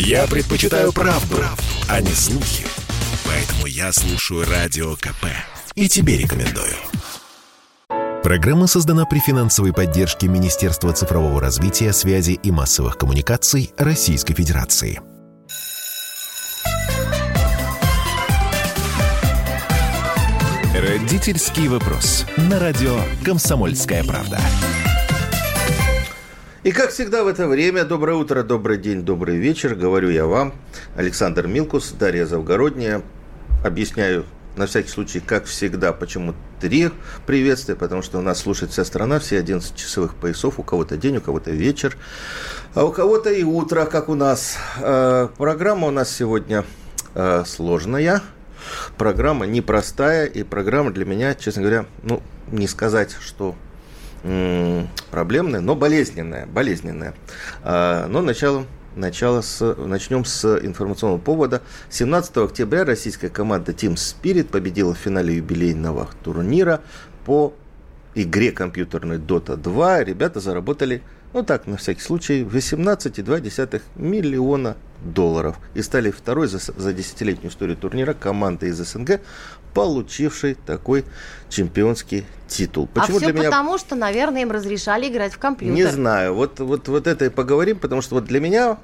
Я 0.00 0.28
предпочитаю 0.28 0.92
правду, 0.92 1.38
правду, 1.38 1.62
а 1.88 2.00
не 2.00 2.12
слухи. 2.12 2.64
Поэтому 3.26 3.66
я 3.66 3.92
слушаю 3.92 4.48
Радио 4.48 4.94
КП. 4.94 5.26
И 5.74 5.88
тебе 5.88 6.16
рекомендую. 6.16 6.72
Программа 8.22 8.68
создана 8.68 9.06
при 9.06 9.18
финансовой 9.18 9.72
поддержке 9.72 10.28
Министерства 10.28 10.92
цифрового 10.92 11.40
развития, 11.40 11.92
связи 11.92 12.38
и 12.40 12.50
массовых 12.52 12.96
коммуникаций 12.96 13.72
Российской 13.76 14.34
Федерации. 14.34 15.00
Родительский 20.76 21.66
вопрос. 21.66 22.24
На 22.36 22.60
радио 22.60 23.00
«Комсомольская 23.24 24.04
правда». 24.04 24.38
И 26.68 26.70
как 26.70 26.90
всегда 26.90 27.24
в 27.24 27.28
это 27.28 27.48
время, 27.48 27.86
доброе 27.86 28.18
утро, 28.18 28.42
добрый 28.42 28.76
день, 28.76 29.00
добрый 29.00 29.38
вечер, 29.38 29.74
говорю 29.74 30.10
я 30.10 30.26
вам, 30.26 30.52
Александр 30.96 31.46
Милкус, 31.46 31.92
Дарья 31.98 32.26
Завгородняя. 32.26 33.00
Объясняю 33.64 34.26
на 34.54 34.66
всякий 34.66 34.90
случай, 34.90 35.20
как 35.20 35.46
всегда, 35.46 35.94
почему 35.94 36.34
три 36.60 36.90
приветствия, 37.24 37.74
потому 37.74 38.02
что 38.02 38.18
у 38.18 38.20
нас 38.20 38.40
слушает 38.40 38.70
вся 38.70 38.84
страна, 38.84 39.18
все 39.18 39.38
11 39.38 39.74
часовых 39.76 40.14
поясов, 40.14 40.58
у 40.58 40.62
кого-то 40.62 40.98
день, 40.98 41.16
у 41.16 41.20
кого-то 41.22 41.52
вечер, 41.52 41.96
а 42.74 42.84
у 42.84 42.92
кого-то 42.92 43.30
и 43.30 43.44
утро, 43.44 43.86
как 43.86 44.10
у 44.10 44.14
нас. 44.14 44.58
Э, 44.78 45.28
программа 45.38 45.88
у 45.88 45.90
нас 45.90 46.14
сегодня 46.14 46.66
э, 47.14 47.44
сложная, 47.46 48.20
программа 48.98 49.46
непростая, 49.46 50.26
и 50.26 50.42
программа 50.42 50.90
для 50.90 51.06
меня, 51.06 51.34
честно 51.34 51.62
говоря, 51.62 51.86
ну, 52.02 52.22
не 52.52 52.68
сказать, 52.68 53.16
что 53.18 53.54
проблемная, 55.10 55.60
но 55.60 55.74
болезненная, 55.74 56.46
болезненная. 56.46 57.14
А, 57.62 58.06
но 58.08 58.20
начало, 58.20 58.66
начало 58.96 59.40
с, 59.40 59.74
начнем 59.74 60.24
с 60.24 60.58
информационного 60.58 61.18
повода. 61.18 61.62
17 61.90 62.36
октября 62.38 62.84
российская 62.84 63.28
команда 63.28 63.72
Team 63.72 63.94
Spirit 63.94 64.48
победила 64.48 64.94
в 64.94 64.98
финале 64.98 65.36
юбилейного 65.36 66.08
турнира 66.22 66.80
по 67.24 67.54
игре 68.14 68.52
компьютерной 68.52 69.18
Dota 69.18 69.56
2. 69.56 70.04
Ребята 70.04 70.40
заработали, 70.40 71.02
ну 71.32 71.42
так, 71.42 71.66
на 71.66 71.76
всякий 71.76 72.00
случай, 72.00 72.42
18,2 72.42 73.82
миллиона 73.96 74.76
долларов 75.02 75.56
и 75.74 75.82
стали 75.82 76.10
второй 76.10 76.48
за, 76.48 76.58
за 76.58 76.92
десятилетнюю 76.92 77.50
историю 77.50 77.76
турнира 77.76 78.14
командой 78.14 78.70
из 78.70 78.78
СНГ, 78.78 79.20
получившей 79.78 80.54
такой 80.54 81.04
чемпионский 81.48 82.24
титул. 82.46 82.88
А 82.94 83.00
Почему 83.00 83.16
а 83.16 83.20
все 83.20 83.32
для 83.32 83.38
меня... 83.40 83.50
потому, 83.50 83.78
что, 83.78 83.94
наверное, 83.94 84.42
им 84.42 84.50
разрешали 84.50 85.08
играть 85.08 85.32
в 85.32 85.38
компьютер. 85.38 85.74
Не 85.74 85.86
знаю. 85.86 86.34
Вот, 86.34 86.60
вот, 86.60 86.88
вот 86.88 87.06
это 87.06 87.26
и 87.26 87.28
поговорим, 87.28 87.78
потому 87.78 88.02
что 88.02 88.16
вот 88.16 88.24
для 88.24 88.40
меня 88.40 88.78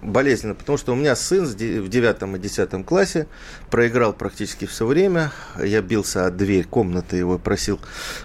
болезненно, 0.00 0.54
потому 0.54 0.78
что 0.78 0.92
у 0.92 0.94
меня 0.94 1.16
сын 1.16 1.44
в 1.44 1.88
девятом 1.88 2.36
и 2.36 2.38
десятом 2.38 2.84
классе 2.84 3.26
проиграл 3.70 4.12
практически 4.12 4.64
все 4.64 4.86
время. 4.86 5.32
Я 5.62 5.82
бился 5.82 6.26
от 6.26 6.36
дверь 6.36 6.64
комнаты, 6.64 7.16
его 7.16 7.38
просил, 7.38 7.80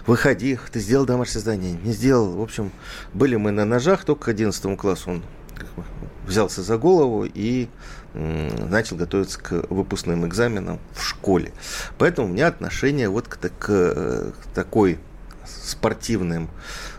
выходи, 0.06 0.58
ты 0.72 0.80
сделал 0.80 1.04
домашнее 1.04 1.40
задание. 1.40 1.72
Не 1.82 1.92
сделал. 1.92 2.32
В 2.36 2.42
общем, 2.42 2.70
были 3.12 3.36
мы 3.36 3.50
на 3.50 3.64
ножах, 3.64 4.04
только 4.04 4.26
к 4.26 4.28
одиннадцатому 4.28 4.76
классу 4.76 5.10
он 5.10 5.24
взялся 6.26 6.62
за 6.62 6.78
голову 6.78 7.24
и 7.24 7.68
начал 8.14 8.96
готовиться 8.96 9.40
к 9.40 9.66
выпускным 9.70 10.26
экзаменам 10.26 10.80
в 10.92 11.02
школе. 11.02 11.52
Поэтому 11.98 12.28
у 12.28 12.30
меня 12.30 12.46
отношение 12.46 13.08
вот 13.08 13.28
к, 13.28 13.38
к, 13.38 13.50
к 13.58 14.32
такой 14.54 14.98
спортивным, 15.46 16.48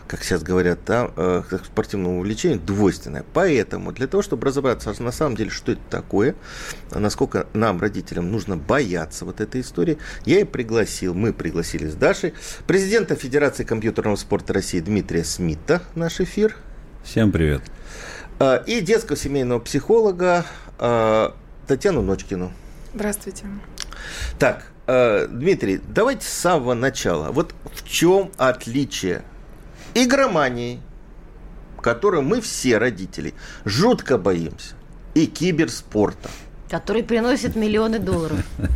как 0.06 0.22
сейчас 0.22 0.42
говорят, 0.42 0.80
да, 0.86 1.10
э, 1.16 1.42
к 1.48 1.64
спортивному 1.64 2.18
увлечению 2.18 2.60
двойственное. 2.60 3.24
Поэтому 3.32 3.92
для 3.92 4.06
того, 4.06 4.22
чтобы 4.22 4.46
разобраться 4.46 4.94
на 5.02 5.12
самом 5.12 5.36
деле, 5.36 5.50
что 5.50 5.72
это 5.72 5.80
такое, 5.90 6.34
насколько 6.92 7.46
нам, 7.54 7.80
родителям, 7.80 8.30
нужно 8.30 8.56
бояться 8.56 9.24
вот 9.24 9.40
этой 9.40 9.60
истории, 9.62 9.98
я 10.24 10.40
и 10.40 10.44
пригласил, 10.44 11.14
мы 11.14 11.32
пригласили 11.32 11.88
с 11.88 11.94
Дашей, 11.94 12.34
президента 12.66 13.16
Федерации 13.16 13.64
компьютерного 13.64 14.16
спорта 14.16 14.52
России 14.52 14.80
Дмитрия 14.80 15.24
Смита 15.24 15.82
в 15.94 15.96
наш 15.96 16.20
эфир. 16.20 16.56
Всем 17.02 17.32
привет. 17.32 17.62
А, 18.38 18.56
и 18.66 18.80
детского 18.80 19.16
семейного 19.16 19.60
психолога 19.60 20.44
а, 20.44 20.65
Татьяну 20.78 22.02
Ночкину. 22.02 22.52
Здравствуйте. 22.94 23.46
Так, 24.38 24.70
а, 24.86 25.26
Дмитрий, 25.26 25.80
давайте 25.88 26.26
с 26.26 26.32
самого 26.32 26.74
начала. 26.74 27.30
Вот 27.32 27.54
в 27.74 27.88
чем 27.88 28.30
отличие 28.36 29.22
игромании, 29.94 30.80
которую 31.80 32.22
мы 32.22 32.40
все 32.40 32.78
родители 32.78 33.34
жутко 33.64 34.18
боимся, 34.18 34.74
и 35.14 35.26
киберспорта– 35.26 36.30
Который 36.68 37.02
приносит 37.02 37.56
миллионы 37.56 37.98
долларов. 37.98 38.44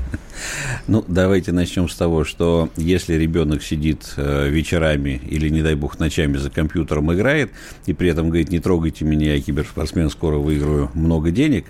Ну, 0.87 1.05
давайте 1.07 1.53
начнем 1.53 1.89
с 1.89 1.95
того, 1.95 2.25
что 2.25 2.71
если 2.77 3.15
ребенок 3.15 3.63
сидит 3.63 4.15
э, 4.17 4.49
вечерами 4.49 5.21
или, 5.29 5.51
не 5.51 5.63
дай 5.63 5.75
бог, 5.75 5.99
ночами 5.99 6.39
за 6.39 6.51
компьютером 6.51 7.13
играет, 7.13 7.53
и 7.85 7.93
при 7.93 8.09
этом 8.09 8.29
говорит, 8.29 8.51
не 8.51 8.59
трогайте 8.59 9.05
меня, 9.05 9.35
я 9.35 9.41
киберспортсмен, 9.43 10.09
скоро 10.09 10.37
выиграю 10.37 10.91
много 10.95 11.31
денег, 11.31 11.67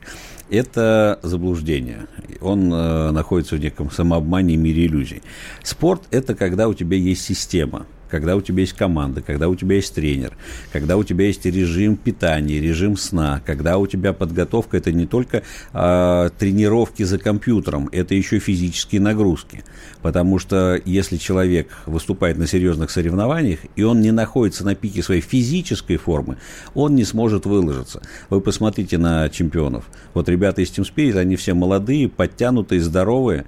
это 0.50 1.19
заблуждение. 1.22 2.06
Он 2.41 2.72
э, 2.72 3.10
находится 3.10 3.56
в 3.56 3.60
неком 3.60 3.91
самообмане 3.91 4.54
и 4.54 4.56
мире 4.56 4.87
иллюзий. 4.87 5.22
Спорт– 5.62 6.02
это 6.10 6.34
когда 6.34 6.69
у 6.69 6.75
тебя 6.75 6.97
есть 6.97 7.25
система– 7.25 7.87
когда 8.10 8.37
у 8.37 8.41
тебя 8.41 8.60
есть 8.60 8.72
команда, 8.72 9.22
когда 9.22 9.48
у 9.48 9.54
тебя 9.54 9.76
есть 9.76 9.94
тренер, 9.94 10.37
когда 10.72 10.97
у 10.97 11.04
тебя 11.04 11.26
есть 11.26 11.44
режим 11.47 11.97
питания, 11.97 12.60
режим 12.60 12.97
сна, 12.97 13.41
когда 13.44 13.78
у 13.78 13.87
тебя 13.87 14.12
подготовка 14.12 14.76
это 14.76 14.93
не 14.93 15.06
только 15.06 15.43
э, 15.72 16.31
тренировки 16.38 17.03
за 17.03 17.19
компьютером, 17.19 17.88
это 17.93 18.15
еще 18.15 18.38
физические 18.38 19.00
нагрузки. 19.00 19.65
Потому 20.03 20.38
что 20.38 20.81
если 20.84 21.16
человек 21.16 21.69
выступает 21.87 22.38
на 22.38 22.47
серьезных 22.47 22.91
соревнованиях, 22.91 23.60
и 23.76 23.82
он 23.82 24.00
не 24.00 24.12
находится 24.12 24.65
на 24.65 24.75
пике 24.75 25.03
своей 25.03 25.20
физической 25.20 25.97
формы, 25.97 26.38
он 26.75 26.94
не 26.94 27.04
сможет 27.04 27.47
выложиться. 27.47 28.03
Вы 28.28 28.41
посмотрите 28.41 28.99
на 28.99 29.28
чемпионов. 29.28 29.84
Вот 30.15 30.28
ребята 30.28 30.62
из 30.62 30.70
Team 30.70 30.87
Spirit, 30.87 31.19
они 31.19 31.37
все 31.37 31.54
молодые, 31.54 32.09
подтянутые, 32.09 32.81
здоровые 32.81 33.44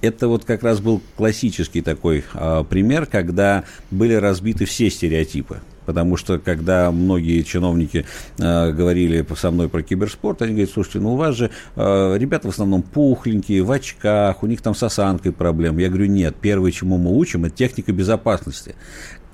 это 0.00 0.28
вот 0.28 0.44
как 0.44 0.62
раз 0.62 0.80
был 0.80 1.00
классический 1.16 1.82
такой 1.82 2.24
э, 2.34 2.64
пример, 2.68 3.06
когда 3.06 3.64
были 3.90 4.14
разбиты 4.14 4.64
все 4.64 4.90
стереотипы. 4.90 5.60
Потому 5.86 6.16
что, 6.16 6.40
когда 6.40 6.90
многие 6.90 7.42
чиновники 7.42 8.04
э, 8.38 8.72
говорили 8.72 9.24
со 9.36 9.52
мной 9.52 9.68
про 9.68 9.82
киберспорт, 9.82 10.42
они 10.42 10.52
говорят, 10.52 10.70
слушайте, 10.70 10.98
ну 10.98 11.14
у 11.14 11.16
вас 11.16 11.36
же 11.36 11.50
э, 11.76 12.16
ребята 12.18 12.48
в 12.48 12.50
основном 12.50 12.82
пухленькие, 12.82 13.62
в 13.62 13.70
очках, 13.70 14.42
у 14.42 14.46
них 14.46 14.60
там 14.62 14.74
с 14.74 14.82
осанкой 14.82 15.30
проблем. 15.30 15.78
Я 15.78 15.88
говорю, 15.88 16.06
нет, 16.06 16.34
первое, 16.40 16.72
чему 16.72 16.98
мы 16.98 17.16
учим, 17.16 17.44
это 17.44 17.56
техника 17.56 17.92
безопасности 17.92 18.74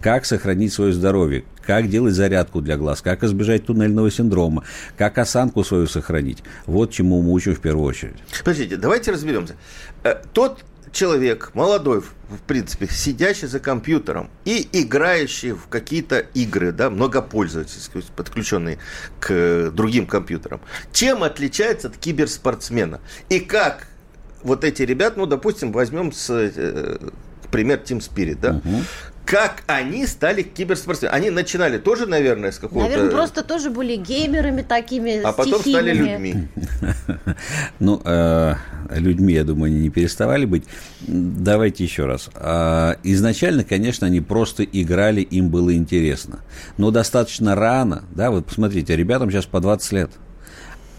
как 0.03 0.27
сохранить 0.27 0.73
свое 0.73 0.93
здоровье, 0.93 1.45
как 1.65 1.89
делать 1.89 2.15
зарядку 2.15 2.61
для 2.61 2.77
глаз, 2.77 3.01
как 3.01 3.23
избежать 3.23 3.67
туннельного 3.67 4.11
синдрома, 4.11 4.65
как 4.99 5.17
осанку 5.19 5.65
свою 5.65 5.87
сохранить. 5.87 6.43
Вот 6.67 6.91
чему 6.91 7.23
мы 7.23 7.33
учим 7.33 7.55
в 7.55 7.61
первую 7.61 7.87
очередь. 7.87 8.17
Подождите, 8.41 8.77
давайте 8.77 9.13
разберемся. 9.13 9.55
Э, 10.03 10.17
тот 10.33 10.65
человек, 10.91 11.53
молодой, 11.55 12.01
в 12.01 12.41
принципе, 12.47 12.89
сидящий 12.89 13.47
за 13.47 13.61
компьютером 13.61 14.29
и 14.45 14.69
играющий 14.73 15.53
в 15.53 15.69
какие-то 15.69 16.19
игры, 16.19 16.73
да, 16.73 16.91
многопользовательские, 16.91 18.03
подключенные 18.15 18.79
к 19.21 19.71
другим 19.71 20.07
компьютерам, 20.07 20.61
чем 20.93 21.23
отличается 21.23 21.89
от 21.89 21.97
киберспортсмена? 21.97 23.01
И 23.29 23.39
как 23.39 23.87
вот 24.43 24.65
эти 24.65 24.83
ребята, 24.83 25.21
ну, 25.21 25.27
допустим, 25.27 25.73
возьмем 25.73 26.13
с, 26.13 26.29
э, 26.31 26.99
пример 27.51 27.79
Team 27.79 27.99
Spirit, 27.99 28.39
да, 28.41 28.57
угу 28.57 28.83
как 29.25 29.63
они 29.67 30.07
стали 30.07 30.43
киберспортсменами. 30.43 31.17
Они 31.17 31.31
начинали 31.31 31.79
тоже, 31.79 32.07
наверное, 32.07 32.51
с 32.51 32.59
какого-то... 32.59 32.89
Наверное, 32.89 33.11
просто 33.11 33.43
тоже 33.43 33.71
были 33.71 33.97
геймерами 33.97 34.63
такими 34.63 35.23
А 35.23 35.33
потом 35.33 35.61
стали 35.61 35.93
людьми. 35.93 36.49
Ну, 37.79 38.01
э, 38.05 38.55
людьми, 38.91 39.35
я 39.35 39.45
думаю, 39.45 39.73
они 39.73 39.81
не 39.81 39.91
переставали 39.91 40.45
быть. 40.45 40.65
Давайте 41.01 41.85
еще 41.85 42.07
раз. 42.07 42.31
А, 42.35 42.97
изначально, 43.03 43.65
конечно, 43.65 44.07
они 44.07 44.21
просто 44.21 44.65
играли, 44.65 45.21
им 45.21 45.51
было 45.51 45.75
интересно. 45.75 46.41
Но 46.77 46.91
достаточно 46.91 47.55
рано, 47.55 48.05
да, 48.15 48.31
вот 48.31 48.47
посмотрите, 48.47 48.97
ребятам 48.97 49.31
сейчас 49.31 49.47
по 49.47 49.61
20 49.61 49.93
лет. 49.93 50.11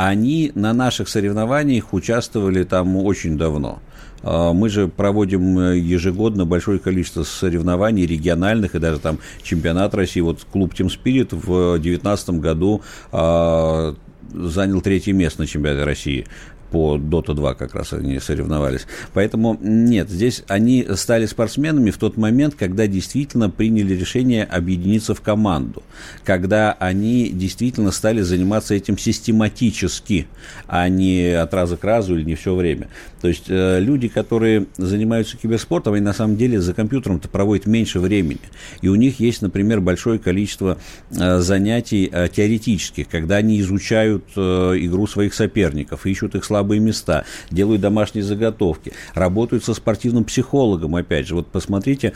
Они 0.06 0.52
на 0.54 0.74
наших 0.74 1.08
соревнованиях 1.08 1.94
участвовали 1.94 2.66
там 2.66 2.98
очень 2.98 3.38
давно. 3.38 3.80
А, 4.22 4.52
мы 4.52 4.68
же 4.68 4.90
проводим 4.90 5.58
э, 5.58 5.78
ежегодно 5.78 6.46
большое 6.46 6.78
количество 6.78 7.24
соревнований 7.24 8.06
региональных 8.06 8.76
и 8.76 8.80
даже 8.80 9.00
там 9.00 9.20
чемпионат 9.44 9.96
России. 9.96 10.20
Вот 10.20 10.46
клуб 10.52 10.74
Team 10.74 10.88
Spirit 10.88 11.30
в 11.32 11.80
2019 11.80 12.30
году 12.32 12.82
а, 13.14 13.96
занял 14.34 14.82
третье 14.82 15.14
место 15.14 15.40
на 15.40 15.48
чемпионате 15.48 15.86
России 15.86 16.26
по 16.74 16.98
Dota 16.98 17.36
2 17.36 17.54
как 17.54 17.76
раз 17.76 17.94
они 17.94 18.20
соревновались. 18.20 18.88
Поэтому 19.14 19.56
нет, 19.62 20.10
здесь 20.10 20.44
они 20.48 20.84
стали 20.96 21.28
спортсменами 21.28 21.92
в 21.92 22.00
тот 22.00 22.18
момент, 22.18 22.56
когда 22.58 22.88
действительно 22.88 23.52
приняли 23.52 23.94
решение 23.94 24.44
объединиться 24.44 25.14
в 25.14 25.22
команду, 25.22 25.84
когда 26.24 26.72
они 26.72 27.30
действительно 27.30 27.92
стали 27.92 28.22
заниматься 28.22 28.74
этим 28.74 28.98
систематически, 28.98 30.26
а 30.66 30.90
не 30.90 31.40
от 31.40 31.54
раза 31.54 31.78
к 31.78 31.84
разу 31.84 32.16
или 32.16 32.24
не 32.24 32.34
все 32.34 32.56
время. 32.56 32.88
То 33.22 33.28
есть 33.28 33.46
э, 33.48 33.80
люди, 33.80 34.08
которые 34.08 34.66
занимаются 34.76 35.38
киберспортом, 35.38 35.94
они 35.94 36.04
на 36.04 36.12
самом 36.12 36.38
деле 36.38 36.60
за 36.60 36.74
компьютером-то 36.74 37.30
проводят 37.30 37.68
меньше 37.68 38.00
времени. 38.00 38.42
И 38.82 38.90
у 38.90 38.96
них 38.96 39.20
есть, 39.20 39.42
например, 39.44 39.80
большое 39.80 40.18
количество 40.18 40.78
э, 41.12 41.40
занятий 41.40 42.10
э, 42.12 42.28
теоретических, 42.28 43.08
когда 43.08 43.36
они 43.36 43.62
изучают 43.62 44.24
игру 44.36 45.08
своих 45.08 45.34
соперников, 45.34 46.06
ищут 46.06 46.36
их 46.36 46.44
слабые 46.44 46.63
места, 46.64 47.26
делают 47.52 47.82
домашние 47.82 48.24
заготовки, 48.24 48.94
работают 49.14 49.64
со 49.64 49.74
спортивным 49.74 50.24
психологом, 50.24 50.96
опять 50.96 51.28
же. 51.28 51.36
Вот 51.36 51.48
посмотрите, 51.48 52.14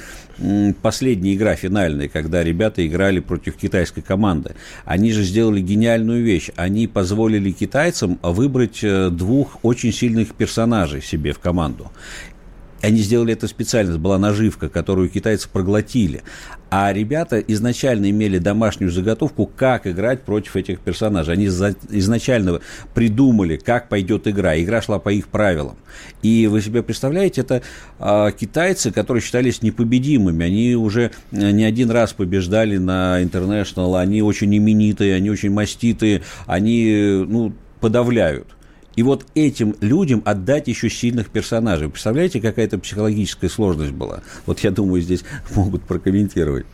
последняя 0.82 1.34
игра 1.34 1.56
финальная, 1.56 2.08
когда 2.08 2.44
ребята 2.44 2.86
играли 2.86 3.20
против 3.20 3.56
китайской 3.56 4.02
команды. 4.02 4.56
Они 4.86 5.12
же 5.12 5.24
сделали 5.24 5.62
гениальную 5.62 6.24
вещь. 6.24 6.50
Они 6.56 6.88
позволили 6.88 7.52
китайцам 7.52 8.20
выбрать 8.24 8.80
двух 8.82 9.60
очень 9.64 9.92
сильных 9.92 10.34
персонажей 10.34 11.02
себе 11.02 11.34
в 11.34 11.40
команду. 11.40 11.92
Они 12.82 13.00
сделали 13.00 13.34
это 13.34 13.48
специально, 13.48 13.98
была 13.98 14.18
наживка, 14.18 14.70
которую 14.70 15.10
китайцы 15.10 15.50
проглотили. 15.50 16.22
А 16.70 16.92
ребята 16.92 17.40
изначально 17.40 18.10
имели 18.10 18.40
домашнюю 18.40 18.92
заготовку, 18.92 19.46
как 19.46 19.88
играть 19.88 20.24
против 20.24 20.56
этих 20.58 20.80
персонажей. 20.82 21.34
Они 21.34 21.46
изначально 21.48 22.60
придумали, 22.94 23.56
как 23.56 23.88
пойдет 23.88 24.28
игра. 24.28 24.60
Игра 24.62 24.82
шла 24.82 25.00
по 25.00 25.10
их 25.10 25.30
правилам. 25.30 25.78
И 26.22 26.48
вы 26.48 26.62
себе 26.62 26.84
представляете, 26.84 27.42
это 27.42 27.62
а, 28.00 28.32
китайцы, 28.32 28.92
которые 28.92 29.22
считались 29.22 29.62
непобедимыми. 29.62 30.46
Они 30.46 30.76
уже 30.76 31.12
э, 31.32 31.52
не 31.52 31.64
один 31.64 31.90
раз 31.90 32.14
побеждали 32.14 32.78
на 32.78 33.24
International. 33.24 34.00
Они 34.00 34.22
очень 34.22 34.56
именитые, 34.56 35.16
они 35.16 35.30
очень 35.30 35.52
маститые. 35.52 36.24
Они 36.48 37.24
ну, 37.28 37.54
подавляют. 37.80 38.57
И 38.98 39.04
вот 39.04 39.28
этим 39.36 39.76
людям 39.80 40.24
отдать 40.26 40.68
еще 40.68 40.90
сильных 40.90 41.30
персонажей. 41.30 41.88
Представляете, 41.88 42.42
какая-то 42.42 42.80
психологическая 42.80 43.48
сложность 43.48 43.92
была? 43.92 44.24
Вот 44.48 44.60
я 44.62 44.72
думаю, 44.72 45.04
здесь 45.04 45.24
могут 45.56 45.84
прокомментировать. 45.84 46.66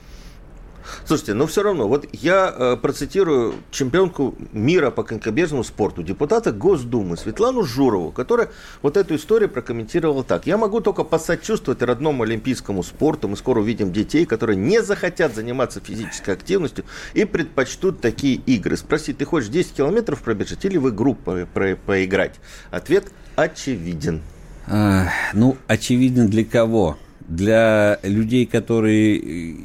Слушайте, 1.06 1.34
но 1.34 1.48
все 1.48 1.64
равно, 1.64 1.88
вот 1.88 2.08
я 2.14 2.54
э, 2.56 2.78
процитирую 2.82 3.56
чемпионку 3.72 4.36
мира 4.52 4.92
по 4.92 5.04
конькобежному 5.04 5.64
спорту, 5.64 6.04
депутата 6.04 6.52
Госдумы 6.52 7.18
Светлану 7.18 7.64
Журову, 7.64 8.12
которая 8.12 8.50
вот 8.82 8.98
эту 8.98 9.16
историю 9.16 9.50
прокомментировала 9.50 10.24
так. 10.24 10.48
Я 10.48 10.58
могу 10.58 10.82
только 10.82 11.04
посочувствовать 11.04 11.82
родному 11.82 12.24
олимпийскому 12.24 12.84
спорту. 12.84 13.28
Мы 13.28 13.38
скоро 13.38 13.60
увидим 13.60 13.92
детей, 13.92 14.26
которые 14.26 14.58
не 14.58 14.82
захотят 14.82 15.36
заниматься 15.36 15.80
физической 15.80 16.32
активностью 16.32 16.86
и 17.14 17.26
предпочтут 17.26 18.02
такие 18.02 18.36
игры. 18.36 18.78
Спроси, 18.78 19.14
ты 19.14 19.26
хочешь 19.26 19.50
10 19.50 19.74
километров 19.74 20.22
пробежать 20.22 20.64
или 20.66 20.78
в 20.78 20.90
игру 20.90 21.16
по 21.16 21.46
по 21.54 21.76
поиграть? 21.86 22.36
Ответ 22.72 23.06
очевиден. 23.36 24.22
А, 24.68 25.10
ну, 25.34 25.58
очевиден 25.68 26.28
для 26.28 26.46
кого? 26.46 26.98
Для 27.28 28.00
людей, 28.04 28.46
которые 28.46 29.18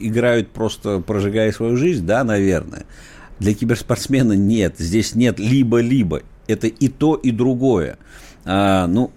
играют 0.07 0.51
просто 0.51 1.01
прожигая 1.01 1.53
свою 1.53 1.77
жизнь, 1.77 2.07
да, 2.07 2.25
наверное. 2.25 2.87
Для 3.41 3.55
киберспортсмена 3.55 4.33
нет. 4.33 4.75
Здесь 4.79 5.15
нет 5.15 5.39
либо-либо. 5.39 6.23
Это 6.47 6.67
и 6.67 6.89
то, 6.89 7.15
и 7.15 7.31
другое. 7.31 7.99
А, 8.45 8.87
ну, 8.87 9.11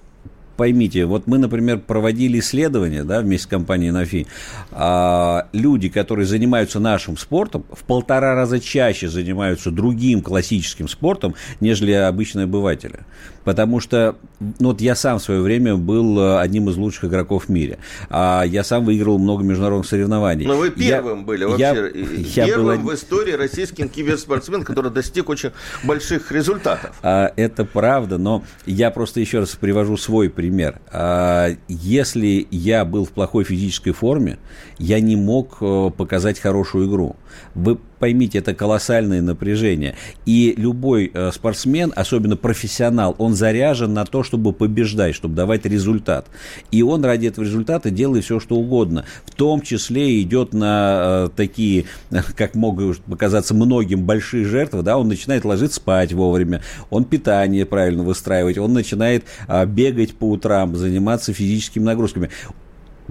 поймите, 0.62 1.06
вот 1.06 1.26
мы, 1.26 1.40
например, 1.40 1.80
проводили 1.80 2.38
исследования 2.38 3.04
да, 3.04 3.22
вместе 3.22 3.46
с 3.46 3.50
компанией 3.50 3.90
Нафи. 3.90 4.28
А, 4.72 5.48
люди, 5.54 5.90
которые 5.90 6.28
занимаются 6.28 6.80
нашим 6.80 7.18
спортом, 7.18 7.66
в 7.72 7.84
полтора 7.84 8.36
раза 8.36 8.60
чаще 8.60 9.10
занимаются 9.10 9.72
другим 9.72 10.22
классическим 10.22 10.88
спортом, 10.88 11.34
нежели 11.62 11.94
обычные 11.94 12.44
обыватели. 12.44 13.00
Потому 13.44 13.80
что 13.80 14.18
ну, 14.40 14.70
вот 14.70 14.82
я 14.82 14.96
сам 14.96 15.18
в 15.18 15.24
свое 15.24 15.42
время 15.42 15.76
был 15.76 16.20
э, 16.20 16.40
одним 16.40 16.70
из 16.70 16.78
лучших 16.78 17.06
игроков 17.06 17.46
в 17.46 17.50
мире. 17.50 17.80
А 18.10 18.44
я 18.44 18.64
сам 18.64 18.86
выиграл 18.86 19.18
много 19.18 19.44
международных 19.44 19.88
соревнований. 19.88 20.46
Но 20.46 20.58
вы 20.58 20.70
первым 20.70 21.20
я, 21.20 21.26
были 21.26 21.44
вообще. 21.46 21.92
Я, 22.36 22.46
первым 22.46 22.84
был... 22.84 22.92
в 22.92 22.96
истории 22.96 23.34
российским 23.34 23.90
киберспортсмен, 23.90 24.64
который 24.64 24.92
достиг 24.92 25.30
очень 25.30 25.52
больших 25.84 26.32
результатов. 26.32 26.96
А, 27.02 27.34
это 27.36 27.66
правда, 27.66 28.20
но 28.20 28.44
я 28.68 28.92
просто 28.92 29.20
еще 29.20 29.40
раз 29.40 29.56
привожу 29.56 29.98
свой 29.98 30.30
пример. 30.30 30.51
А, 30.92 31.50
если 31.68 32.48
я 32.52 32.86
был 32.86 33.06
в 33.06 33.12
плохой 33.12 33.44
физической 33.44 33.92
форме, 33.92 34.38
я 34.78 35.00
не 35.00 35.16
мог 35.16 35.58
э, 35.62 35.92
показать 35.96 36.40
хорошую 36.40 36.88
игру. 36.90 37.16
Вы 37.56 37.80
поймите, 38.02 38.40
это 38.40 38.56
колоссальное 38.56 39.22
напряжение. 39.22 39.96
И 40.26 40.56
любой 40.58 41.12
э, 41.14 41.32
спортсмен, 41.32 41.94
особенно 41.96 42.36
профессионал, 42.36 43.16
он 43.20 43.36
заряжен 43.36 43.94
на 43.94 44.06
то, 44.06 44.24
чтобы 44.24 44.54
побеждать, 44.54 45.14
чтобы 45.14 45.36
давать 45.36 45.66
результат. 45.66 46.26
И 46.72 46.82
он 46.82 47.06
ради 47.06 47.28
этого 47.28 47.46
результата 47.46 47.92
делает 47.92 48.26
все, 48.26 48.40
что 48.40 48.56
угодно. 48.56 49.06
В 49.26 49.36
том 49.36 49.62
числе 49.62 50.20
идет 50.20 50.54
на 50.54 51.28
э, 51.28 51.30
такие, 51.36 51.86
как 52.36 52.56
могут 52.56 52.98
показаться 53.02 53.54
многим, 53.54 54.04
большие 54.04 54.46
жертвы. 54.46 54.82
Да, 54.82 54.98
он 54.98 55.08
начинает 55.08 55.46
ложиться 55.46 55.78
спать 55.78 56.12
вовремя, 56.12 56.62
он 56.90 57.06
питание 57.06 57.68
правильно 57.68 58.02
выстраивать, 58.02 58.58
он 58.58 58.74
начинает 58.74 59.26
э, 59.48 59.66
бегать 59.68 60.16
по 60.16 60.26
утрам, 60.26 60.76
заниматься 60.76 61.34
физическими 61.34 61.84
нагрузками 61.84 62.32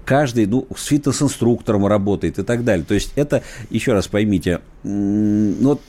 каждый 0.05 0.47
ну, 0.47 0.67
с 0.77 0.87
фитнес-инструктором 0.87 1.87
работает 1.87 2.39
и 2.39 2.43
так 2.43 2.65
далее. 2.65 2.85
То 2.85 2.95
есть 2.95 3.13
это, 3.17 3.43
еще 3.71 3.93
раз 3.93 4.09
поймите, 4.09 4.61
ну, 4.83 5.81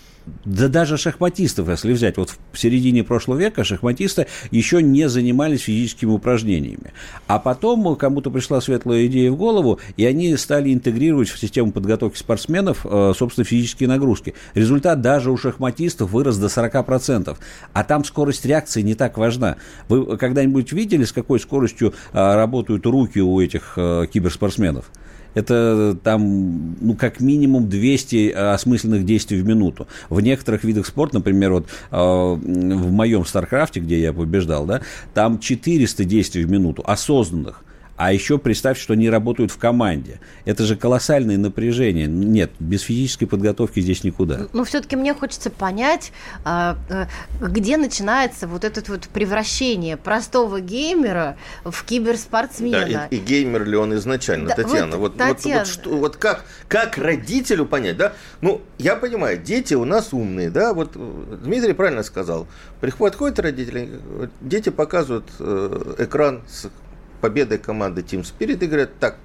да 0.45 0.67
даже 0.67 0.97
шахматистов, 0.97 1.69
если 1.69 1.93
взять, 1.93 2.17
вот 2.17 2.35
в 2.51 2.57
середине 2.59 3.03
прошлого 3.03 3.39
века 3.39 3.63
шахматисты 3.63 4.27
еще 4.51 4.81
не 4.81 5.09
занимались 5.09 5.61
физическими 5.61 6.11
упражнениями. 6.11 6.93
А 7.27 7.39
потом 7.39 7.95
кому-то 7.95 8.29
пришла 8.29 8.61
светлая 8.61 9.07
идея 9.07 9.31
в 9.31 9.35
голову, 9.35 9.79
и 9.97 10.05
они 10.05 10.35
стали 10.37 10.73
интегрировать 10.73 11.29
в 11.29 11.39
систему 11.39 11.71
подготовки 11.71 12.17
спортсменов, 12.17 12.85
э, 12.85 13.13
собственно, 13.15 13.45
физические 13.45 13.89
нагрузки. 13.89 14.35
Результат 14.53 15.01
даже 15.01 15.31
у 15.31 15.37
шахматистов 15.37 16.11
вырос 16.11 16.37
до 16.37 16.47
40%. 16.47 17.37
А 17.73 17.83
там 17.83 18.03
скорость 18.03 18.45
реакции 18.45 18.81
не 18.81 18.95
так 18.95 19.17
важна. 19.17 19.57
Вы 19.89 20.17
когда-нибудь 20.17 20.71
видели, 20.71 21.03
с 21.03 21.11
какой 21.11 21.39
скоростью 21.39 21.93
э, 22.13 22.35
работают 22.35 22.85
руки 22.85 23.19
у 23.19 23.39
этих 23.39 23.73
э, 23.77 24.05
киберспортсменов? 24.11 24.91
Это 25.33 25.97
там, 26.03 26.75
ну, 26.81 26.95
как 26.95 27.21
минимум 27.21 27.69
200 27.69 28.31
осмысленных 28.31 29.05
действий 29.05 29.41
в 29.41 29.45
минуту. 29.45 29.87
В 30.09 30.21
некоторых 30.21 30.63
видах 30.63 30.85
спорта, 30.85 31.15
например, 31.15 31.53
вот 31.53 31.67
э, 31.91 31.95
в 31.97 32.91
моем 32.91 33.25
StarCraft 33.25 33.69
е, 33.69 33.79
где 33.79 33.99
я 34.01 34.13
побеждал, 34.13 34.65
да, 34.65 34.81
там 35.13 35.39
400 35.39 36.03
действий 36.05 36.43
в 36.43 36.51
минуту 36.51 36.83
осознанных. 36.85 37.63
А 38.01 38.11
еще 38.11 38.39
представь, 38.39 38.79
что 38.79 38.93
они 38.93 39.11
работают 39.11 39.51
в 39.51 39.59
команде. 39.59 40.19
Это 40.45 40.63
же 40.63 40.75
колоссальное 40.75 41.37
напряжение. 41.37 42.07
Нет, 42.07 42.49
без 42.57 42.81
физической 42.81 43.27
подготовки 43.27 43.79
здесь 43.79 44.03
никуда. 44.03 44.47
Но 44.53 44.63
все-таки 44.63 44.95
мне 44.95 45.13
хочется 45.13 45.51
понять, 45.51 46.11
а, 46.43 46.79
э, 46.89 47.05
где 47.39 47.77
начинается 47.77 48.47
вот 48.47 48.63
это 48.63 48.81
вот 48.91 49.03
превращение 49.03 49.97
простого 49.97 50.61
геймера 50.61 51.37
в 51.63 51.85
киберспортсмена. 51.85 52.87
Да, 52.91 53.07
и, 53.11 53.17
и 53.17 53.19
геймер 53.19 53.65
ли 53.65 53.77
он 53.77 53.93
изначально, 53.93 54.47
да, 54.49 54.55
Татьяна? 54.55 54.97
Вот, 54.97 55.11
вот, 55.11 55.17
Татьяна. 55.19 55.59
Вот, 55.59 55.67
вот, 55.67 55.73
что, 55.73 55.89
вот 55.91 56.15
как, 56.17 56.45
как 56.67 56.97
родителю 56.97 57.67
понять, 57.67 57.97
да? 57.97 58.13
Ну, 58.41 58.61
я 58.79 58.95
понимаю, 58.95 59.37
дети 59.37 59.75
у 59.75 59.85
нас 59.85 60.11
умные, 60.11 60.49
да? 60.49 60.73
Вот 60.73 60.93
э, 60.95 61.37
Дмитрий 61.43 61.73
правильно 61.73 62.01
сказал. 62.01 62.47
Приходят, 62.79 63.15
ходят 63.15 63.37
родители, 63.37 63.99
дети 64.41 64.69
показывают 64.69 65.29
э, 65.37 65.95
экран 65.99 66.41
с 66.49 66.67
победой 67.21 67.59
команды 67.59 68.01
Team 68.01 68.23
Spirit 68.23 68.63
и 68.63 68.67
говорят, 68.67 68.99
так, 68.99 69.17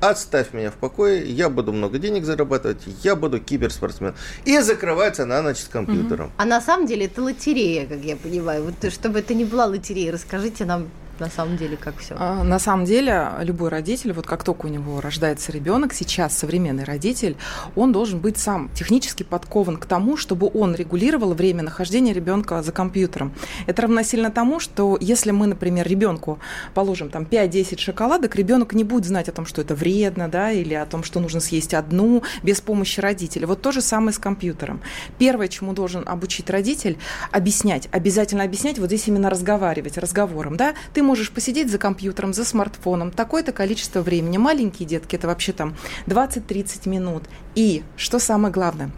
отставь 0.00 0.52
меня 0.52 0.70
в 0.70 0.74
покое, 0.74 1.24
я 1.24 1.48
буду 1.48 1.72
много 1.72 1.98
денег 1.98 2.24
зарабатывать, 2.24 2.82
я 3.02 3.16
буду 3.16 3.40
киберспортсмен. 3.40 4.14
И 4.44 4.58
закрывается 4.58 5.24
на 5.26 5.42
ночь 5.42 5.58
с 5.58 5.68
компьютером. 5.68 6.26
Угу. 6.26 6.34
А 6.38 6.44
на 6.44 6.60
самом 6.60 6.86
деле 6.86 7.06
это 7.06 7.22
лотерея, 7.22 7.86
как 7.86 8.00
я 8.00 8.16
понимаю. 8.16 8.64
Вот 8.64 8.92
чтобы 8.92 9.18
это 9.18 9.34
не 9.34 9.44
была 9.44 9.66
лотерея, 9.66 10.12
расскажите 10.12 10.64
нам 10.64 10.88
на 11.20 11.30
самом 11.30 11.56
деле, 11.56 11.76
как 11.76 11.98
все? 11.98 12.14
А, 12.18 12.42
на 12.44 12.58
самом 12.58 12.84
деле, 12.84 13.30
любой 13.40 13.70
родитель, 13.70 14.12
вот 14.12 14.26
как 14.26 14.44
только 14.44 14.66
у 14.66 14.68
него 14.68 15.00
рождается 15.00 15.52
ребенок, 15.52 15.92
сейчас 15.92 16.36
современный 16.36 16.84
родитель, 16.84 17.36
он 17.76 17.92
должен 17.92 18.18
быть 18.18 18.38
сам 18.38 18.70
технически 18.74 19.22
подкован 19.22 19.76
к 19.76 19.86
тому, 19.86 20.16
чтобы 20.16 20.50
он 20.52 20.74
регулировал 20.74 21.34
время 21.34 21.62
нахождения 21.62 22.12
ребенка 22.12 22.62
за 22.62 22.72
компьютером. 22.72 23.34
Это 23.66 23.82
равносильно 23.82 24.30
тому, 24.30 24.60
что 24.60 24.98
если 25.00 25.30
мы, 25.30 25.46
например, 25.46 25.86
ребенку 25.86 26.38
положим 26.74 27.10
там 27.10 27.24
5-10 27.24 27.78
шоколадок, 27.78 28.34
ребенок 28.36 28.74
не 28.74 28.84
будет 28.84 29.04
знать 29.04 29.28
о 29.28 29.32
том, 29.32 29.46
что 29.46 29.60
это 29.60 29.74
вредно, 29.74 30.28
да, 30.28 30.50
или 30.50 30.74
о 30.74 30.86
том, 30.86 31.04
что 31.04 31.20
нужно 31.20 31.40
съесть 31.40 31.74
одну 31.74 32.22
без 32.42 32.60
помощи 32.60 33.00
родителя. 33.00 33.46
Вот 33.46 33.62
то 33.62 33.72
же 33.72 33.80
самое 33.80 34.12
с 34.12 34.18
компьютером. 34.18 34.80
Первое, 35.18 35.48
чему 35.48 35.72
должен 35.72 36.02
обучить 36.06 36.50
родитель, 36.50 36.98
объяснять, 37.30 37.88
обязательно 37.92 38.44
объяснять, 38.44 38.78
вот 38.78 38.86
здесь 38.86 39.06
именно 39.08 39.30
разговаривать, 39.30 39.98
разговором, 39.98 40.56
да, 40.56 40.74
ты 40.92 41.02
можешь 41.04 41.30
посидеть 41.30 41.70
за 41.70 41.78
компьютером, 41.78 42.34
за 42.34 42.44
смартфоном 42.44 43.10
такое-то 43.10 43.52
количество 43.52 44.02
времени. 44.02 44.38
Маленькие 44.38 44.88
детки, 44.88 45.16
это 45.16 45.26
вообще 45.26 45.52
там 45.52 45.76
20-30 46.06 46.88
минут. 46.88 47.24
И, 47.54 47.84
что 47.96 48.18
самое 48.18 48.52
главное, 48.52 48.90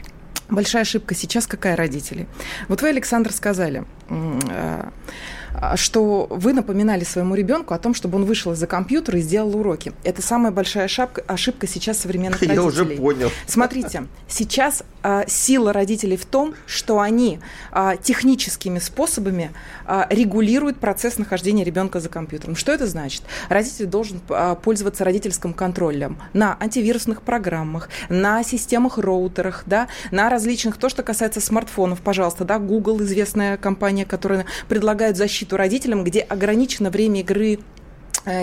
большая 0.49 0.83
ошибка 0.83 1.15
сейчас 1.15 1.47
какая 1.47 1.77
родители? 1.77 2.27
Вот 2.69 2.83
вы, 2.83 2.89
Александр, 2.89 3.33
сказали, 3.33 3.85
а, 4.09 4.93
что 5.77 6.27
вы 6.31 6.53
напоминали 6.53 7.05
своему 7.05 7.35
ребенку 7.35 7.75
о 7.75 7.79
том, 7.79 7.95
чтобы 7.95 8.17
он 8.17 8.25
вышел 8.25 8.53
из-за 8.53 8.67
компьютера 8.67 9.19
и 9.19 9.23
сделал 9.23 9.57
уроки. 9.57 9.93
Это 10.05 10.23
самая 10.23 10.53
большая 10.53 10.85
ошибка, 10.85 11.23
ошибка 11.27 11.67
сейчас 11.67 11.99
современных 11.99 12.41
родителей. 12.41 12.57
Я 12.63 12.63
уже 12.63 12.85
понял. 12.85 13.31
Смотрите, 13.47 14.07
сейчас 14.29 14.83
а, 15.03 15.25
сила 15.29 15.73
родителей 15.73 16.17
в 16.17 16.27
том, 16.27 16.55
что 16.67 17.01
они 17.01 17.39
а, 17.71 17.97
техническими 17.97 18.79
способами 18.79 19.53
а, 19.85 20.07
регулируют 20.11 20.79
процесс 20.79 21.19
нахождения 21.19 21.65
ребенка 21.65 22.01
за 22.01 22.09
компьютером. 22.09 22.57
Что 22.57 22.73
это 22.73 22.87
значит? 22.87 23.23
Родитель 23.49 23.87
должен 23.87 24.21
а, 24.29 24.57
пользоваться 24.57 25.05
родительским 25.05 25.53
контролем 25.53 26.19
на 26.33 26.57
антивирусных 26.61 27.23
программах, 27.23 27.89
на 28.09 28.43
системах 28.43 28.99
роутерах, 28.99 29.63
да, 29.67 29.89
на 30.11 30.29
различных, 30.29 30.77
то, 30.77 30.89
что 30.89 31.03
касается 31.03 31.41
смартфонов, 31.41 32.01
пожалуйста, 32.01 32.45
да, 32.45 32.59
Google, 32.59 33.03
известная 33.03 33.57
компания, 33.57 34.05
которая 34.05 34.47
предлагает 34.69 35.17
защиту 35.17 35.46
защиту 35.47 35.57
родителям, 35.57 36.03
где 36.03 36.21
ограничено 36.21 36.91
время 36.91 37.21
игры 37.21 37.61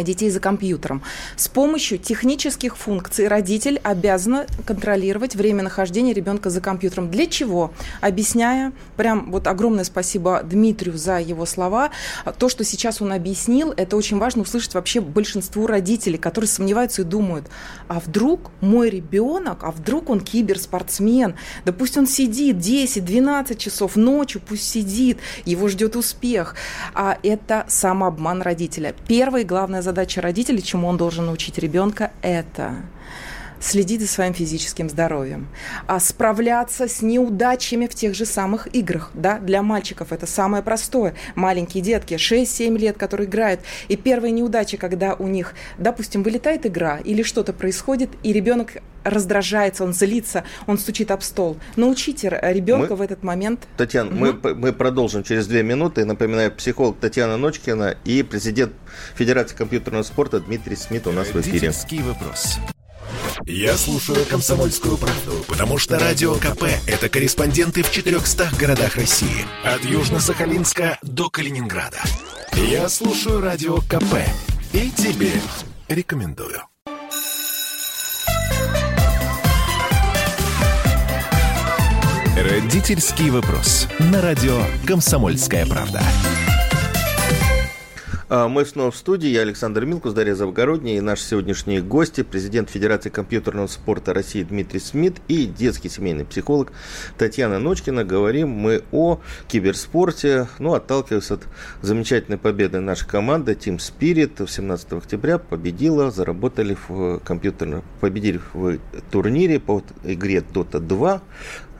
детей 0.04 0.30
за 0.30 0.40
компьютером. 0.40 1.02
С 1.36 1.48
помощью 1.48 1.98
технических 1.98 2.78
функций 2.78 3.28
родитель 3.28 3.80
обязан 3.84 4.46
контролировать 4.66 5.36
время 5.36 5.64
нахождения 5.64 6.14
ребенка 6.14 6.50
за 6.50 6.62
компьютером. 6.62 7.12
Для 7.12 7.28
чего? 7.28 7.74
Объясняя, 8.02 8.72
прям 8.96 9.32
вот 9.32 9.48
огромное 9.48 9.84
спасибо 9.84 10.42
Дмитрию 10.44 10.98
за 10.98 11.20
его 11.20 11.46
слова. 11.46 11.92
То, 12.40 12.50
что 12.50 12.64
сейчас 12.64 13.02
он 13.02 13.12
объяснил, 13.12 13.74
это 13.76 13.98
очень 13.98 14.18
важно 14.18 14.44
услышать 14.44 14.74
вообще 14.74 15.02
большинству 15.02 15.68
родителей, 15.68 16.18
которые 16.18 16.48
сомневаются 16.48 17.02
и 17.02 17.06
думают, 17.06 17.48
а 17.88 18.00
вдруг 18.00 18.52
мой 18.62 18.90
ребенок, 18.90 19.64
а 19.64 19.72
вдруг 19.72 20.10
он 20.10 20.20
киберспортсмен, 20.22 21.36
да 21.66 21.74
пусть 21.74 21.98
он 21.98 22.08
сидит 22.08 22.58
10-12 22.58 23.58
часов 23.58 23.96
ночью, 23.96 24.42
пусть 24.46 24.70
сидит, 24.70 25.20
его 25.46 25.68
ждет 25.68 25.96
успех. 25.96 26.56
А 26.94 27.18
это 27.24 27.66
самообман 27.68 28.42
родителя. 28.42 28.96
Первый 29.08 29.44
главный 29.44 29.73
главная 29.74 29.82
задача 29.82 30.22
родителей, 30.22 30.62
чему 30.62 30.88
он 30.88 30.98
должен 30.98 31.26
научить 31.26 31.58
ребенка, 31.58 32.12
это 32.22 32.76
следить 33.60 34.02
за 34.02 34.08
своим 34.08 34.36
физическим 34.36 34.88
здоровьем, 34.88 35.48
а 35.88 36.00
справляться 36.00 36.88
с 36.88 37.02
неудачами 37.02 37.88
в 37.88 37.96
тех 37.96 38.14
же 38.14 38.28
самых 38.28 38.68
играх. 38.76 39.10
Да? 39.16 39.40
Для 39.40 39.64
мальчиков 39.64 40.12
это 40.12 40.28
самое 40.28 40.62
простое. 40.62 41.16
Маленькие 41.34 41.82
детки, 41.82 42.14
6-7 42.14 42.78
лет, 42.78 42.98
которые 42.98 43.28
играют. 43.28 43.62
И 43.88 43.96
первая 43.96 44.30
неудача, 44.30 44.78
когда 44.78 45.16
у 45.16 45.28
них, 45.28 45.56
допустим, 45.80 46.22
вылетает 46.22 46.68
игра 46.68 47.00
или 47.04 47.24
что-то 47.24 47.52
происходит, 47.52 48.12
и 48.22 48.32
ребенок 48.32 48.74
раздражается, 49.04 49.84
он 49.84 49.94
злится, 49.94 50.44
он 50.68 50.78
стучит 50.78 51.12
об 51.12 51.22
стол. 51.22 51.58
Научите 51.76 52.40
ребенка 52.42 52.92
мы, 52.92 52.96
в 52.98 53.02
этот 53.02 53.24
момент. 53.24 53.68
Татьяна, 53.78 54.10
угу. 54.10 54.38
мы, 54.44 54.56
мы 54.56 54.74
продолжим 54.74 55.24
через 55.24 55.48
две 55.48 55.64
минуты. 55.64 56.06
Напоминаю, 56.06 56.52
психолог 56.52 56.98
Татьяна 57.00 57.38
Ночкина 57.38 57.98
и 58.06 58.24
президент 58.24 58.74
Федерации 59.16 59.56
компьютерного 59.56 60.04
спорта 60.04 60.40
Дмитрий 60.40 60.76
Смит 60.76 61.08
у 61.08 61.12
нас 61.12 61.28
в 61.30 61.42
эфире. 61.42 61.72
вопрос. 62.04 62.58
Я 63.46 63.76
слушаю 63.76 64.26
«Комсомольскую 64.26 64.98
правду», 64.98 65.44
потому 65.48 65.78
что 65.78 66.00
«Радио 66.00 66.36
КП»— 66.36 66.64
это 66.88 67.10
корреспонденты 67.10 67.84
в 67.84 67.92
400 67.92 68.52
городах 68.60 68.96
России. 68.96 69.46
От 69.64 69.82
Южно-Сахалинска 69.82 70.98
до 71.02 71.30
Калининграда. 71.30 71.98
Я 72.54 72.88
слушаю 72.90 73.42
«Радио 73.42 73.78
КП» 73.78 74.16
и 74.72 74.90
тебе 74.92 75.32
рекомендую. 75.90 76.62
Родительский 82.36 83.30
вопрос. 83.30 83.88
На 84.00 84.20
радио 84.20 84.58
«Комсомольская 84.88 85.68
правда». 85.68 86.02
А, 88.28 88.48
мы 88.48 88.66
снова 88.66 88.90
в 88.90 88.96
студии. 88.96 89.30
Я 89.30 89.42
Александр 89.42 89.86
Милкус, 89.86 90.14
Дарья 90.14 90.34
Завгородняя 90.34 90.98
и 90.98 91.02
наши 91.02 91.22
сегодняшние 91.22 91.84
гости, 91.84 92.24
президент 92.24 92.72
Федерации 92.72 93.12
компьютерного 93.12 93.68
спорта 93.68 94.16
России 94.16 94.42
Дмитрий 94.42 94.80
Смит 94.80 95.18
и 95.28 95.46
детский 95.46 95.90
семейный 95.90 96.26
психолог 96.26 96.72
Татьяна 97.20 97.60
Ночкина. 97.60 98.04
Говорим 98.04 98.50
мы 98.50 98.82
о 98.92 99.20
киберспорте, 99.48 100.48
ну, 100.58 100.74
отталкиваясь 100.74 101.30
от 101.30 101.44
замечательной 101.84 102.40
победы 102.40 102.80
нашей 102.80 103.08
команды 103.08 103.52
Team 103.52 103.78
Spirit 103.78 104.50
17 104.50 104.94
октября 104.94 105.38
победила, 105.38 106.10
заработали 106.10 106.76
в 106.88 107.20
компьютерном, 107.20 107.84
победили 108.02 108.42
в 108.54 108.80
турнире 109.12 109.60
по 109.60 109.84
игре 110.04 110.40
Dota 110.40 110.80
2 110.80 111.22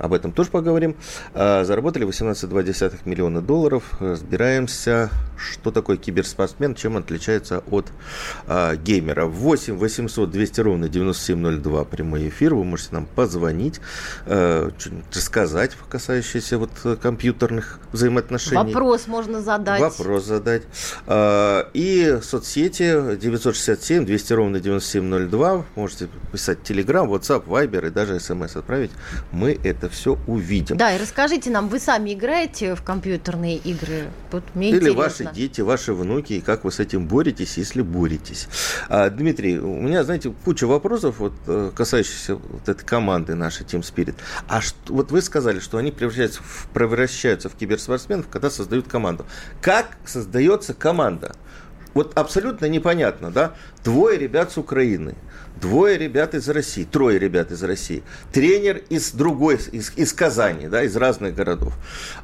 об 0.04 0.12
этом 0.12 0.34
тоже 0.34 0.50
поговорим. 0.50 0.98
А, 1.34 1.64
заработали 1.64 2.06
18,2 2.06 3.00
миллиона 3.06 3.42
долларов. 3.42 3.84
Разбираемся, 4.02 5.10
что 5.38 5.72
такое 5.72 5.96
киберспортсмен, 5.96 6.76
чем 6.76 6.98
отличается 6.98 7.64
от 7.72 7.88
а, 8.46 8.76
геймера. 8.76 9.26
8 9.26 9.78
800 9.78 10.30
200 10.30 10.62
ровно 10.62 10.90
9702 10.90 11.86
прямой 11.86 12.28
эфир. 12.28 12.54
Вы 12.54 12.66
можете 12.66 12.90
нам 12.92 13.06
позвонить, 13.06 13.80
а, 14.26 14.72
рассказать, 15.14 15.72
касающиеся 15.90 16.58
вот 16.58 16.72
компьютерных 17.02 17.80
взаимоотношений. 17.94 18.74
Вопрос 18.74 19.08
можно 19.08 19.42
задать. 19.42 19.80
Вопрос 19.80 20.26
задать. 20.26 20.64
А, 21.08 21.70
и 21.74 22.20
соцсети 22.22 23.16
967 23.16 24.06
200 24.06 24.34
ровно 24.34 24.60
9702. 24.60 25.66
Можете 25.76 26.10
писать 26.34 26.58
Telegram, 26.66 27.08
WhatsApp, 27.08 27.46
Viber 27.46 27.88
и 27.88 27.90
даже 27.90 28.20
смс 28.20 28.58
отправить. 28.58 28.92
Мы 29.32 29.58
это 29.64 29.93
все 29.94 30.18
увидим. 30.28 30.78
Да, 30.78 30.94
и 30.94 31.00
расскажите 31.00 31.50
нам, 31.50 31.70
вы 31.70 31.80
сами 31.80 32.14
играете 32.14 32.76
в 32.76 32.82
компьютерные 32.84 33.58
игры? 33.58 34.10
Вот 34.32 34.44
мне 34.54 34.70
Или 34.70 34.78
интересно. 34.78 35.02
ваши 35.02 35.30
дети, 35.34 35.62
ваши 35.62 35.94
внуки, 35.94 36.34
и 36.34 36.42
как 36.42 36.64
вы 36.64 36.72
с 36.72 36.80
этим 36.80 37.08
боретесь, 37.08 37.58
если 37.58 37.82
боретесь. 37.82 38.48
А, 38.90 39.10
Дмитрий, 39.10 39.60
у 39.60 39.82
меня, 39.82 40.04
знаете, 40.04 40.34
куча 40.44 40.66
вопросов, 40.68 41.20
вот, 41.20 41.34
э, 41.48 41.72
касающихся 41.76 42.36
вот 42.36 42.68
этой 42.68 42.84
команды 42.84 43.36
нашей 43.36 43.66
Team 43.66 43.82
Spirit. 43.82 44.16
А 44.48 44.62
что, 44.62 44.76
вот 44.88 45.12
вы 45.12 45.22
сказали, 45.22 45.60
что 45.60 45.78
они 45.78 45.92
превращаются 45.92 46.42
в, 46.44 46.68
превращаются 46.74 47.50
в 47.50 47.56
киберспортсменов, 47.56 48.28
когда 48.30 48.50
создают 48.50 48.88
команду. 48.88 49.26
Как 49.62 49.98
создается 50.06 50.74
команда? 50.74 51.36
Вот 51.94 52.18
абсолютно 52.18 52.66
непонятно, 52.66 53.32
да? 53.32 53.54
Двое 53.84 54.18
ребят 54.18 54.52
с 54.52 54.58
Украины– 54.58 55.16
двое 55.62 55.98
ребят 55.98 56.34
из 56.36 56.50
России, 56.50 56.84
трое 56.84 57.20
ребят 57.20 57.52
из 57.52 57.64
России, 57.64 58.04
тренер 58.32 58.82
из 58.90 59.12
другой, 59.12 59.60
из, 59.72 59.94
из 59.96 60.14
Казани, 60.14 60.68
да, 60.68 60.84
из 60.84 60.96
разных 60.96 61.36
городов, 61.36 61.74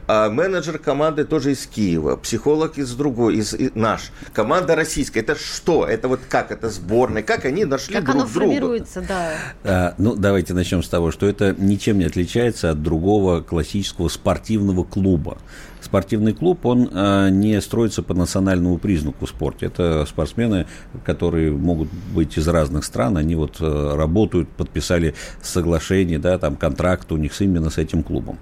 а 0.07 0.29
менеджер 0.29 0.77
команды 0.79 1.25
тоже 1.25 1.53
из 1.53 1.65
Киева, 1.65 2.15
психолог 2.17 2.77
из 2.77 2.93
другой, 2.93 3.37
из, 3.37 3.53
из 3.53 3.71
наш, 3.75 4.11
команда 4.33 4.75
российская. 4.75 5.21
Это 5.21 5.35
что? 5.35 5.85
Это 5.85 6.07
вот 6.07 6.21
как? 6.27 6.51
Это 6.51 6.69
сборная? 6.69 7.23
Как 7.23 7.45
они 7.45 7.65
нашли 7.65 7.95
как 7.95 8.05
друг 8.05 8.15
оно 8.15 8.25
друга? 8.25 8.39
формируется, 8.39 9.01
да. 9.07 9.31
А, 9.63 9.95
ну, 9.97 10.15
давайте 10.15 10.53
начнем 10.53 10.83
с 10.83 10.89
того, 10.89 11.11
что 11.11 11.27
это 11.27 11.55
ничем 11.57 11.99
не 11.99 12.05
отличается 12.05 12.71
от 12.71 12.81
другого 12.83 13.41
классического 13.41 14.09
спортивного 14.09 14.83
клуба 14.83 15.37
спортивный 15.81 16.33
клуб, 16.33 16.65
он 16.65 16.89
э, 16.91 17.29
не 17.31 17.59
строится 17.61 18.03
по 18.03 18.13
национальному 18.13 18.77
признаку 18.77 19.25
в 19.25 19.29
спорте. 19.29 19.67
Это 19.67 20.05
спортсмены, 20.07 20.67
которые 21.05 21.51
могут 21.51 21.89
быть 22.13 22.37
из 22.37 22.47
разных 22.47 22.83
стран, 22.83 23.17
они 23.17 23.35
вот 23.35 23.57
э, 23.59 23.95
работают, 23.95 24.49
подписали 24.49 25.15
соглашение, 25.41 26.19
да, 26.19 26.37
там 26.37 26.55
контракт 26.55 27.11
у 27.11 27.17
них 27.17 27.39
именно 27.41 27.69
с 27.69 27.77
этим 27.77 28.03
клубом. 28.03 28.37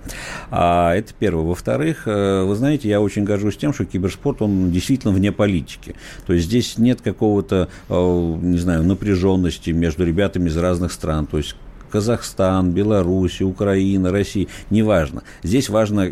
А 0.50 0.94
это 0.94 1.14
первое. 1.18 1.46
Во-вторых, 1.46 2.04
э, 2.06 2.44
вы 2.44 2.56
знаете, 2.56 2.90
я 2.90 3.02
очень 3.02 3.24
горжусь 3.24 3.58
тем, 3.58 3.74
что 3.74 3.86
киберспорт, 3.86 4.42
он 4.42 4.72
действительно 4.72 5.14
вне 5.14 5.32
политики. 5.32 5.96
То 6.26 6.34
есть 6.34 6.46
здесь 6.46 6.78
нет 6.78 7.02
какого-то, 7.02 7.70
не 7.90 8.58
знаю, 8.58 8.84
напряженности 8.84 9.72
между 9.72 10.06
ребятами 10.06 10.50
из 10.50 10.58
разных 10.58 10.92
стран. 10.92 11.26
То 11.28 11.38
есть 11.38 11.56
Казахстан, 11.90 12.72
Беларусь, 12.72 13.42
Украина, 13.42 14.12
Россия, 14.12 14.48
неважно. 14.70 15.24
Здесь 15.44 15.70
важно 15.70 16.12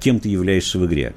кем 0.00 0.20
ты 0.20 0.28
являешься 0.28 0.78
в 0.78 0.86
игре? 0.86 1.14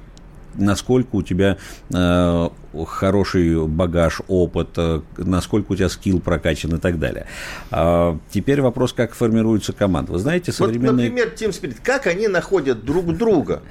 Насколько 0.56 1.16
у 1.16 1.22
тебя 1.22 1.58
э, 1.94 2.50
хороший 2.88 3.68
багаж, 3.68 4.22
опыт, 4.28 4.70
э, 4.78 5.02
насколько 5.18 5.72
у 5.72 5.76
тебя 5.76 5.90
скилл 5.90 6.20
прокачан 6.20 6.76
и 6.76 6.80
так 6.80 7.00
далее. 7.00 7.26
А, 7.72 8.18
теперь 8.32 8.62
вопрос, 8.62 8.94
как 8.94 9.14
формируется 9.14 9.74
команда. 9.74 10.14
Вы 10.14 10.20
знаете, 10.20 10.52
современные... 10.52 11.10
Вот, 11.10 11.18
например, 11.18 11.34
Team 11.36 11.50
Spirit, 11.50 11.78
как 11.84 12.08
они 12.08 12.28
находят 12.28 12.86
друг 12.86 13.16
друга? 13.16 13.62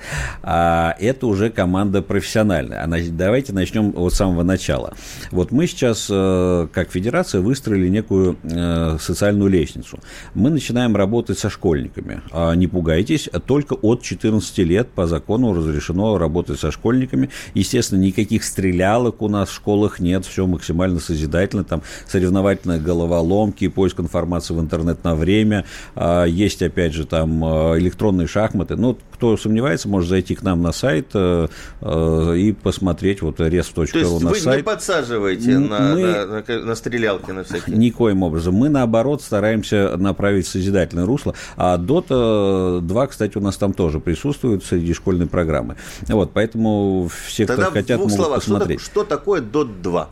А, 0.43 0.95
это 0.99 1.27
уже 1.27 1.51
команда 1.51 2.03
профессиональная. 2.03 2.85
А, 2.85 2.89
давайте 3.11 3.53
начнем 3.53 3.93
от 3.97 4.13
самого 4.15 4.43
начала. 4.43 4.95
Вот 5.31 5.53
мы 5.53 5.67
сейчас, 5.67 6.09
э, 6.11 6.69
как 6.73 6.91
федерация, 6.91 7.41
выстроили 7.41 7.89
некую 7.89 8.37
э, 8.43 8.97
социальную 9.01 9.51
лестницу. 9.51 9.99
Мы 10.35 10.51
начинаем 10.51 10.97
работать 10.97 11.39
со 11.39 11.51
школьниками. 11.51 12.23
А, 12.31 12.55
не 12.55 12.67
пугайтесь, 12.67 13.29
только 13.47 13.75
от 13.75 14.03
14 14.03 14.59
лет 14.59 14.89
по 14.89 15.07
закону 15.07 15.55
разрешено 15.55 16.19
работать 16.19 16.61
со 16.61 16.71
школьниками. 16.71 17.31
Естественно, 17.55 18.01
никаких 18.01 18.45
стрелялок 18.89 19.23
у 19.23 19.29
нас 19.29 19.51
в 19.51 19.55
школах 19.55 20.01
нет, 20.01 20.25
все 20.25 20.47
максимально 20.47 20.99
созидательно. 20.99 21.65
Там 21.65 21.83
соревновательные 22.07 22.81
головоломки, 22.81 23.69
поиск 23.69 24.01
информации 24.01 24.55
в 24.55 24.61
интернет 24.61 25.05
на 25.05 25.15
время. 25.15 25.65
А, 25.95 26.25
есть, 26.25 26.63
опять 26.63 26.95
же, 26.95 27.05
там 27.05 27.45
э, 27.45 27.79
электронные 27.79 28.27
шахматы. 28.27 28.77
Ну, 28.77 28.97
кто 29.13 29.37
сомневается, 29.37 29.89
может 29.89 30.09
зайти 30.09 30.35
к 30.35 30.43
нам 30.43 30.63
на 30.63 30.73
сайт 30.73 31.09
э, 31.15 31.49
э, 31.81 32.37
и 32.37 32.53
посмотреть 32.53 33.21
вот 33.21 33.41
rest.ru 33.41 33.75
То 33.75 33.99
есть 33.99 34.23
на 34.23 34.31
вы 34.31 34.37
сайт. 34.37 34.57
не 34.59 34.63
подсаживаете 34.63 35.59
Мы... 35.59 35.69
на, 35.69 35.95
на, 35.95 36.27
на, 36.27 36.65
на 36.65 36.75
стрелялки 36.75 37.31
на 37.31 37.45
всякие? 37.45 37.77
Никоим 37.77 38.23
образом. 38.23 38.55
Мы, 38.55 38.69
наоборот, 38.69 39.23
стараемся 39.23 39.97
направить 39.99 40.47
созидательное 40.47 41.05
русло. 41.05 41.35
А 41.57 41.77
Dota 41.77 42.81
2, 42.81 43.07
кстати, 43.07 43.37
у 43.37 43.41
нас 43.41 43.57
там 43.57 43.75
тоже 43.75 44.01
присутствует 44.01 44.65
среди 44.65 44.95
школьной 44.95 45.27
программы. 45.27 45.77
Вот, 46.07 46.33
поэтому 46.33 47.11
все, 47.27 47.45
Тогда 47.45 47.65
кто 47.65 47.73
хотят, 47.73 47.99
могут 47.99 48.15
словах, 48.15 48.39
посмотреть. 48.41 48.78
Что, 48.79 49.05
такое 49.05 49.41
Dota 49.41 49.83
2? 49.83 50.09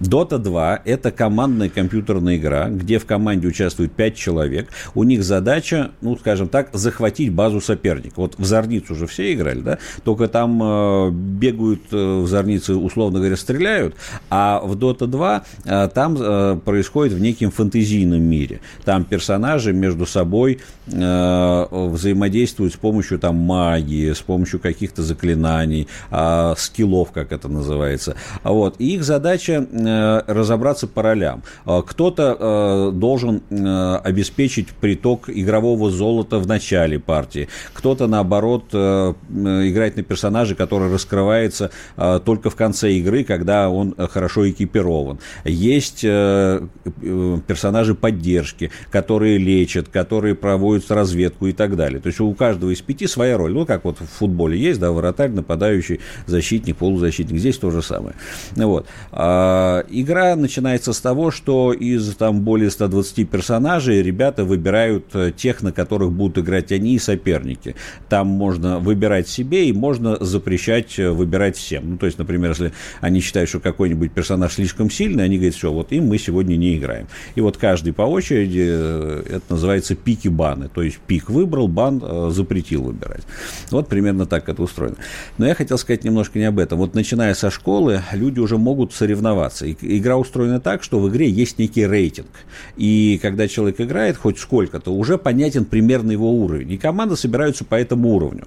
Dota 0.00 0.38
2– 0.38 0.82
это 0.84 1.10
командная 1.10 1.68
компьютерная 1.68 2.36
игра, 2.36 2.68
где 2.68 2.98
в 2.98 3.06
команде 3.06 3.48
участвует 3.48 3.92
5 3.92 4.14
человек. 4.14 4.68
У 4.94 5.02
них 5.02 5.24
задача, 5.24 5.90
ну, 6.00 6.16
скажем 6.16 6.48
так, 6.48 6.70
захватить 6.72 7.32
базу 7.32 7.60
соперника. 7.60 8.14
Вот 8.16 8.38
в 8.38 8.44
Зорницу 8.44 8.94
уже 8.94 9.06
все 9.06 9.32
играли, 9.32 9.60
да? 9.60 9.78
Только 10.04 10.28
там 10.28 10.60
э, 10.62 11.10
бегают 11.10 11.82
э, 11.90 11.96
в 11.96 12.28
Зорнице, 12.28 12.74
условно 12.74 13.18
говоря, 13.18 13.36
стреляют, 13.36 13.96
а 14.30 14.60
в 14.62 14.76
Dota 14.76 15.06
2 15.06 15.44
э, 15.64 15.88
там 15.92 16.16
э, 16.18 16.60
происходит 16.64 17.14
в 17.14 17.20
неким 17.20 17.50
фэнтезийном 17.50 18.22
мире. 18.22 18.60
Там 18.84 19.04
персонажи 19.04 19.72
между 19.72 20.06
собой 20.06 20.60
э, 20.86 21.66
взаимодействуют 21.70 22.74
с 22.74 22.76
помощью 22.76 23.18
там 23.18 23.36
магии, 23.36 24.12
с 24.12 24.20
помощью 24.20 24.60
каких-то 24.60 25.02
заклинаний, 25.02 25.88
э, 26.10 26.54
скиллов, 26.68 27.12
как 27.12 27.32
это 27.32 27.48
называется. 27.48 28.14
Вот. 28.44 28.76
И 28.78 28.94
их 28.94 29.04
задача 29.04 29.66
э, 29.70 30.22
разобраться 30.26 30.86
по 30.86 31.02
ролям. 31.02 31.42
Э, 31.66 31.82
кто-то 31.84 32.36
э, 32.38 32.90
должен 32.94 33.42
э, 33.50 33.96
обеспечить 34.04 34.68
приток 34.68 35.28
игрового 35.28 35.90
золота 35.90 36.38
в 36.38 36.46
начале 36.46 36.98
партии, 36.98 37.48
кто-то, 37.72 38.06
наоборот, 38.06 38.64
э, 38.72 39.14
э 39.30 39.68
играет 39.68 39.96
на 39.96 40.02
персонаже, 40.02 40.54
который 40.54 40.92
раскрывается 40.92 41.70
э, 41.96 42.20
только 42.24 42.50
в 42.50 42.56
конце 42.56 42.92
игры, 42.92 43.24
когда 43.24 43.68
он 43.70 43.94
хорошо 44.10 44.48
экипирован. 44.48 45.18
Есть 45.44 46.04
э, 46.04 46.60
э, 47.02 47.38
персонажи 47.46 47.94
поддержки, 47.94 48.70
которые 48.90 49.38
лечат, 49.38 49.88
которые 49.88 50.34
проводят 50.34 50.90
разведку 50.90 51.46
и 51.46 51.52
так 51.52 51.76
далее. 51.76 52.00
То 52.00 52.08
есть 52.08 52.20
у 52.20 52.32
каждого 52.34 52.70
из 52.70 52.80
пяти 52.80 53.06
своя 53.06 53.36
роль. 53.36 53.52
Ну, 53.52 53.66
как 53.66 53.84
вот 53.84 53.98
в 54.00 54.06
футболе 54.06 54.58
есть, 54.58 54.80
да, 54.80 54.92
вратарь, 54.92 55.30
нападающий, 55.30 56.00
защитник, 56.26 56.57
полузащитник. 56.66 57.38
Здесь 57.38 57.58
то 57.58 57.70
же 57.70 57.82
самое. 57.82 58.14
Вот. 58.56 58.86
А, 59.12 59.84
игра 59.90 60.36
начинается 60.36 60.92
с 60.92 61.00
того, 61.00 61.30
что 61.30 61.72
из 61.72 62.14
там 62.16 62.40
более 62.40 62.70
120 62.70 63.28
персонажей 63.28 64.02
ребята 64.02 64.44
выбирают 64.44 65.06
э, 65.14 65.32
тех, 65.36 65.62
на 65.62 65.72
которых 65.72 66.12
будут 66.12 66.38
играть 66.38 66.72
они 66.72 66.94
и 66.94 66.98
соперники. 66.98 67.74
Там 68.08 68.26
можно 68.26 68.78
выбирать 68.78 69.28
себе 69.28 69.68
и 69.68 69.72
можно 69.72 70.16
запрещать 70.22 70.98
э, 70.98 71.10
выбирать 71.10 71.56
всем. 71.56 71.90
Ну, 71.90 71.96
то 71.98 72.06
есть, 72.06 72.18
например, 72.18 72.50
если 72.50 72.72
они 73.00 73.20
считают, 73.20 73.48
что 73.48 73.60
какой-нибудь 73.60 74.12
персонаж 74.12 74.54
слишком 74.54 74.90
сильный, 74.90 75.24
они 75.24 75.36
говорят, 75.36 75.54
все, 75.54 75.72
вот 75.72 75.92
им 75.92 76.06
мы 76.06 76.18
сегодня 76.18 76.56
не 76.56 76.76
играем. 76.76 77.06
И 77.34 77.40
вот 77.40 77.56
каждый 77.56 77.92
по 77.92 78.02
очереди, 78.02 78.66
э, 78.68 79.22
это 79.28 79.44
называется 79.50 79.94
пики 79.94 80.28
баны. 80.28 80.68
То 80.68 80.82
есть 80.82 80.98
пик 80.98 81.30
выбрал, 81.30 81.68
бан 81.68 82.02
запретил 82.30 82.84
выбирать. 82.84 83.22
Вот 83.70 83.88
примерно 83.88 84.26
так 84.26 84.48
это 84.48 84.62
устроено. 84.62 84.96
Но 85.36 85.46
я 85.46 85.54
хотел 85.54 85.78
сказать 85.78 86.04
немножко 86.04 86.38
не 86.38 86.44
об 86.48 86.58
этом. 86.58 86.78
Вот 86.78 86.94
начиная 86.94 87.34
со 87.34 87.50
школы, 87.50 88.02
люди 88.12 88.40
уже 88.40 88.58
могут 88.58 88.92
соревноваться. 88.92 89.66
И 89.66 89.76
игра 89.98 90.16
устроена 90.16 90.60
так, 90.60 90.82
что 90.82 90.98
в 90.98 91.08
игре 91.08 91.30
есть 91.30 91.58
некий 91.58 91.86
рейтинг. 91.86 92.28
И 92.76 93.18
когда 93.22 93.46
человек 93.48 93.80
играет 93.80 94.16
хоть 94.16 94.38
сколько-то, 94.38 94.92
уже 94.92 95.18
понятен 95.18 95.64
примерно 95.64 96.12
его 96.12 96.32
уровень. 96.32 96.72
И 96.72 96.78
команды 96.78 97.16
собираются 97.16 97.64
по 97.64 97.74
этому 97.74 98.14
уровню. 98.14 98.46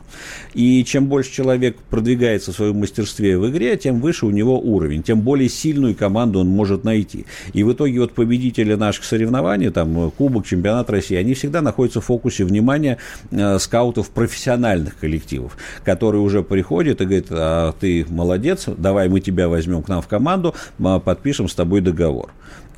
И 0.53 0.83
чем 0.83 1.07
больше 1.07 1.31
человек 1.31 1.77
продвигается 1.89 2.51
в 2.51 2.55
своем 2.55 2.77
мастерстве 2.77 3.37
в 3.37 3.49
игре, 3.49 3.77
тем 3.77 4.01
выше 4.01 4.25
у 4.25 4.31
него 4.31 4.59
уровень, 4.59 5.03
тем 5.03 5.21
более 5.21 5.49
сильную 5.49 5.95
команду 5.95 6.39
он 6.39 6.47
может 6.47 6.83
найти. 6.83 7.25
И 7.53 7.63
в 7.63 7.71
итоге 7.71 7.99
вот 7.99 8.13
победители 8.13 8.73
наших 8.73 9.05
соревнований, 9.05 9.69
там 9.69 10.11
Кубок, 10.11 10.45
Чемпионат 10.45 10.89
России, 10.89 11.15
они 11.15 11.33
всегда 11.33 11.61
находятся 11.61 12.01
в 12.01 12.05
фокусе 12.05 12.43
внимания 12.43 12.97
э, 13.31 13.59
скаутов 13.59 14.09
профессиональных 14.09 14.97
коллективов, 14.97 15.57
которые 15.83 16.21
уже 16.21 16.43
приходят 16.43 17.01
и 17.01 17.05
говорят, 17.05 17.27
а 17.29 17.73
ты 17.79 17.90
молодец, 18.09 18.65
давай 18.67 19.09
мы 19.09 19.19
тебя 19.19 19.47
возьмем 19.47 19.83
к 19.83 19.89
нам 19.89 20.01
в 20.01 20.07
команду, 20.07 20.55
подпишем 21.03 21.47
с 21.47 21.55
тобой 21.55 21.81
договор. 21.81 22.31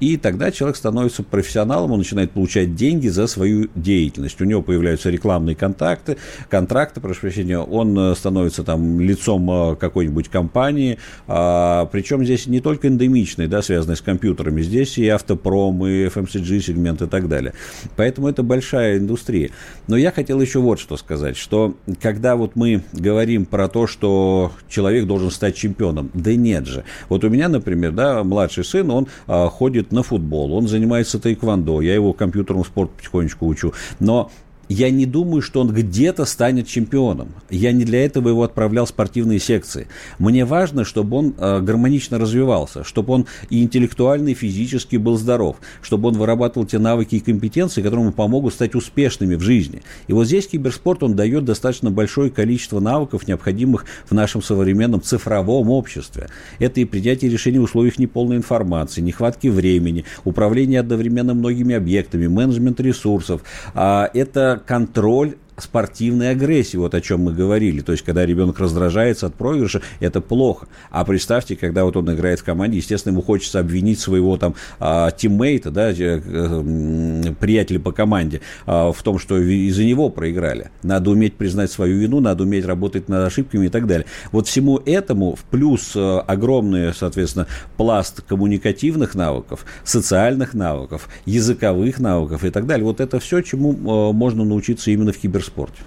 И 0.03 0.17
тогда 0.17 0.51
человек 0.51 0.75
становится 0.75 1.23
профессионалом, 1.23 1.93
он 1.93 1.99
начинает 1.99 2.31
получать 2.31 2.75
деньги 2.75 3.07
за 3.07 3.25
свою 3.25 3.69
деятельность. 3.73 4.41
У 4.41 4.43
него 4.43 4.61
появляются 4.61 5.09
рекламные 5.09 5.55
контакты, 5.55 6.17
контракты, 6.49 6.99
прошу 6.99 7.21
прощения, 7.21 7.57
он 7.57 7.97
э, 7.97 8.15
становится 8.15 8.65
там 8.65 8.99
лицом 8.99 9.49
э, 9.49 9.75
какой-нибудь 9.77 10.27
компании. 10.27 10.97
А, 11.27 11.85
причем 11.85 12.25
здесь 12.25 12.47
не 12.47 12.59
только 12.59 12.89
эндемичные, 12.89 13.47
да, 13.47 13.61
связанные 13.61 13.95
с 13.95 14.01
компьютерами, 14.01 14.61
здесь 14.61 14.97
и 14.97 15.07
автопром, 15.07 15.85
и 15.85 16.07
FMCG 16.07 16.59
сегмент 16.59 17.01
и 17.01 17.07
так 17.07 17.29
далее. 17.29 17.53
Поэтому 17.95 18.27
это 18.27 18.43
большая 18.43 18.97
индустрия. 18.97 19.51
Но 19.87 19.95
я 19.95 20.11
хотел 20.11 20.41
еще 20.41 20.59
вот 20.59 20.81
что 20.81 20.97
сказать, 20.97 21.37
что 21.37 21.77
когда 22.01 22.35
вот 22.35 22.57
мы 22.57 22.83
говорим 22.91 23.45
про 23.45 23.69
то, 23.69 23.87
что 23.87 24.51
человек 24.67 25.02
должен 25.05 25.31
стать 25.31 25.55
чемпионом, 25.55 26.09
да 26.13 26.35
нет 26.35 26.65
же. 26.65 26.83
Вот 27.09 27.23
у 27.23 27.29
меня, 27.29 27.49
например, 27.49 27.91
да, 27.91 28.23
младший 28.23 28.63
сын, 28.63 28.89
он 28.91 29.07
а, 29.27 29.49
ходит 29.49 29.91
на 29.91 30.03
футбол, 30.03 30.53
он 30.53 30.67
занимается 30.67 31.19
тайквандо, 31.19 31.81
я 31.81 31.93
его 31.93 32.13
компьютерному 32.13 32.65
спорту 32.65 32.93
потихонечку 32.97 33.47
учу. 33.47 33.73
Но 33.99 34.31
я 34.73 34.89
не 34.89 35.05
думаю, 35.05 35.41
что 35.41 35.61
он 35.61 35.71
где-то 35.71 36.25
станет 36.25 36.67
чемпионом. 36.67 37.29
Я 37.51 37.71
не 37.71 37.85
для 37.85 38.03
этого 38.03 38.29
его 38.29 38.43
отправлял 38.43 38.85
в 38.85 38.89
спортивные 38.89 39.39
секции. 39.39 39.87
Мне 40.17 40.45
важно, 40.45 40.83
чтобы 40.83 41.17
он 41.17 41.35
э, 41.37 41.59
гармонично 41.59 42.17
развивался, 42.17 42.83
чтобы 42.83 43.13
он 43.13 43.27
и 43.51 43.61
интеллектуально, 43.61 44.29
и 44.29 44.33
физически 44.33 44.95
был 44.95 45.17
здоров, 45.17 45.57
чтобы 45.83 46.09
он 46.09 46.15
вырабатывал 46.15 46.65
те 46.65 46.79
навыки 46.79 47.15
и 47.15 47.19
компетенции, 47.19 47.83
которые 47.83 48.05
ему 48.05 48.13
помогут 48.13 48.55
стать 48.55 48.73
успешными 48.73 49.35
в 49.35 49.41
жизни. 49.41 49.83
И 50.07 50.13
вот 50.13 50.25
здесь 50.25 50.47
киберспорт, 50.47 51.03
он 51.03 51.15
дает 51.15 51.45
достаточно 51.45 51.91
большое 51.91 52.31
количество 52.31 52.79
навыков, 52.79 53.27
необходимых 53.27 53.85
в 54.09 54.13
нашем 54.13 54.41
современном 54.41 55.03
цифровом 55.03 55.69
обществе. 55.69 56.29
Это 56.57 56.81
и 56.81 56.85
принятие 56.85 57.29
решений 57.29 57.59
в 57.59 57.63
условиях 57.63 57.99
неполной 57.99 58.37
информации, 58.37 59.01
нехватки 59.01 59.49
времени, 59.49 60.05
управление 60.23 60.79
одновременно 60.79 61.35
многими 61.35 61.75
объектами, 61.75 62.25
менеджмент 62.25 62.79
ресурсов. 62.79 63.43
А 63.75 64.09
это 64.15 64.62
контроль 64.65 65.37
спортивной 65.57 66.31
агрессии, 66.31 66.77
вот 66.77 66.95
о 66.95 67.01
чем 67.01 67.21
мы 67.21 67.33
говорили. 67.33 67.81
То 67.81 67.91
есть, 67.91 68.03
когда 68.03 68.25
ребенок 68.25 68.59
раздражается 68.59 69.27
от 69.27 69.35
проигрыша, 69.35 69.81
это 69.99 70.21
плохо. 70.21 70.67
А 70.89 71.05
представьте, 71.05 71.55
когда 71.55 71.85
вот 71.85 71.95
он 71.95 72.13
играет 72.13 72.39
в 72.39 72.43
команде, 72.43 72.77
естественно, 72.77 73.13
ему 73.13 73.21
хочется 73.21 73.59
обвинить 73.59 73.99
своего 73.99 74.37
там 74.37 74.55
а, 74.79 75.11
тиммейта, 75.11 75.71
да, 75.71 75.91
э, 75.91 77.33
приятеля 77.39 77.79
по 77.79 77.91
команде 77.91 78.41
а, 78.65 78.91
в 78.91 79.01
том, 79.03 79.19
что 79.19 79.37
из-за 79.37 79.83
него 79.83 80.09
проиграли. 80.09 80.71
Надо 80.81 81.11
уметь 81.11 81.35
признать 81.35 81.71
свою 81.71 81.97
вину, 81.99 82.19
надо 82.19 82.43
уметь 82.43 82.65
работать 82.65 83.07
над 83.07 83.27
ошибками 83.27 83.67
и 83.67 83.69
так 83.69 83.85
далее. 83.85 84.07
Вот 84.31 84.47
всему 84.47 84.77
этому 84.85 85.35
в 85.35 85.43
плюс 85.43 85.93
э, 85.95 86.19
огромный, 86.27 86.93
соответственно, 86.93 87.47
пласт 87.77 88.21
коммуникативных 88.21 89.13
навыков, 89.15 89.65
социальных 89.83 90.53
навыков, 90.53 91.09
языковых 91.25 91.99
навыков 91.99 92.43
и 92.43 92.49
так 92.49 92.65
далее. 92.65 92.85
Вот 92.85 92.99
это 92.99 93.19
все, 93.19 93.41
чему 93.41 93.73
э, 93.73 94.13
можно 94.13 94.43
научиться 94.43 94.89
именно 94.89 95.11
в 95.11 95.17
киберспорте 95.17 95.42
киберспорте. 95.43 95.83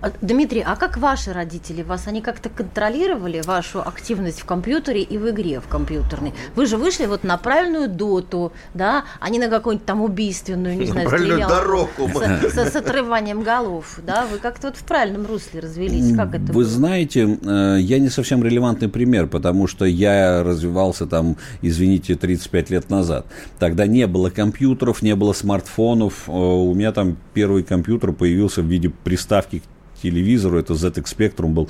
А, 0.00 0.10
Дмитрий, 0.20 0.62
а 0.66 0.76
как 0.76 0.96
ваши 0.96 1.32
родители 1.32 1.82
вас, 1.82 2.06
они 2.06 2.20
как-то 2.20 2.48
контролировали 2.48 3.42
вашу 3.44 3.80
активность 3.80 4.40
в 4.40 4.44
компьютере 4.44 5.02
и 5.02 5.18
в 5.18 5.28
игре 5.30 5.60
в 5.60 5.68
компьютерной? 5.68 6.32
Вы 6.54 6.66
же 6.66 6.76
вышли 6.76 7.06
вот 7.06 7.24
на 7.24 7.36
правильную 7.36 7.88
доту, 7.88 8.52
да, 8.74 9.04
а 9.20 9.30
не 9.30 9.38
на 9.38 9.48
какую-нибудь 9.48 9.86
там 9.86 10.02
убийственную, 10.02 10.76
не 10.76 10.86
знаю, 10.86 11.08
правильную 11.08 11.48
дорогу. 11.48 11.90
С, 12.14 12.52
с, 12.54 12.72
с 12.72 12.76
отрыванием 12.76 13.42
голов, 13.42 13.98
да? 14.06 14.26
Вы 14.30 14.38
как-то 14.38 14.68
вот 14.68 14.76
в 14.76 14.84
правильном 14.84 15.26
русле 15.26 15.60
развелись. 15.60 16.14
Как 16.16 16.34
это 16.34 16.46
Вы 16.46 16.52
было? 16.52 16.64
знаете, 16.64 17.38
э, 17.42 17.76
я 17.80 17.98
не 17.98 18.08
совсем 18.08 18.42
релевантный 18.44 18.88
пример, 18.88 19.26
потому 19.26 19.66
что 19.66 19.84
я 19.84 20.42
развивался 20.42 21.06
там, 21.06 21.36
извините, 21.62 22.14
35 22.14 22.70
лет 22.70 22.90
назад. 22.90 23.26
Тогда 23.58 23.86
не 23.86 24.06
было 24.06 24.30
компьютеров, 24.30 25.02
не 25.02 25.14
было 25.14 25.32
смартфонов. 25.32 26.28
Э, 26.28 26.32
У 26.32 26.74
меня 26.74 26.92
там 26.92 27.16
первый 27.34 27.62
компьютер 27.62 28.12
появился 28.12 28.62
в 28.62 28.66
виде 28.66 28.90
приставки 28.90 29.60
к 29.60 29.62
телевизору, 30.02 30.58
это 30.58 30.74
ZX 30.74 31.04
Spectrum 31.16 31.48
был. 31.48 31.68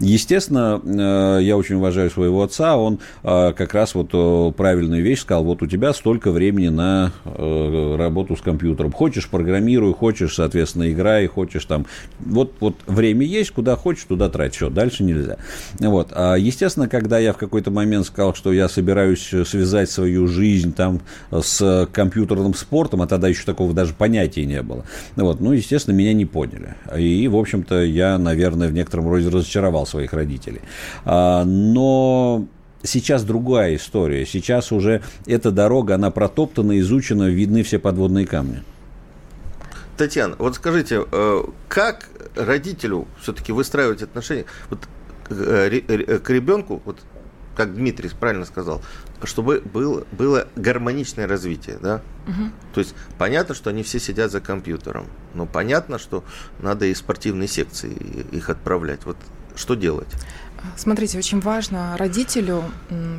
Естественно, 0.00 0.80
э, 0.84 1.42
я 1.42 1.56
очень 1.56 1.76
уважаю 1.76 2.10
своего 2.10 2.42
отца, 2.42 2.76
он 2.76 3.00
э, 3.22 3.52
как 3.52 3.74
раз 3.74 3.94
вот 3.94 4.10
э, 4.12 4.52
правильную 4.56 5.02
вещь 5.02 5.20
сказал, 5.20 5.44
вот 5.44 5.62
у 5.62 5.66
тебя 5.66 5.92
столько 5.92 6.30
времени 6.30 6.68
на 6.68 7.12
работу 7.24 8.36
с 8.36 8.40
компьютером. 8.40 8.92
Хочешь, 8.92 9.28
программируй, 9.28 9.94
хочешь, 9.94 10.34
соответственно, 10.34 10.90
играй, 10.90 11.26
хочешь 11.26 11.64
там. 11.64 11.86
Вот, 12.18 12.54
вот 12.60 12.76
время 12.86 13.24
есть, 13.24 13.50
куда 13.50 13.76
хочешь, 13.76 14.04
туда 14.04 14.28
трать. 14.28 14.54
Все, 14.54 14.70
дальше 14.70 15.04
нельзя. 15.04 15.36
Вот. 15.78 16.10
А, 16.12 16.34
естественно, 16.34 16.88
когда 16.88 17.18
я 17.18 17.32
в 17.32 17.36
какой-то 17.36 17.70
момент 17.70 18.06
сказал, 18.06 18.34
что 18.34 18.52
я 18.52 18.68
собираюсь 18.68 19.20
связать 19.20 19.90
свою 19.90 20.26
жизнь 20.26 20.72
там 20.72 21.00
с 21.30 21.88
компьютерным 21.92 22.54
спортом, 22.54 23.02
а 23.02 23.06
тогда 23.06 23.28
еще 23.28 23.44
такого 23.44 23.72
даже 23.72 23.94
понятия 23.94 24.44
не 24.46 24.62
было, 24.62 24.84
вот, 25.16 25.40
ну, 25.40 25.52
естественно, 25.52 25.94
меня 25.94 26.12
не 26.12 26.26
поняли. 26.26 26.74
И, 26.96 27.28
в 27.28 27.36
общем-то, 27.68 27.84
я, 27.84 28.18
наверное, 28.18 28.68
в 28.68 28.72
некотором 28.72 29.08
роде 29.08 29.28
разочаровал 29.28 29.86
своих 29.86 30.12
родителей. 30.12 30.60
А, 31.04 31.44
но 31.44 32.46
сейчас 32.82 33.24
другая 33.24 33.76
история. 33.76 34.26
Сейчас 34.26 34.72
уже 34.72 35.02
эта 35.26 35.50
дорога, 35.50 35.94
она 35.94 36.10
протоптана, 36.10 36.78
изучена, 36.80 37.28
видны 37.28 37.62
все 37.62 37.78
подводные 37.78 38.26
камни. 38.26 38.62
Татьяна, 39.96 40.36
вот 40.38 40.54
скажите, 40.54 41.04
э, 41.10 41.42
как 41.68 42.08
родителю 42.36 43.06
все-таки 43.20 43.52
выстраивать 43.52 44.02
отношения 44.02 44.44
вот, 44.70 44.78
э, 45.30 46.18
к 46.22 46.30
ребенку, 46.30 46.80
вот 46.84 46.98
как 47.58 47.74
Дмитрий 47.74 48.08
правильно 48.08 48.44
сказал, 48.44 48.80
чтобы 49.24 49.60
был, 49.60 50.06
было 50.12 50.46
гармоничное 50.54 51.26
развитие, 51.26 51.76
да? 51.82 52.02
То 52.72 52.80
есть 52.80 52.94
понятно, 53.18 53.52
что 53.52 53.70
они 53.70 53.82
все 53.82 53.98
сидят 53.98 54.30
за 54.30 54.40
компьютером, 54.40 55.06
но 55.34 55.44
понятно, 55.44 55.98
что 55.98 56.22
надо 56.60 56.86
и 56.86 56.94
спортивные 56.94 57.48
секции 57.48 57.92
их 58.30 58.48
отправлять. 58.48 59.00
Вот 59.04 59.16
что 59.56 59.74
делать? 59.74 60.06
Смотрите, 60.76 61.18
очень 61.18 61.40
важно 61.40 61.96
родителю 61.96 62.64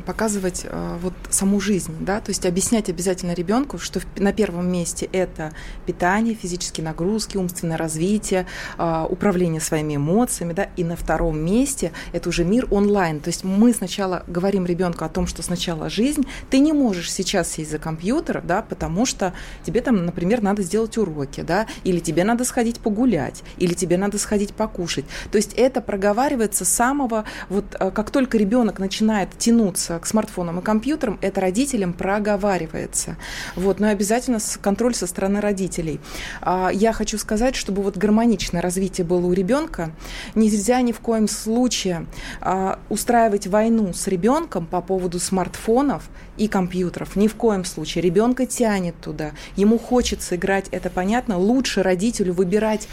показывать 0.06 0.62
э, 0.64 0.98
вот 1.00 1.14
саму 1.30 1.60
жизнь, 1.60 1.94
да, 2.00 2.20
то 2.20 2.30
есть 2.30 2.44
объяснять 2.46 2.88
обязательно 2.88 3.32
ребенку, 3.32 3.78
что 3.78 4.00
на 4.16 4.32
первом 4.32 4.70
месте 4.70 5.08
это 5.12 5.52
питание, 5.86 6.34
физические 6.34 6.84
нагрузки, 6.84 7.36
умственное 7.36 7.76
развитие, 7.76 8.46
э, 8.78 9.06
управление 9.08 9.60
своими 9.60 9.96
эмоциями, 9.96 10.52
да, 10.52 10.68
и 10.76 10.84
на 10.84 10.96
втором 10.96 11.38
месте 11.38 11.92
это 12.12 12.28
уже 12.28 12.44
мир 12.44 12.66
онлайн. 12.70 13.20
То 13.20 13.28
есть 13.28 13.44
мы 13.44 13.72
сначала 13.72 14.22
говорим 14.26 14.66
ребенку 14.66 15.04
о 15.04 15.08
том, 15.08 15.26
что 15.26 15.42
сначала 15.42 15.88
жизнь, 15.88 16.26
ты 16.50 16.58
не 16.58 16.72
можешь 16.72 17.10
сейчас 17.10 17.50
сесть 17.50 17.70
за 17.70 17.78
компьютер, 17.78 18.42
да, 18.42 18.62
потому 18.62 19.06
что 19.06 19.32
тебе 19.64 19.80
там, 19.80 20.04
например, 20.04 20.42
надо 20.42 20.62
сделать 20.62 20.98
уроки, 20.98 21.40
да, 21.40 21.66
или 21.84 22.00
тебе 22.00 22.24
надо 22.24 22.44
сходить 22.44 22.80
погулять, 22.80 23.42
или 23.56 23.72
тебе 23.72 23.96
надо 23.96 24.18
сходить 24.18 24.54
покушать. 24.54 25.04
То 25.30 25.36
есть 25.36 25.54
это 25.54 25.80
проговаривается 25.80 26.64
с 26.64 26.68
самого 26.68 27.24
вот 27.48 27.64
э, 27.78 27.90
как 27.90 28.10
только 28.10 28.38
ребенок 28.38 28.78
начинает 28.78 29.36
тянуться 29.38 29.98
к 29.98 30.06
смартфонам 30.06 30.60
и 30.60 30.62
компьютерам, 30.62 31.18
это 31.20 31.40
родителям 31.40 31.92
проговаривается. 31.92 33.16
Вот, 33.56 33.80
но 33.80 33.88
обязательно 33.88 34.38
контроль 34.60 34.94
со 34.94 35.06
стороны 35.06 35.40
родителей. 35.40 36.00
А, 36.40 36.70
Я 36.72 36.92
хочу 36.92 37.18
сказать, 37.18 37.56
чтобы 37.56 37.82
вот 37.82 37.96
гармоничное 37.96 38.62
развитие 38.62 39.06
было 39.06 39.26
у 39.26 39.32
ребенка, 39.32 39.90
нельзя 40.34 40.80
ни 40.80 40.92
в 40.92 41.00
коем 41.00 41.28
случае 41.28 42.06
а, 42.40 42.78
устраивать 42.88 43.46
войну 43.46 43.92
с 43.92 44.06
ребенком 44.06 44.66
по 44.66 44.80
поводу 44.80 45.18
смартфонов 45.18 46.08
и 46.36 46.48
компьютеров. 46.48 47.16
Ни 47.16 47.28
в 47.28 47.34
коем 47.34 47.64
случае. 47.64 48.02
Ребенка 48.02 48.46
тянет 48.46 48.94
туда. 49.00 49.32
Ему 49.56 49.78
хочется 49.78 50.36
играть, 50.36 50.68
это 50.70 50.90
понятно. 50.90 51.38
Лучше 51.38 51.82
родителю 51.82 52.32
выбирать 52.32 52.88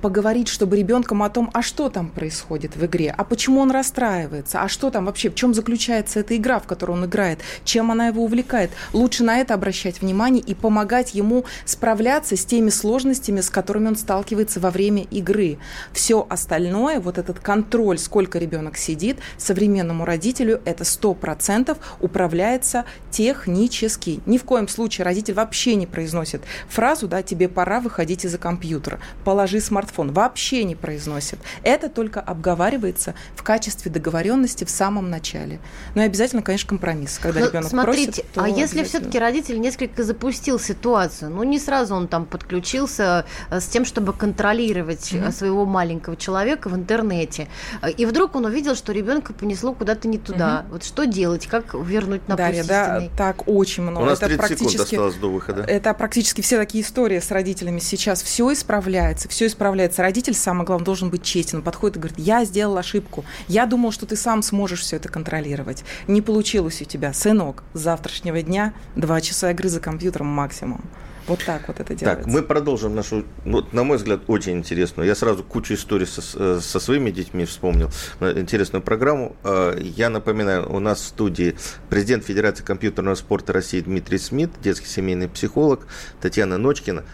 поговорить, 0.00 0.48
чтобы 0.48 0.76
ребенком 0.76 1.22
о 1.22 1.30
том, 1.30 1.50
а 1.52 1.62
что 1.62 1.88
там 1.88 2.08
происходит 2.08 2.76
в 2.76 2.84
игре, 2.84 3.14
а 3.16 3.24
почему 3.24 3.60
он 3.60 3.70
расстраивается, 3.70 4.62
а 4.62 4.68
что 4.68 4.90
там 4.90 5.06
вообще, 5.06 5.30
в 5.30 5.34
чем 5.34 5.54
заключается 5.54 6.20
эта 6.20 6.36
игра, 6.36 6.58
в 6.58 6.66
которой 6.66 6.92
он 6.92 7.06
играет, 7.06 7.40
чем 7.64 7.90
она 7.90 8.08
его 8.08 8.24
увлекает. 8.24 8.70
Лучше 8.92 9.24
на 9.24 9.38
это 9.38 9.54
обращать 9.54 10.00
внимание 10.00 10.42
и 10.42 10.54
помогать 10.54 11.14
ему 11.14 11.44
справляться 11.64 12.36
с 12.36 12.44
теми 12.44 12.70
сложностями, 12.70 13.40
с 13.40 13.50
которыми 13.50 13.88
он 13.88 13.96
сталкивается 13.96 14.60
во 14.60 14.70
время 14.70 15.04
игры. 15.04 15.58
Все 15.92 16.26
остальное, 16.28 17.00
вот 17.00 17.18
этот 17.18 17.38
контроль, 17.40 17.98
сколько 17.98 18.38
ребенок 18.38 18.76
сидит, 18.76 19.18
современному 19.38 20.04
родителю 20.04 20.60
это 20.64 20.84
100% 20.84 21.76
управляется 22.00 22.84
технически. 23.10 24.20
Ни 24.26 24.38
в 24.38 24.44
коем 24.44 24.68
случае 24.68 25.04
родитель 25.04 25.34
вообще 25.34 25.74
не 25.74 25.86
произносит 25.86 26.42
фразу, 26.68 27.08
да, 27.08 27.22
тебе 27.22 27.48
пора 27.48 27.80
выходить 27.80 28.24
из-за 28.24 28.38
компьютера, 28.38 28.98
положи 29.24 29.53
смартфон. 29.60 30.12
Вообще 30.12 30.64
не 30.64 30.74
произносит. 30.74 31.38
Это 31.62 31.88
только 31.88 32.20
обговаривается 32.20 33.14
в 33.34 33.42
качестве 33.42 33.90
договоренности 33.90 34.64
в 34.64 34.70
самом 34.70 35.10
начале. 35.10 35.60
Ну 35.94 36.02
и 36.02 36.04
обязательно, 36.04 36.42
конечно, 36.42 36.68
компромисс. 36.68 37.18
Когда 37.18 37.40
Ну, 37.40 37.46
ребенок 37.48 37.68
смотрите, 37.70 38.22
просит, 38.22 38.26
а 38.36 38.48
если 38.48 38.60
обязательно. 38.80 38.84
все-таки 38.84 39.18
родитель 39.18 39.60
несколько 39.60 40.02
запустил 40.02 40.58
ситуацию, 40.58 41.30
ну 41.30 41.42
не 41.42 41.58
сразу 41.58 41.94
он 41.94 42.08
там 42.08 42.26
подключился 42.26 43.24
э, 43.50 43.60
с 43.60 43.66
тем, 43.66 43.84
чтобы 43.84 44.12
контролировать 44.12 45.12
Мгм. 45.12 45.32
своего 45.32 45.64
маленького 45.64 46.16
человека 46.16 46.68
в 46.68 46.74
интернете, 46.74 47.48
Э, 47.82 47.90
и 47.90 48.06
вдруг 48.06 48.34
он 48.36 48.44
увидел, 48.46 48.74
что 48.74 48.92
ребенка 48.92 49.32
понесло 49.32 49.72
куда-то 49.74 50.08
не 50.08 50.18
туда. 50.18 50.64
Вот 50.70 50.84
что 50.84 51.04
делать, 51.06 51.46
как 51.46 51.74
вернуть 51.74 52.26
на 52.28 52.36
Дарья, 52.36 52.60
путь 52.60 52.68
да, 52.68 53.02
так 53.16 53.48
очень 53.48 53.82
много. 53.82 54.02
У 54.02 54.06
нас 54.06 54.18
это 54.18 54.28
30 54.28 54.44
секунд 54.44 54.58
практически 54.58 54.94
осталось 54.94 55.14
до 55.16 55.28
выхода. 55.30 55.62
Это 55.62 55.94
практически 55.94 56.40
все 56.40 56.56
такие 56.58 56.82
истории 56.84 57.18
с 57.18 57.30
родителями. 57.30 57.78
Сейчас 57.80 58.22
все 58.22 58.52
исправляется, 58.52 59.28
все 59.28 59.43
исправляется. 59.46 60.02
Родитель, 60.02 60.34
самое 60.34 60.64
главное, 60.66 60.84
должен 60.86 61.10
быть 61.10 61.22
честен. 61.22 61.58
Он 61.58 61.64
подходит 61.64 61.96
и 61.96 62.00
говорит, 62.00 62.18
я 62.18 62.44
сделал 62.44 62.76
ошибку. 62.78 63.24
Я 63.48 63.66
думал, 63.66 63.92
что 63.92 64.06
ты 64.06 64.16
сам 64.16 64.42
сможешь 64.42 64.80
все 64.80 64.96
это 64.96 65.08
контролировать. 65.08 65.84
Не 66.06 66.22
получилось 66.22 66.80
у 66.82 66.84
тебя. 66.84 67.12
Сынок, 67.12 67.62
с 67.74 67.80
завтрашнего 67.80 68.42
дня 68.42 68.74
два 68.96 69.20
часа 69.20 69.50
игры 69.50 69.68
за 69.68 69.80
компьютером 69.80 70.26
максимум. 70.28 70.82
Вот 71.26 71.42
так 71.42 71.68
вот 71.68 71.80
это 71.80 71.94
делается. 71.94 72.22
Так, 72.24 72.30
мы 72.30 72.42
продолжим 72.42 72.94
нашу, 72.94 73.24
ну, 73.46 73.64
на 73.72 73.82
мой 73.82 73.96
взгляд, 73.96 74.20
очень 74.26 74.58
интересную. 74.58 75.06
Я 75.06 75.14
сразу 75.14 75.42
кучу 75.42 75.72
историй 75.72 76.06
со, 76.06 76.20
с- 76.20 76.60
со 76.60 76.78
своими 76.80 77.10
детьми 77.10 77.46
вспомнил. 77.46 77.90
э, 78.20 78.38
Интересную 78.40 78.82
программу. 78.82 79.34
Э, 79.42 79.74
Я 79.82 80.10
напоминаю, 80.10 80.70
у 80.70 80.80
нас 80.80 81.00
в 81.00 81.04
студии 81.06 81.56
президент 81.88 82.26
Федерации 82.26 82.62
компьютерного 82.62 83.14
спорта 83.14 83.54
России 83.54 83.80
Дмитрий 83.80 84.18
Смит, 84.18 84.50
детский 84.62 84.86
семейный 84.86 85.28
психолог 85.30 85.86
Татьяна 86.20 86.58
Ночкина. 86.58 87.04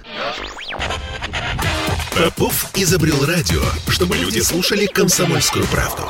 Попов 2.16 2.70
изобрел 2.74 3.24
радио, 3.24 3.62
чтобы 3.88 4.16
люди 4.16 4.40
слушали 4.40 4.86
комсомольскую 4.86 5.64
правду. 5.66 6.02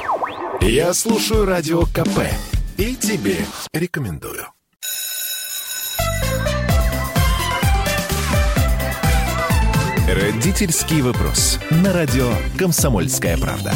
Я 0.60 0.92
слушаю 0.94 1.44
радио 1.44 1.82
КП 1.86 2.20
и 2.76 2.96
тебе 2.96 3.36
рекомендую. 3.72 4.46
Родительский 10.08 11.02
вопрос. 11.02 11.58
На 11.70 11.92
радио 11.92 12.32
«Комсомольская 12.58 13.38
правда». 13.38 13.72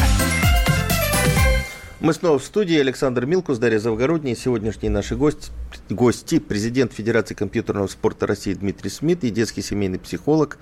Мы 2.05 2.13
снова 2.13 2.39
в 2.39 2.45
студии. 2.45 2.79
Александр 2.79 3.25
Милкус, 3.25 3.57
Дарья 3.57 3.79
Завгородний. 3.79 4.37
Сегодняшние 4.37 4.91
наши 4.91 5.17
гости, 5.17 5.51
гости 5.89 6.39
президент 6.39 6.93
Федерации 6.93 7.33
компьютерного 7.33 7.87
спорта 7.87 8.27
России 8.27 8.53
Дмитрий 8.53 8.91
Смит 8.91 9.25
и 9.25 9.31
детский 9.31 9.63
семейный 9.63 9.99
психолог 9.99 10.59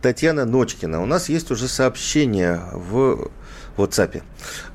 Татьяна 0.00 0.44
Ночкина. 0.44 1.02
У 1.02 1.06
нас 1.06 1.28
есть 1.28 1.50
уже 1.50 1.66
сообщение 1.66 2.60
в 2.72 3.28
WhatsApp. 3.76 4.22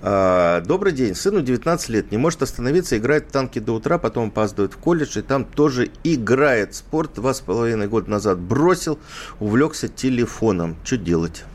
А, 0.02 0.60
Добрый 0.60 0.92
день. 0.92 1.16
Сыну 1.16 1.42
19 1.42 1.88
лет. 1.88 2.12
Не 2.12 2.18
может 2.18 2.42
остановиться, 2.42 2.98
играет 2.98 3.30
в 3.30 3.32
танки 3.32 3.60
до 3.60 3.72
утра, 3.72 3.98
потом 3.98 4.28
опаздывает 4.28 4.74
в 4.74 4.78
колледж, 4.78 5.20
и 5.20 5.22
там 5.22 5.46
тоже 5.46 5.90
играет. 6.04 6.76
Спорт 6.76 7.14
два 7.16 7.34
с 7.34 7.40
половиной 7.40 7.88
года 7.88 8.12
назад 8.12 8.40
бросил, 8.40 9.00
увлекся 9.40 9.88
телефоном. 9.88 10.76
Что 10.84 10.98
делать? 10.98 11.46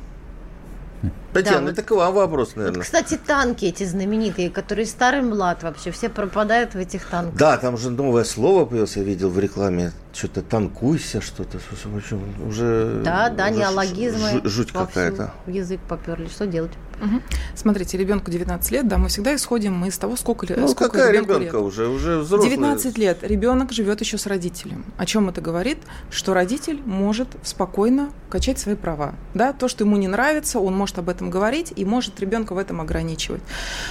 Татьяна, 1.33 1.63
вот- 1.63 1.73
это 1.73 1.83
к 1.83 1.91
вам 1.91 2.15
вопрос, 2.15 2.49
Вот, 2.49 2.57
наверное. 2.57 2.83
кстати, 2.83 3.19
танки 3.27 3.65
эти 3.65 3.85
знаменитые, 3.85 4.51
которые 4.51 4.87
старый 4.87 5.23
млад 5.23 5.63
вообще, 5.63 5.91
все 5.91 6.09
пропадают 6.09 6.75
в 6.75 6.79
этих 6.79 7.07
танках. 7.07 7.37
Да, 7.39 7.57
там 7.57 7.77
же 7.77 7.91
новое 7.91 8.25
слово 8.25 8.65
появилось, 8.65 8.97
я 8.97 9.03
видел 9.03 9.31
в 9.31 9.39
рекламе. 9.39 9.93
что-то 10.13 10.43
танкуйся, 10.43 11.21
что-то. 11.21 11.59
В 11.59 11.97
общем, 11.97 12.23
уже... 12.47 13.03
Да, 13.05 13.31
да, 13.31 13.51
неологизмы. 13.51 14.43
Жуть 14.45 14.71
какая-то. 14.71 15.33
Язык 15.49 15.81
поперли. 15.89 16.29
Что 16.29 16.47
делать? 16.47 16.71
Угу. 17.05 17.23
Смотрите, 17.55 17.99
ребенку 17.99 18.31
19 18.31 18.71
лет, 18.71 18.89
да, 18.89 18.99
мы 18.99 19.09
всегда 19.09 19.35
исходим 19.35 19.85
из 19.85 19.99
того, 19.99 20.17
сколько, 20.17 20.47
ну, 20.57 20.69
сколько 20.69 20.99
какая 20.99 21.13
ребенка 21.13 21.39
лет. 21.39 21.55
уже, 21.55 21.89
уже 21.89 22.19
взрослый. 22.19 22.51
19 22.51 22.99
лет, 22.99 23.19
ребенок 23.23 23.73
живет 23.73 24.01
еще 24.01 24.19
с 24.19 24.27
родителем. 24.27 24.85
О 24.97 25.07
чем 25.07 25.29
это 25.29 25.41
говорит? 25.41 25.79
Что 26.11 26.35
родитель 26.35 26.81
может 26.85 27.29
спокойно 27.43 28.11
качать 28.31 28.59
свои 28.59 28.75
права. 28.75 29.15
Да? 29.35 29.53
То, 29.53 29.69
что 29.69 29.85
ему 29.85 29.97
не 29.97 30.09
нравится, 30.09 30.59
он 30.59 30.77
может 30.77 30.99
об 30.99 31.09
этом 31.09 31.31
говорить 31.31 31.73
и 31.77 31.85
может 31.85 32.19
ребенка 32.21 32.55
в 32.55 32.59
этом 32.59 32.81
ограничивать. 32.81 33.43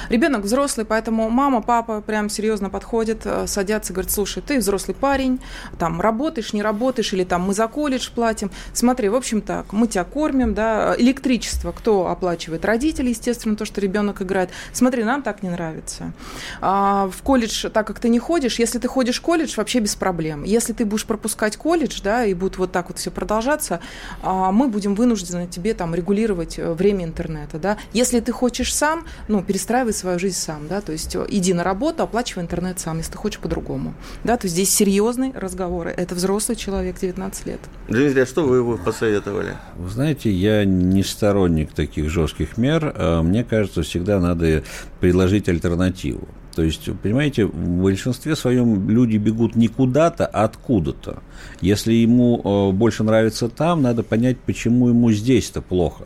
Ребенок 0.10 0.44
взрослый, 0.44 0.86
поэтому 0.86 1.30
мама, 1.30 1.62
папа 1.62 2.02
прям 2.02 2.30
серьезно 2.30 2.70
подходят, 2.70 3.22
э, 3.26 3.48
садятся, 3.48 3.94
говорят, 3.94 4.12
слушай, 4.12 4.42
ты 4.46 4.60
взрослый 4.60 4.96
парень, 4.96 5.40
там 5.78 6.02
работаешь, 6.02 6.54
не 6.54 6.62
работаешь, 6.62 7.14
или 7.14 7.24
там 7.24 7.44
мы 7.44 7.54
за 7.54 7.68
колледж 7.68 8.10
платим. 8.14 8.52
Смотри, 8.74 9.10
в 9.10 9.16
общем 9.16 9.42
так, 9.42 9.72
мы 9.72 9.88
тебя 9.88 10.04
кормим, 10.04 10.54
да, 10.54 10.96
электричество 10.98 11.72
кто 11.72 12.08
оплачивает? 12.08 12.66
Родители, 13.04 13.10
естественно, 13.10 13.56
то, 13.56 13.66
что 13.66 13.82
ребенок 13.82 14.22
играет. 14.22 14.50
Смотри, 14.72 15.04
нам 15.04 15.22
так 15.22 15.44
не 15.44 15.50
нравится. 15.50 16.14
А 16.62 17.10
в 17.10 17.22
колледж, 17.22 17.70
так 17.70 17.88
как 17.88 18.00
ты 18.00 18.10
не 18.10 18.20
ходишь, 18.20 18.60
если 18.60 18.80
ты 18.80 18.88
ходишь 18.88 19.20
в 19.20 19.22
колледж, 19.22 19.56
вообще 19.58 19.80
без 19.80 19.96
проблем. 19.96 20.44
Если 20.44 20.74
ты 20.74 20.86
будешь 20.86 21.06
пропускать 21.06 21.58
колледж, 21.58 22.02
да, 22.04 22.26
и 22.26 22.34
будет 22.34 22.58
вот 22.58 22.72
так 22.72 22.90
вот 22.90 22.98
все 22.98 23.12
продолжаться, 23.12 23.80
а, 24.22 24.52
мы 24.52 24.68
будем 24.68 24.96
вынуждены 24.96 25.48
тебе 25.48 25.74
там 25.74 25.96
регулировать 25.96 26.60
э, 26.60 26.74
время 26.74 27.04
интернета, 27.04 27.60
да. 27.60 27.78
Если 27.94 28.20
ты 28.20 28.32
хочешь 28.32 28.74
сам, 28.74 29.06
ну, 29.28 29.44
перестраивай 29.44 29.94
свою 29.94 30.20
жизнь 30.20 30.38
сам, 30.38 30.68
да, 30.68 30.82
то 30.82 30.92
есть 30.92 31.16
э, 31.16 31.26
иди 31.30 31.54
на 31.54 31.64
работу, 31.64 32.04
оплачивай 32.04 32.44
интернет 32.44 32.80
сам, 32.80 32.98
если 32.98 33.12
ты 33.12 33.18
хочешь 33.18 33.40
по-другому, 33.40 33.94
да, 34.24 34.38
то 34.38 34.46
есть 34.46 34.56
здесь 34.56 34.74
серьезные 34.74 35.32
разговоры. 35.34 35.92
Это 35.92 36.16
взрослый 36.16 36.56
человек, 36.56 37.00
19 37.00 37.46
лет. 37.48 37.60
Дмитрий, 37.88 38.22
а 38.22 38.26
что 38.26 38.44
вы 38.44 38.58
его 38.58 38.78
посоветовали? 38.78 39.56
Вы 39.76 39.90
знаете, 39.90 40.32
я 40.32 40.66
не 40.66 41.04
сторонник 41.04 41.74
таких 41.74 42.10
жестких 42.10 42.58
мер. 42.58 42.83
А 42.96 43.22
мне 43.22 43.44
кажется, 43.44 43.84
всегда 43.84 44.20
надо 44.20 44.64
предложить 45.00 45.48
альтернативу. 45.50 46.28
То 46.56 46.62
есть, 46.62 46.88
понимаете, 47.02 47.46
в 47.46 47.82
большинстве 47.82 48.36
своем 48.36 48.88
люди 48.88 49.18
бегут 49.18 49.56
не 49.56 49.68
куда-то, 49.68 50.26
а 50.26 50.44
откуда-то. 50.44 51.24
Если 51.62 51.94
ему 51.94 52.42
э, 52.44 52.72
больше 52.76 53.04
нравится 53.04 53.50
там, 53.50 53.82
надо 53.82 54.04
понять, 54.04 54.38
почему 54.38 54.90
ему 54.90 55.12
здесь-то 55.12 55.62
плохо 55.62 56.06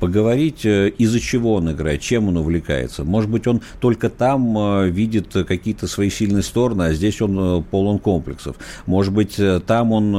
поговорить, 0.00 0.64
э, 0.64 0.88
из-за 0.88 1.20
чего 1.20 1.54
он 1.54 1.70
играет, 1.70 2.00
чем 2.00 2.28
он 2.28 2.38
увлекается. 2.38 3.04
Может 3.04 3.30
быть, 3.30 3.46
он 3.46 3.60
только 3.80 4.08
там 4.08 4.58
э, 4.58 4.88
видит 4.88 5.32
какие-то 5.46 5.86
свои 5.86 6.10
сильные 6.10 6.42
стороны, 6.42 6.84
а 6.84 6.92
здесь 6.92 7.20
он 7.20 7.38
э, 7.38 7.62
полон 7.70 7.98
комплексов. 7.98 8.56
Может 8.86 9.12
быть, 9.12 9.38
там 9.66 9.92
он, 9.92 10.10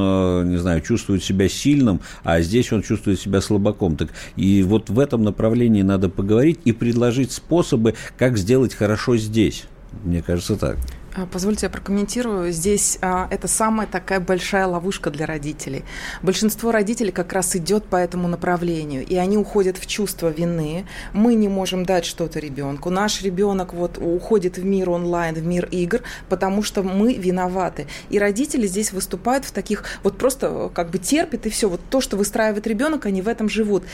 не 0.48 0.56
знаю, 0.56 0.80
чувствует 0.80 1.22
себя 1.22 1.48
сильным, 1.48 2.00
а 2.22 2.40
здесь 2.40 2.72
он 2.72 2.82
чувствует 2.82 3.20
себя 3.20 3.40
слабаком. 3.40 3.96
Так 3.96 4.08
и 4.36 4.62
вот 4.62 4.88
в 4.88 4.98
этом 4.98 5.22
направлении 5.22 5.82
надо 5.82 6.08
поговорить 6.08 6.60
и 6.64 6.72
предложить 6.72 7.32
способы, 7.32 7.94
как 8.16 8.38
сделать 8.38 8.74
хорошо 8.74 9.16
здесь. 9.16 9.64
Мне 10.04 10.22
кажется, 10.22 10.56
так. 10.56 10.78
А, 11.14 11.26
позвольте 11.26 11.66
я 11.66 11.70
прокомментирую. 11.70 12.52
Здесь 12.52 12.96
а, 13.02 13.28
это 13.30 13.46
самая 13.46 13.86
такая 13.86 14.18
большая 14.18 14.66
ловушка 14.66 15.10
для 15.10 15.26
родителей. 15.26 15.84
Большинство 16.22 16.72
родителей 16.72 17.12
как 17.12 17.34
раз 17.34 17.54
идет 17.54 17.84
по 17.84 17.96
этому 17.96 18.28
направлению, 18.28 19.04
и 19.06 19.16
они 19.16 19.36
уходят 19.36 19.76
в 19.76 19.86
чувство 19.86 20.28
вины. 20.28 20.86
Мы 21.12 21.34
не 21.34 21.48
можем 21.48 21.84
дать 21.84 22.06
что-то 22.06 22.38
ребенку. 22.38 22.88
Наш 22.88 23.20
ребенок 23.20 23.74
вот 23.74 23.98
уходит 23.98 24.56
в 24.56 24.64
мир 24.64 24.88
онлайн, 24.88 25.34
в 25.34 25.44
мир 25.44 25.68
игр, 25.70 26.00
потому 26.30 26.62
что 26.62 26.82
мы 26.82 27.12
виноваты. 27.12 27.88
И 28.08 28.18
родители 28.18 28.66
здесь 28.66 28.92
выступают 28.92 29.44
в 29.44 29.52
таких 29.52 29.84
вот 30.02 30.16
просто 30.16 30.70
как 30.72 30.88
бы 30.88 30.96
терпят 30.96 31.44
и 31.44 31.50
все. 31.50 31.68
Вот 31.68 31.82
то, 31.90 32.00
что 32.00 32.16
выстраивает 32.16 32.66
ребенок, 32.66 33.04
они 33.04 33.20
в 33.20 33.28
этом 33.28 33.50
живут. 33.50 33.84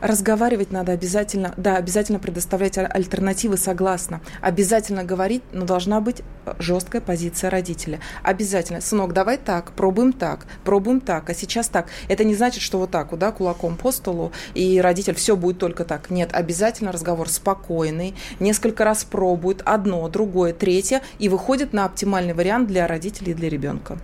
Разговаривать 0.00 0.70
надо 0.70 0.92
обязательно, 0.92 1.54
да, 1.56 1.76
обязательно 1.76 2.20
предоставлять 2.20 2.78
альтернативы, 2.78 3.56
согласно. 3.56 4.20
Обязательно 4.40 5.02
говорить, 5.02 5.42
но 5.52 5.64
должна 5.64 6.00
быть 6.00 6.22
жесткая 6.68 7.00
позиция 7.00 7.48
родителя. 7.48 7.98
Обязательно, 8.22 8.82
сынок, 8.82 9.14
давай 9.14 9.38
так, 9.38 9.72
пробуем 9.72 10.12
так, 10.12 10.46
пробуем 10.64 11.00
так, 11.00 11.30
а 11.30 11.34
сейчас 11.34 11.68
так. 11.68 11.86
Это 12.08 12.24
не 12.24 12.34
значит, 12.34 12.62
что 12.62 12.78
вот 12.78 12.90
так, 12.90 13.16
да, 13.18 13.32
кулаком 13.32 13.76
по 13.76 13.90
столу, 13.90 14.32
и 14.54 14.80
родитель 14.80 15.14
все 15.14 15.34
будет 15.34 15.58
только 15.58 15.84
так. 15.84 16.10
Нет, 16.10 16.30
обязательно 16.32 16.92
разговор 16.92 17.28
спокойный, 17.30 18.14
несколько 18.38 18.84
раз 18.84 19.04
пробует 19.04 19.62
одно, 19.64 20.06
другое, 20.08 20.52
третье, 20.52 21.00
и 21.18 21.30
выходит 21.30 21.72
на 21.72 21.86
оптимальный 21.86 22.34
вариант 22.34 22.68
для 22.68 22.86
родителей 22.86 23.32
и 23.32 23.34
для 23.34 23.48
ребенка. 23.48 23.98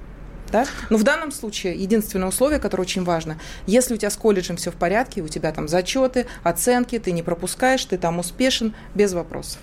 Да? 0.51 0.65
Но 0.89 0.97
в 0.97 1.03
данном 1.03 1.33
случае 1.33 1.75
единственное 1.75 2.29
условие, 2.29 2.61
которое 2.61 2.83
очень 2.83 3.05
важно, 3.05 3.39
если 3.67 3.93
у 3.93 3.97
тебя 3.97 4.11
с 4.11 4.17
колледжем 4.17 4.57
все 4.57 4.71
в 4.71 4.77
порядке, 4.77 5.21
у 5.21 5.29
тебя 5.29 5.53
там 5.53 5.69
зачеты, 5.69 6.27
оценки, 6.43 6.99
ты 6.99 7.13
не 7.13 7.23
пропускаешь, 7.23 7.85
ты 7.85 7.99
там 7.99 8.21
успешен, 8.21 8.75
без 8.95 9.13
вопросов. 9.13 9.61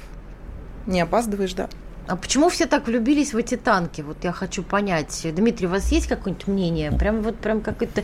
Не 0.85 1.01
опаздываешь, 1.01 1.53
да. 1.53 1.69
А 2.07 2.15
почему 2.15 2.49
все 2.49 2.65
так 2.65 2.87
влюбились 2.87 3.33
в 3.33 3.37
эти 3.37 3.55
танки? 3.55 4.01
Вот 4.01 4.17
я 4.23 4.31
хочу 4.31 4.63
понять. 4.63 5.25
Дмитрий, 5.35 5.67
у 5.67 5.69
вас 5.69 5.91
есть 5.91 6.07
какое-нибудь 6.07 6.47
мнение? 6.47 6.91
Прям 6.91 7.21
вот 7.21 7.37
прям 7.37 7.61
какое-то 7.61 8.03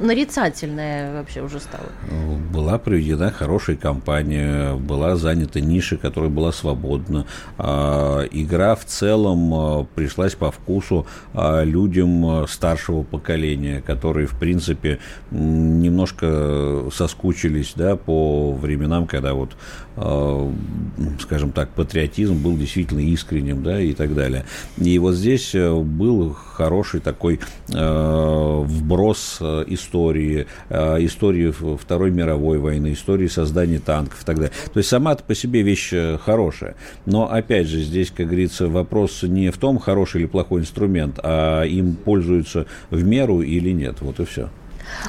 нарицательное 0.00 1.12
вообще 1.12 1.42
уже 1.42 1.60
стало. 1.60 1.86
Была 2.52 2.78
проведена 2.78 3.30
хорошая 3.30 3.76
кампания, 3.76 4.74
была 4.74 5.16
занята 5.16 5.60
ниша, 5.60 5.96
которая 5.96 6.30
была 6.30 6.52
свободна. 6.52 7.26
А, 7.58 8.24
игра 8.30 8.74
в 8.74 8.84
целом 8.84 9.54
а, 9.54 9.84
пришлась 9.94 10.34
по 10.34 10.50
вкусу 10.50 11.06
а, 11.34 11.62
людям 11.62 12.46
старшего 12.48 13.02
поколения, 13.02 13.82
которые, 13.82 14.26
в 14.26 14.38
принципе, 14.38 14.98
немножко 15.30 16.88
соскучились 16.92 17.72
да, 17.76 17.96
по 17.96 18.52
временам, 18.52 19.06
когда 19.06 19.34
вот, 19.34 19.56
скажем 21.20 21.52
так, 21.52 21.70
патриотизм 21.70 22.42
был 22.42 22.56
действительно 22.56 23.00
искренним 23.00 23.62
да, 23.62 23.80
и 23.80 23.94
так 23.94 24.14
далее. 24.14 24.44
И 24.76 24.98
вот 24.98 25.14
здесь 25.14 25.54
э, 25.54 25.74
был 25.74 26.32
хороший 26.34 27.00
такой 27.00 27.40
э, 27.68 28.62
вброс 28.64 29.38
э, 29.40 29.64
истории, 29.68 30.46
истории 30.70 31.52
Второй 31.76 32.10
мировой 32.10 32.58
войны, 32.58 32.92
истории 32.92 33.28
создания 33.28 33.78
танков 33.78 34.22
и 34.22 34.24
так 34.24 34.36
далее. 34.36 34.52
То 34.72 34.78
есть 34.78 34.88
сама 34.88 35.14
по 35.16 35.34
себе 35.34 35.62
вещь 35.62 35.92
хорошая. 36.24 36.76
Но, 37.06 37.30
опять 37.30 37.66
же, 37.66 37.80
здесь, 37.80 38.10
как 38.10 38.26
говорится, 38.26 38.68
вопрос 38.68 39.22
не 39.22 39.50
в 39.50 39.58
том, 39.58 39.78
хороший 39.78 40.22
или 40.22 40.26
плохой 40.26 40.62
инструмент, 40.62 41.18
а 41.22 41.62
им 41.64 41.94
пользуются 41.96 42.66
в 42.90 43.04
меру 43.04 43.40
или 43.40 43.70
нет. 43.70 43.96
Вот 44.00 44.20
и 44.20 44.24
все. 44.24 44.48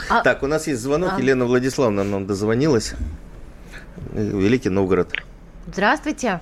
А... 0.10 0.22
Так, 0.22 0.44
у 0.44 0.48
нас 0.48 0.68
есть 0.68 0.82
звонок. 0.82 1.12
А... 1.16 1.20
Елена 1.20 1.46
Владиславовна 1.46 2.04
нам 2.04 2.26
дозвонилась. 2.26 2.94
Великий 4.14 4.70
Новгород. 4.70 5.14
Здравствуйте. 5.68 6.40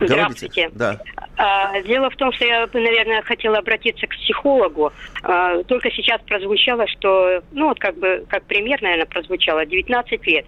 Здравствуйте. 0.00 0.70
Да. 0.74 0.98
А, 1.36 1.80
дело 1.82 2.10
в 2.10 2.16
том, 2.16 2.32
что 2.32 2.44
я 2.44 2.66
бы, 2.66 2.80
наверное, 2.80 3.22
хотела 3.22 3.58
обратиться 3.58 4.06
к 4.06 4.10
психологу. 4.10 4.92
А, 5.22 5.62
только 5.64 5.90
сейчас 5.90 6.20
прозвучало, 6.22 6.86
что, 6.88 7.42
ну 7.52 7.68
вот 7.68 7.78
как 7.78 7.96
бы, 7.98 8.24
как 8.28 8.44
пример, 8.44 8.82
наверное, 8.82 9.06
прозвучало, 9.06 9.64
19 9.64 10.26
лет. 10.26 10.46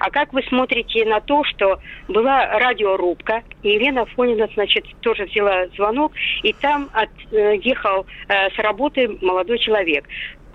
А 0.00 0.10
как 0.10 0.32
вы 0.32 0.42
смотрите 0.48 1.04
на 1.04 1.20
то, 1.20 1.44
что 1.44 1.80
была 2.08 2.58
радиорубка, 2.58 3.42
и 3.62 3.70
Елена 3.70 4.02
Афонина, 4.02 4.48
значит, 4.54 4.84
тоже 5.00 5.24
взяла 5.24 5.66
звонок, 5.76 6.12
и 6.42 6.52
там 6.52 6.90
отъехал 6.92 8.06
э, 8.28 8.50
с 8.50 8.58
работы 8.58 9.08
молодой 9.20 9.58
человек. 9.58 10.04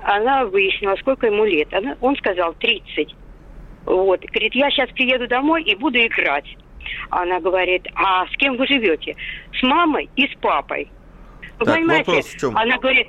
Она 0.04 0.46
выяснила, 0.46 0.96
сколько 0.96 1.28
ему 1.28 1.46
лет. 1.46 1.74
Она, 1.74 1.96
он 2.02 2.16
сказал 2.18 2.54
30. 2.54 3.16
Вот. 3.86 4.22
Говорит, 4.22 4.56
я 4.56 4.70
сейчас 4.72 4.90
приеду 4.92 5.28
домой 5.28 5.64
и 5.64 5.76
буду 5.76 5.98
играть. 5.98 6.46
Она 7.10 7.40
говорит, 7.40 7.88
а 7.96 8.26
с 8.28 8.32
кем 8.38 8.58
вы 8.58 8.68
живете? 8.68 9.16
С 9.60 9.64
мамой 9.64 10.10
и 10.16 10.28
с 10.28 10.36
папой. 10.40 10.90
Вы 11.60 11.66
так, 11.66 11.76
понимаете? 11.76 12.22
в 12.22 12.38
чем? 12.38 12.58
Она 12.58 12.78
говорит, 12.78 13.08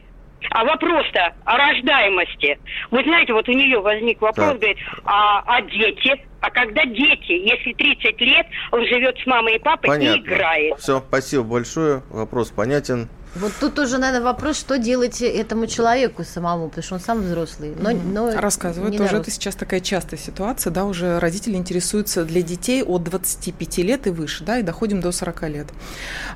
а 0.51 0.65
вопрос-то 0.65 1.35
о 1.45 1.57
рождаемости. 1.57 2.59
Вы 2.91 3.03
знаете, 3.05 3.33
вот 3.33 3.49
у 3.49 3.53
нее 3.53 3.81
возник 3.81 4.21
вопрос, 4.21 4.49
так. 4.49 4.59
говорит, 4.59 4.79
а, 5.05 5.43
а 5.47 5.63
дети? 5.63 6.21
А 6.41 6.51
когда 6.51 6.85
дети, 6.85 7.33
если 7.33 7.73
30 7.73 8.21
лет, 8.21 8.47
он 8.73 8.85
живет 8.87 9.17
с 9.19 9.27
мамой 9.27 9.57
и 9.57 9.59
папой 9.59 9.89
Понятно. 9.89 10.19
и 10.19 10.21
играет. 10.21 10.79
Все, 10.79 11.01
спасибо 11.01 11.45
большое. 11.45 12.03
Вопрос 12.11 12.51
понятен. 12.51 13.09
Вот 13.35 13.53
тут 13.59 13.79
уже, 13.79 13.97
наверное, 13.97 14.23
вопрос, 14.23 14.59
что 14.59 14.77
делать 14.77 15.23
этому 15.23 15.67
человеку 15.67 16.23
самому, 16.23 16.69
потому 16.69 16.83
что 16.83 16.95
он 16.97 17.01
сам 17.01 17.23
взрослый. 17.23 17.73
Но, 17.79 17.91
но 17.93 18.31
Рассказывают, 18.39 18.97
тоже 18.97 19.17
это 19.17 19.31
сейчас 19.31 19.55
такая 19.55 19.81
частая 19.81 20.21
ситуация, 20.21 20.71
да, 20.71 20.85
уже 20.85 21.19
родители 21.19 21.57
интересуются 21.57 22.25
для 22.25 22.43
детей 22.43 22.83
от 22.83 23.05
25 23.05 23.79
лет 23.79 24.07
и 24.07 24.11
выше, 24.11 24.45
да, 24.45 24.59
и 24.59 24.63
доходим 24.63 25.01
до 25.01 25.13
40 25.13 25.49
лет. 25.49 25.67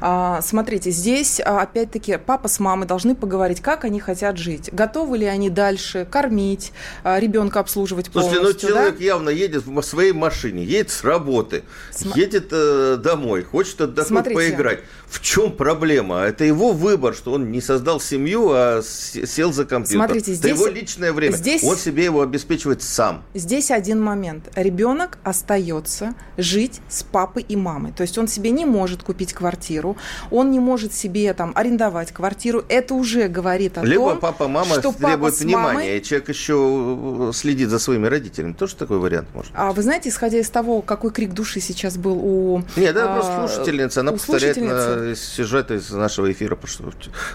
А, 0.01 0.41
смотрите, 0.41 0.91
здесь, 0.91 1.41
а, 1.45 1.61
опять-таки, 1.61 2.17
папа 2.17 2.49
с 2.49 2.59
мамой 2.61 2.87
должны 2.87 3.15
поговорить, 3.15 3.61
как 3.61 3.85
они 3.85 4.01
хотят 4.01 4.39
жить. 4.39 4.71
Готовы 4.73 5.19
ли 5.19 5.27
они 5.27 5.51
дальше 5.51 6.07
кормить, 6.11 6.73
а, 7.05 7.21
ребенка 7.21 7.61
обслуживать 7.61 8.11
полностью, 8.11 8.41
Слушайте, 8.41 8.67
ну 8.69 8.73
человек 8.73 8.99
да? 8.99 9.05
явно 9.05 9.29
едет 9.29 9.67
в 9.67 9.83
своей 9.83 10.13
машине, 10.13 10.65
едет 10.65 10.91
с 10.91 11.05
работы, 11.05 11.65
См... 11.93 12.19
едет 12.19 12.49
э, 12.53 12.97
домой, 13.03 13.43
хочет 13.43 13.83
отдохнуть, 13.83 14.09
Смотрите. 14.09 14.35
поиграть. 14.35 14.81
В 15.09 15.21
чем 15.21 15.53
проблема? 15.53 16.21
Это 16.21 16.45
его 16.45 16.73
вы 16.73 16.86
выбор, 16.87 17.15
что 17.15 17.33
он 17.33 17.51
не 17.51 17.61
создал 17.61 18.01
семью, 18.01 18.51
а 18.53 18.81
сел 18.83 19.53
за 19.53 19.65
компьютер. 19.65 20.07
Смотрите, 20.07 20.35
здесь... 20.35 20.53
Это 20.53 20.61
его 20.61 20.67
личное 20.69 21.13
время. 21.13 21.35
Здесь... 21.35 21.65
Он 21.65 21.77
себе 21.77 22.05
его 22.05 22.23
обеспечивает 22.23 22.81
сам. 22.83 23.25
Здесь 23.35 23.73
один 23.73 24.01
момент. 24.01 24.49
Ребенок 24.55 25.19
остается 25.25 26.15
жить 26.37 26.81
с 26.89 27.03
папой 27.03 27.45
и 27.49 27.57
мамой. 27.57 27.93
То 27.93 28.03
есть 28.03 28.17
он 28.19 28.29
себе 28.29 28.51
не 28.51 28.65
может 28.65 29.03
купить 29.03 29.33
квартиру, 29.33 29.97
он 30.31 30.53
не 30.53 30.61
может 30.61 30.95
себе 30.95 31.35
там 31.35 31.53
арендовать 31.57 32.13
квартиру. 32.13 32.65
Это 32.69 32.95
уже 32.95 33.27
говорит 33.27 33.79
о 33.79 33.85
Либо 33.85 34.11
том, 34.11 34.21
папа, 34.21 34.47
мама 34.47 34.79
что 34.79 34.93
требует 34.93 35.35
папа 35.35 35.45
внимания, 35.45 35.75
мамой... 35.75 35.99
и 35.99 36.03
человек 36.03 36.29
еще 36.29 37.33
следит 37.35 37.69
за 37.69 37.81
своими 37.81 38.07
родителями. 38.07 38.53
Тоже 38.53 38.77
такой 38.77 38.99
вариант 38.99 39.29
может. 39.35 39.51
А 39.55 39.73
вы 39.73 39.83
знаете, 39.83 40.09
исходя 40.11 40.39
из 40.39 40.51
того, 40.51 40.83
какой 40.83 41.11
крик 41.11 41.33
души 41.33 41.61
сейчас 41.61 41.97
был 41.97 42.19
у... 42.23 42.63
Нет, 42.77 42.95
да, 42.95 43.13
а, 43.13 43.15
просто 43.15 43.49
слушательница, 43.49 44.01
она 44.01 44.13
повторяет 44.13 44.57
на 44.57 45.17
сюжет 45.17 45.73
из 45.73 45.91
нашего 45.91 46.31
эфира 46.31 46.55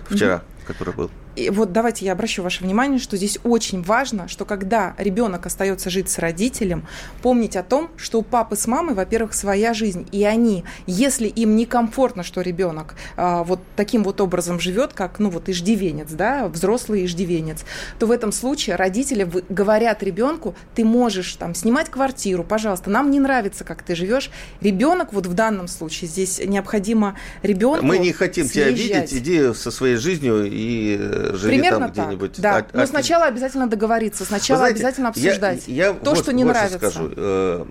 вчера, 0.10 0.36
mm-hmm. 0.36 0.67
который 0.67 0.93
был. 0.93 1.12
И 1.36 1.50
вот 1.50 1.72
давайте 1.72 2.06
я 2.06 2.12
обращу 2.12 2.44
ваше 2.44 2.63
внимание, 2.63 3.00
что 3.00 3.15
здесь 3.15 3.39
очень 3.44 3.82
важно, 3.82 4.28
что 4.28 4.44
когда 4.44 4.96
ребенок 4.98 5.46
остается 5.46 5.89
жить 5.89 6.10
с 6.10 6.20
родителем, 6.20 6.86
помнить 7.22 7.56
о 7.56 7.63
том, 7.63 7.89
что 7.96 8.20
у 8.20 8.22
папы 8.22 8.56
с 8.56 8.67
мамой, 8.67 8.96
во-первых, 8.96 9.34
своя 9.34 9.74
жизнь, 9.74 10.08
и 10.12 10.26
они, 10.26 10.65
если 10.88 11.28
им 11.28 11.56
некомфортно, 11.56 12.24
что 12.24 12.41
ребенок 12.41 12.96
а, 13.15 13.44
вот 13.44 13.62
таким 13.76 14.04
вот 14.04 14.20
образом 14.20 14.60
живет, 14.60 14.94
как, 14.94 15.20
ну 15.20 15.30
вот 15.30 15.48
иждивенец, 15.48 16.12
да, 16.12 16.48
взрослый 16.50 17.06
иждивенец, 17.06 17.63
то 17.98 18.08
в 18.08 18.12
этом 18.12 18.32
случае 18.32 18.76
родители 18.76 19.30
говорят 19.50 20.04
ребенку, 20.04 20.56
ты 20.76 20.84
можешь 20.84 21.36
там 21.36 21.56
снимать 21.56 21.89
квартиру, 21.89 22.44
пожалуйста, 22.44 22.89
нам 22.89 23.10
не 23.10 23.20
нравится, 23.20 23.63
как 23.63 23.84
ты 23.84 23.96
живешь. 23.96 24.32
Ребенок 24.60 25.13
вот 25.13 25.28
в 25.28 25.34
данном 25.34 25.67
случае 25.67 26.10
здесь 26.10 26.41
необходимо 26.46 27.17
ребенку 27.41 27.86
Мы 27.86 28.00
не 28.00 28.12
хотим 28.12 28.46
съезжать. 28.46 28.76
тебя 28.76 29.00
видеть, 29.00 29.13
иди 29.13 29.54
со 29.54 29.72
своей 29.72 29.96
жизнью 29.96 30.50
и 30.52 30.98
э, 31.00 31.21
живи 31.34 31.58
Примерно 31.58 31.90
там 31.90 31.92
где-нибудь. 31.92 32.40
Да. 32.42 32.58
А, 32.58 32.66
Но 32.74 32.84
а... 32.84 32.88
сначала 32.88 33.26
обязательно 33.26 33.68
договориться, 33.68 34.26
сначала 34.26 34.60
знаете, 34.60 34.76
обязательно 34.76 35.10
обсуждать 35.10 35.68
я, 35.68 35.88
я 35.88 35.94
то, 35.94 36.12
вот, 36.12 36.20
что 36.20 36.34
не 36.34 36.44
вот 36.44 36.54
нравится. 36.54 36.78
Скажу. 36.78 37.12
Э, 37.16 37.66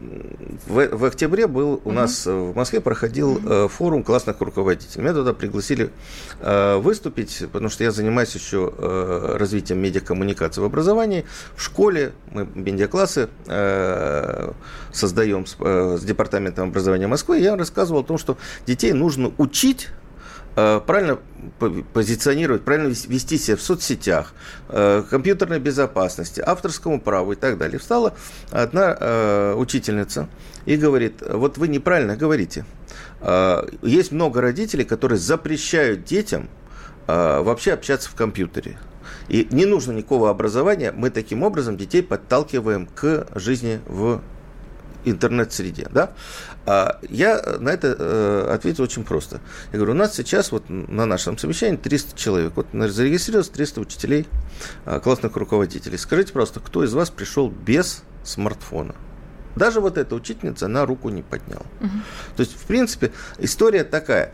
в, 0.67 0.97
в 0.97 1.05
октябре 1.05 1.47
был 1.47 1.75
у 1.85 1.89
угу. 1.89 1.93
нас 1.93 2.27
в 2.27 2.55
Москве 2.55 2.81
проходил 2.81 3.33
угу. 3.33 3.69
форум 3.69 4.03
классных 4.03 4.41
руководителей. 4.41 5.03
Меня 5.03 5.15
туда 5.15 5.33
пригласили 5.33 5.91
э, 6.41 6.77
выступить, 6.77 7.45
потому 7.53 7.71
что 7.71 7.85
я 7.85 7.91
занимаюсь 7.91 8.35
еще 8.35 8.73
развитием 9.39 9.79
медиакоммуникации 9.81 10.61
в 10.61 10.65
образовании. 10.65 11.25
В 11.55 11.63
школе 11.63 12.13
мы 12.31 12.47
медиаклассы 12.55 13.29
создаем 14.93 15.47
с, 15.47 15.57
с 16.01 16.05
Департаментом 16.05 16.69
образования 16.69 17.07
Москвы. 17.07 17.39
Я 17.39 17.57
рассказывал 17.57 18.01
о 18.01 18.05
том, 18.05 18.19
что 18.19 18.37
детей 18.67 18.93
нужно 18.93 19.33
учить 19.39 19.89
правильно 20.55 21.19
позиционировать, 21.93 22.63
правильно 22.63 22.89
вести 22.89 23.39
себя 23.39 23.57
в 23.57 23.63
соцсетях, 23.63 24.35
э, 24.69 25.03
компьютерной 25.09 25.59
безопасности, 25.59 26.43
авторскому 26.45 27.01
праву 27.01 27.33
и 27.33 27.37
так 27.37 27.59
далее. 27.59 27.79
Встала 27.79 28.15
одна 28.51 28.97
э, 28.99 29.55
учительница 29.57 30.29
и 30.67 30.77
говорит, 30.77 31.23
вот 31.27 31.59
вы 31.59 31.69
неправильно 31.69 32.17
говорите. 32.17 32.65
Есть 33.83 34.13
много 34.13 34.41
родителей, 34.41 34.85
которые 34.85 35.19
запрещают 35.19 36.05
детям 36.05 36.49
вообще 37.07 37.73
общаться 37.73 38.09
в 38.09 38.15
компьютере. 38.15 38.79
И 39.29 39.47
не 39.51 39.65
нужно 39.67 39.93
никакого 39.93 40.31
образования. 40.31 40.93
Мы 40.93 41.11
таким 41.11 41.43
образом 41.43 41.77
детей 41.77 42.03
подталкиваем 42.03 42.87
к 42.87 43.27
жизни 43.35 43.81
в 43.87 44.23
интернет-среде. 45.05 45.89
Да? 45.93 46.13
А 46.67 46.99
я 47.09 47.43
на 47.59 47.71
это 47.71 47.97
э, 47.99 48.53
ответил 48.53 48.85
очень 48.85 49.05
просто. 49.05 49.41
Я 49.73 49.79
говорю, 49.79 49.93
у 49.93 49.97
нас 49.97 50.15
сейчас 50.15 50.53
вот 50.53 50.65
на 50.69 51.07
нашем 51.07 51.39
совещании 51.39 51.77
300 51.77 52.17
человек. 52.17 52.53
Вот 52.57 52.67
зарегистрировалось 52.73 53.49
300 53.49 53.81
учителей, 53.81 54.27
э, 54.87 55.01
классных 55.01 55.37
руководителей. 55.37 55.99
Скажите 55.99 56.33
просто, 56.33 56.61
кто 56.61 56.85
из 56.85 56.93
вас 56.93 57.11
пришел 57.11 57.51
без 57.51 58.03
смартфона? 58.25 58.95
Даже 59.57 59.81
вот 59.81 59.99
эта 59.99 60.15
учительница, 60.15 60.67
она 60.67 60.87
руку 60.87 61.09
не 61.09 61.23
подняла. 61.23 61.67
Угу. 61.81 61.91
То 62.37 62.41
есть, 62.41 62.53
в 62.55 62.67
принципе, 62.67 63.13
история 63.39 63.85
такая. 63.85 64.33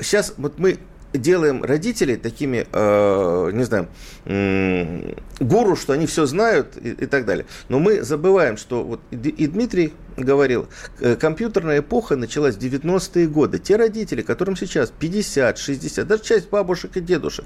Сейчас 0.00 0.30
а, 0.30 0.34
вот 0.38 0.58
мы 0.58 0.80
делаем 1.14 1.62
родителей 1.62 2.16
такими, 2.16 2.66
э, 2.70 3.50
не 3.52 3.64
знаю, 3.64 3.88
э, 4.24 5.14
гуру, 5.40 5.76
что 5.76 5.92
они 5.92 6.06
все 6.06 6.26
знают 6.26 6.76
и, 6.76 6.90
и 6.90 7.06
так 7.06 7.24
далее. 7.24 7.46
Но 7.68 7.78
мы 7.78 8.02
забываем, 8.02 8.56
что 8.56 8.82
вот 8.82 9.00
и 9.10 9.46
Дмитрий 9.46 9.92
говорил, 10.16 10.68
э, 11.00 11.16
компьютерная 11.16 11.80
эпоха 11.80 12.16
началась 12.16 12.56
в 12.56 12.58
90-е 12.58 13.26
годы. 13.26 13.58
Те 13.58 13.76
родители, 13.76 14.22
которым 14.22 14.56
сейчас 14.56 14.90
50, 14.90 15.58
60, 15.58 16.06
даже 16.06 16.22
часть 16.22 16.50
бабушек 16.50 16.96
и 16.96 17.00
дедушек, 17.00 17.44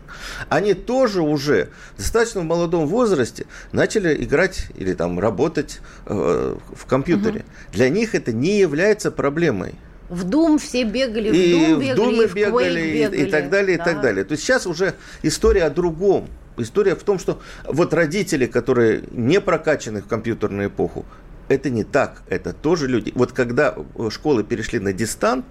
они 0.49 0.75
тоже 0.75 1.23
уже 1.23 1.71
достаточно 1.97 2.41
в 2.41 2.45
молодом 2.45 2.87
возрасте 2.87 3.47
начали 3.73 4.23
играть 4.23 4.69
или 4.77 4.95
там 4.95 5.19
работать 5.19 5.81
э, 6.07 6.57
в 6.75 6.87
компьютере. 6.87 7.41
Угу. 7.41 7.73
Для 7.73 7.89
них 7.89 8.15
это 8.15 8.33
не 8.33 8.59
является 8.59 9.11
проблемой. 9.11 9.75
В 10.09 10.25
Дум 10.25 10.59
все 10.59 10.85
бегали, 10.85 11.29
и 11.37 11.55
в 11.55 11.69
Дум 11.69 11.81
бегали, 11.81 11.93
в, 11.93 11.97
Думы 11.97 12.27
в 12.27 12.35
бегали, 12.35 12.93
бегали, 12.93 13.17
и, 13.17 13.27
и 13.27 13.31
так 13.31 13.51
далее, 13.51 13.77
да. 13.77 13.83
и 13.83 13.87
так 13.87 14.01
далее. 14.01 14.25
То 14.25 14.33
есть 14.33 14.45
сейчас 14.45 14.67
уже 14.67 14.95
история 15.23 15.65
о 15.65 15.71
другом. 15.71 16.29
История 16.57 16.97
в 16.97 17.03
том, 17.03 17.19
что 17.19 17.41
вот 17.65 17.95
родители, 17.95 18.47
которые 18.47 19.05
не 19.13 19.41
прокачаны 19.41 20.03
в 20.03 20.07
компьютерную 20.07 20.69
эпоху, 20.69 21.05
это 21.49 21.71
не 21.71 21.85
так, 21.85 22.23
это 22.29 22.53
тоже 22.53 22.89
люди. 22.89 23.13
Вот 23.15 23.33
когда 23.33 23.77
школы 24.11 24.45
перешли 24.45 24.81
на 24.81 24.93
дистант, 24.93 25.45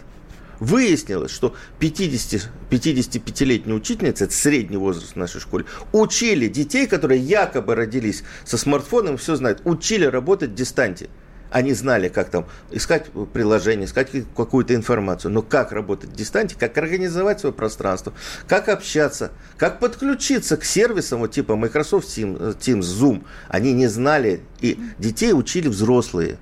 выяснилось, 0.59 1.31
что 1.31 1.55
50, 1.79 2.49
55-летняя 2.69 3.75
учительница, 3.75 4.25
это 4.25 4.33
средний 4.33 4.77
возраст 4.77 5.13
в 5.13 5.15
нашей 5.15 5.39
школе, 5.39 5.65
учили 5.91 6.47
детей, 6.47 6.87
которые 6.87 7.21
якобы 7.21 7.75
родились 7.75 8.23
со 8.43 8.57
смартфоном, 8.57 9.17
все 9.17 9.35
знают, 9.35 9.61
учили 9.65 10.05
работать 10.05 10.51
в 10.51 10.55
дистанте. 10.55 11.09
Они 11.51 11.73
знали, 11.73 12.09
как 12.09 12.29
там 12.29 12.45
искать 12.71 13.07
приложение, 13.33 13.85
искать 13.85 14.09
какую-то 14.35 14.75
информацию. 14.75 15.31
Но 15.31 15.41
как 15.41 15.71
работать 15.71 16.09
в 16.09 16.15
дистанте, 16.15 16.55
как 16.57 16.77
организовать 16.77 17.39
свое 17.39 17.53
пространство, 17.53 18.13
как 18.47 18.69
общаться, 18.69 19.31
как 19.57 19.79
подключиться 19.79 20.57
к 20.57 20.63
сервисам 20.63 21.19
вот 21.19 21.31
типа 21.31 21.55
Microsoft 21.55 22.07
Teams, 22.07 22.79
Zoom. 22.79 23.23
Они 23.47 23.73
не 23.73 23.87
знали, 23.87 24.41
и 24.59 24.79
детей 24.97 25.33
учили 25.33 25.67
взрослые. 25.67 26.37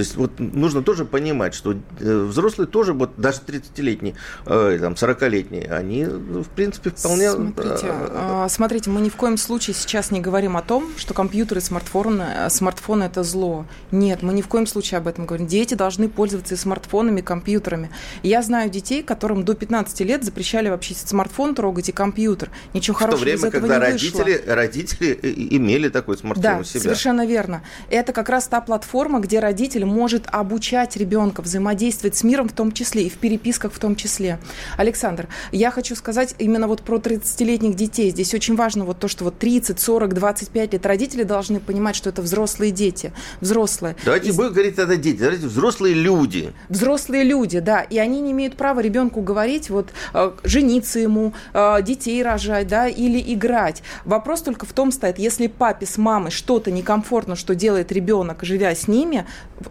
То 0.00 0.02
есть 0.02 0.16
вот 0.16 0.30
нужно 0.38 0.82
тоже 0.82 1.04
понимать, 1.04 1.52
что 1.52 1.74
э, 1.74 2.24
взрослые 2.24 2.66
тоже, 2.66 2.94
вот 2.94 3.10
даже 3.18 3.40
30-летние, 3.46 4.14
э, 4.46 4.78
там, 4.80 4.94
40-летние, 4.94 5.70
они, 5.70 6.06
в 6.06 6.48
принципе, 6.56 6.88
вполне... 6.88 7.30
Смотрите, 7.30 7.92
э, 7.92 8.46
смотрите, 8.48 8.88
мы 8.88 9.02
ни 9.02 9.10
в 9.10 9.16
коем 9.16 9.36
случае 9.36 9.74
сейчас 9.74 10.10
не 10.10 10.22
говорим 10.22 10.56
о 10.56 10.62
том, 10.62 10.88
что 10.96 11.12
компьютеры, 11.12 11.60
смартфоны, 11.60 12.48
смартфоны– 12.48 13.02
это 13.04 13.22
зло. 13.22 13.66
Нет, 13.90 14.22
мы 14.22 14.32
ни 14.32 14.40
в 14.40 14.48
коем 14.48 14.66
случае 14.66 14.96
об 14.96 15.06
этом 15.06 15.26
говорим. 15.26 15.46
Дети 15.46 15.74
должны 15.74 16.08
пользоваться 16.08 16.54
и 16.54 16.56
смартфонами, 16.56 17.20
и 17.20 17.22
компьютерами. 17.22 17.90
Я 18.22 18.40
знаю 18.40 18.70
детей, 18.70 19.02
которым 19.02 19.44
до 19.44 19.52
15 19.52 20.00
лет 20.00 20.24
запрещали 20.24 20.70
вообще 20.70 20.94
смартфон 20.94 21.54
трогать 21.54 21.90
и 21.90 21.92
компьютер. 21.92 22.48
Ничего 22.72 22.96
хорошего 22.96 23.16
в 23.16 23.20
то 23.20 23.24
время, 23.24 23.36
из 23.36 23.44
этого 23.44 23.60
когда 23.60 23.76
не 23.76 23.92
родители, 23.92 24.32
вышло. 24.38 24.54
родители 24.54 25.20
имели 25.50 25.90
такой 25.90 26.16
смартфон 26.16 26.42
да, 26.42 26.58
у 26.58 26.64
себя. 26.64 26.80
совершенно 26.80 27.26
верно. 27.26 27.62
Это 27.90 28.14
как 28.14 28.30
раз 28.30 28.48
та 28.48 28.62
платформа, 28.62 29.20
где 29.20 29.40
родитель 29.40 29.84
может 29.90 30.26
обучать 30.30 30.96
ребенка 30.96 31.42
взаимодействовать 31.42 32.16
с 32.16 32.22
миром 32.22 32.48
в 32.48 32.52
том 32.52 32.72
числе 32.72 33.04
и 33.04 33.10
в 33.10 33.14
переписках 33.14 33.72
в 33.72 33.78
том 33.78 33.96
числе. 33.96 34.38
Александр, 34.76 35.28
я 35.52 35.70
хочу 35.70 35.94
сказать 35.96 36.34
именно 36.38 36.68
вот 36.68 36.82
про 36.82 36.98
30-летних 36.98 37.74
детей. 37.74 38.10
Здесь 38.10 38.32
очень 38.34 38.56
важно 38.56 38.84
вот 38.84 38.98
то, 38.98 39.08
что 39.08 39.24
вот 39.24 39.38
30, 39.38 39.78
40, 39.78 40.14
25 40.14 40.72
лет 40.72 40.86
родители 40.86 41.24
должны 41.24 41.60
понимать, 41.60 41.96
что 41.96 42.08
это 42.08 42.22
взрослые 42.22 42.72
дети, 42.72 43.12
взрослые. 43.40 43.96
Давайте 44.04 44.30
и... 44.30 44.32
будем 44.32 44.52
говорить 44.52 44.76
тогда 44.76 44.96
дети, 44.96 45.18
давайте 45.18 45.46
взрослые 45.46 45.94
люди. 45.94 46.52
Взрослые 46.68 47.24
люди, 47.24 47.58
да, 47.60 47.82
и 47.82 47.98
они 47.98 48.20
не 48.20 48.32
имеют 48.32 48.56
права 48.56 48.80
ребенку 48.80 49.20
говорить, 49.20 49.70
вот, 49.70 49.90
э, 50.14 50.32
жениться 50.44 50.98
ему, 50.98 51.34
э, 51.52 51.82
детей 51.82 52.22
рожать, 52.22 52.68
да, 52.68 52.88
или 52.88 53.20
играть. 53.34 53.82
Вопрос 54.04 54.42
только 54.42 54.66
в 54.66 54.72
том 54.72 54.92
стоит, 54.92 55.18
если 55.18 55.46
папе 55.46 55.86
с 55.86 55.98
мамой 55.98 56.30
что-то 56.30 56.70
некомфортно, 56.70 57.36
что 57.36 57.54
делает 57.54 57.92
ребенок, 57.92 58.44
живя 58.44 58.74
с 58.74 58.88
ними, 58.88 59.26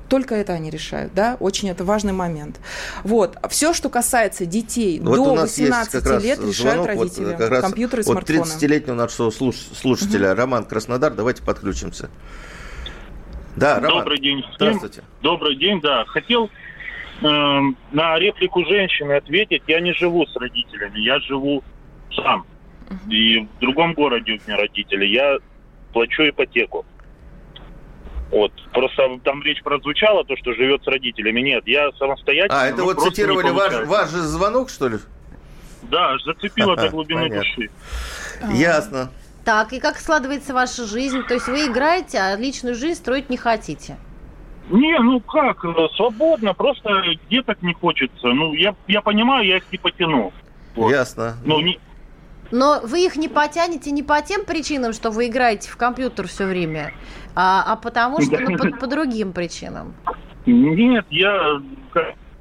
только 0.09 0.35
это 0.35 0.53
они 0.53 0.69
решают, 0.69 1.13
да, 1.13 1.37
очень 1.39 1.69
это 1.69 1.83
важный 1.83 2.13
момент. 2.13 2.59
Вот, 3.03 3.37
все, 3.49 3.73
что 3.73 3.89
касается 3.89 4.45
детей 4.45 4.99
вот 4.99 5.15
до 5.15 5.35
18 5.35 6.23
лет, 6.23 6.39
решают 6.39 6.85
родители. 6.85 7.25
Вот, 7.25 7.37
как 7.37 7.49
раз 7.49 7.61
компьютеры 7.63 8.01
и 8.01 8.05
вот 8.05 8.13
смартфоны. 8.13 8.41
30-летнего 8.41 8.95
нашего 8.95 9.29
слушателя, 9.29 10.31
угу. 10.31 10.37
Роман 10.37 10.65
Краснодар, 10.65 11.13
давайте 11.13 11.43
подключимся. 11.43 12.09
Да, 13.55 13.79
Роман. 13.79 13.99
Добрый 13.99 14.19
день. 14.19 14.43
Здравствуйте. 14.55 15.03
Добрый 15.21 15.55
день, 15.55 15.81
да. 15.81 16.05
Хотел 16.05 16.49
э, 17.21 17.27
на 17.91 18.19
реплику 18.19 18.63
женщины 18.65 19.13
ответить. 19.13 19.63
Я 19.67 19.81
не 19.81 19.93
живу 19.93 20.25
с 20.25 20.35
родителями, 20.35 20.99
я 20.99 21.19
живу 21.19 21.63
сам. 22.15 22.45
И 23.09 23.39
в 23.39 23.59
другом 23.59 23.93
городе 23.93 24.33
у 24.33 24.47
меня 24.47 24.57
родители. 24.57 25.05
Я 25.05 25.37
плачу 25.93 26.23
ипотеку. 26.29 26.85
Вот. 28.31 28.51
Просто 28.71 29.19
там 29.23 29.41
речь 29.43 29.61
прозвучала, 29.63 30.23
то, 30.23 30.35
что 30.37 30.53
живет 30.53 30.83
с 30.83 30.87
родителями. 30.87 31.41
Нет, 31.41 31.63
я 31.67 31.91
самостоятельно. 31.93 32.61
А, 32.61 32.67
это 32.67 32.83
вот 32.83 33.01
цитировали 33.01 33.49
ваш, 33.49 33.87
ваш 33.87 34.09
же 34.11 34.21
звонок, 34.21 34.69
что 34.69 34.87
ли? 34.87 34.97
Да, 35.83 36.15
зацепило 36.23 36.75
до 36.75 36.89
глубины 36.89 37.29
души. 37.29 37.69
Ясно. 38.51 39.11
Так, 39.45 39.73
и 39.73 39.79
как 39.79 39.97
складывается 39.97 40.53
ваша 40.53 40.85
жизнь? 40.85 41.23
То 41.27 41.33
есть 41.33 41.47
вы 41.47 41.65
играете, 41.65 42.19
а 42.19 42.35
личную 42.35 42.75
жизнь 42.75 42.99
строить 42.99 43.29
не 43.29 43.37
хотите? 43.37 43.97
Не, 44.69 44.99
ну 44.99 45.19
как, 45.21 45.65
свободно, 45.95 46.53
просто 46.53 47.01
деток 47.29 47.61
не 47.63 47.73
хочется. 47.73 48.27
Ну, 48.27 48.53
я, 48.53 48.75
я 48.87 49.01
понимаю, 49.01 49.47
я 49.47 49.57
их 49.57 49.63
не 49.71 49.79
потяну. 49.79 50.31
Вот. 50.75 50.91
Ясно. 50.91 51.37
Ну, 51.43 51.59
не... 51.61 51.79
Но 52.51 52.79
вы 52.83 53.05
их 53.05 53.15
не 53.15 53.27
потянете 53.27 53.91
не 53.91 54.03
по 54.03 54.21
тем 54.21 54.45
причинам, 54.45 54.93
что 54.93 55.11
вы 55.11 55.27
играете 55.27 55.69
в 55.69 55.77
компьютер 55.77 56.27
все 56.27 56.45
время, 56.45 56.93
а, 57.41 57.63
а 57.65 57.75
потому 57.77 58.21
что 58.21 58.37
ну, 58.37 58.57
по, 58.57 58.69
по 58.79 58.87
другим 58.87 59.31
причинам. 59.31 59.95
Нет, 60.45 61.05
я 61.09 61.61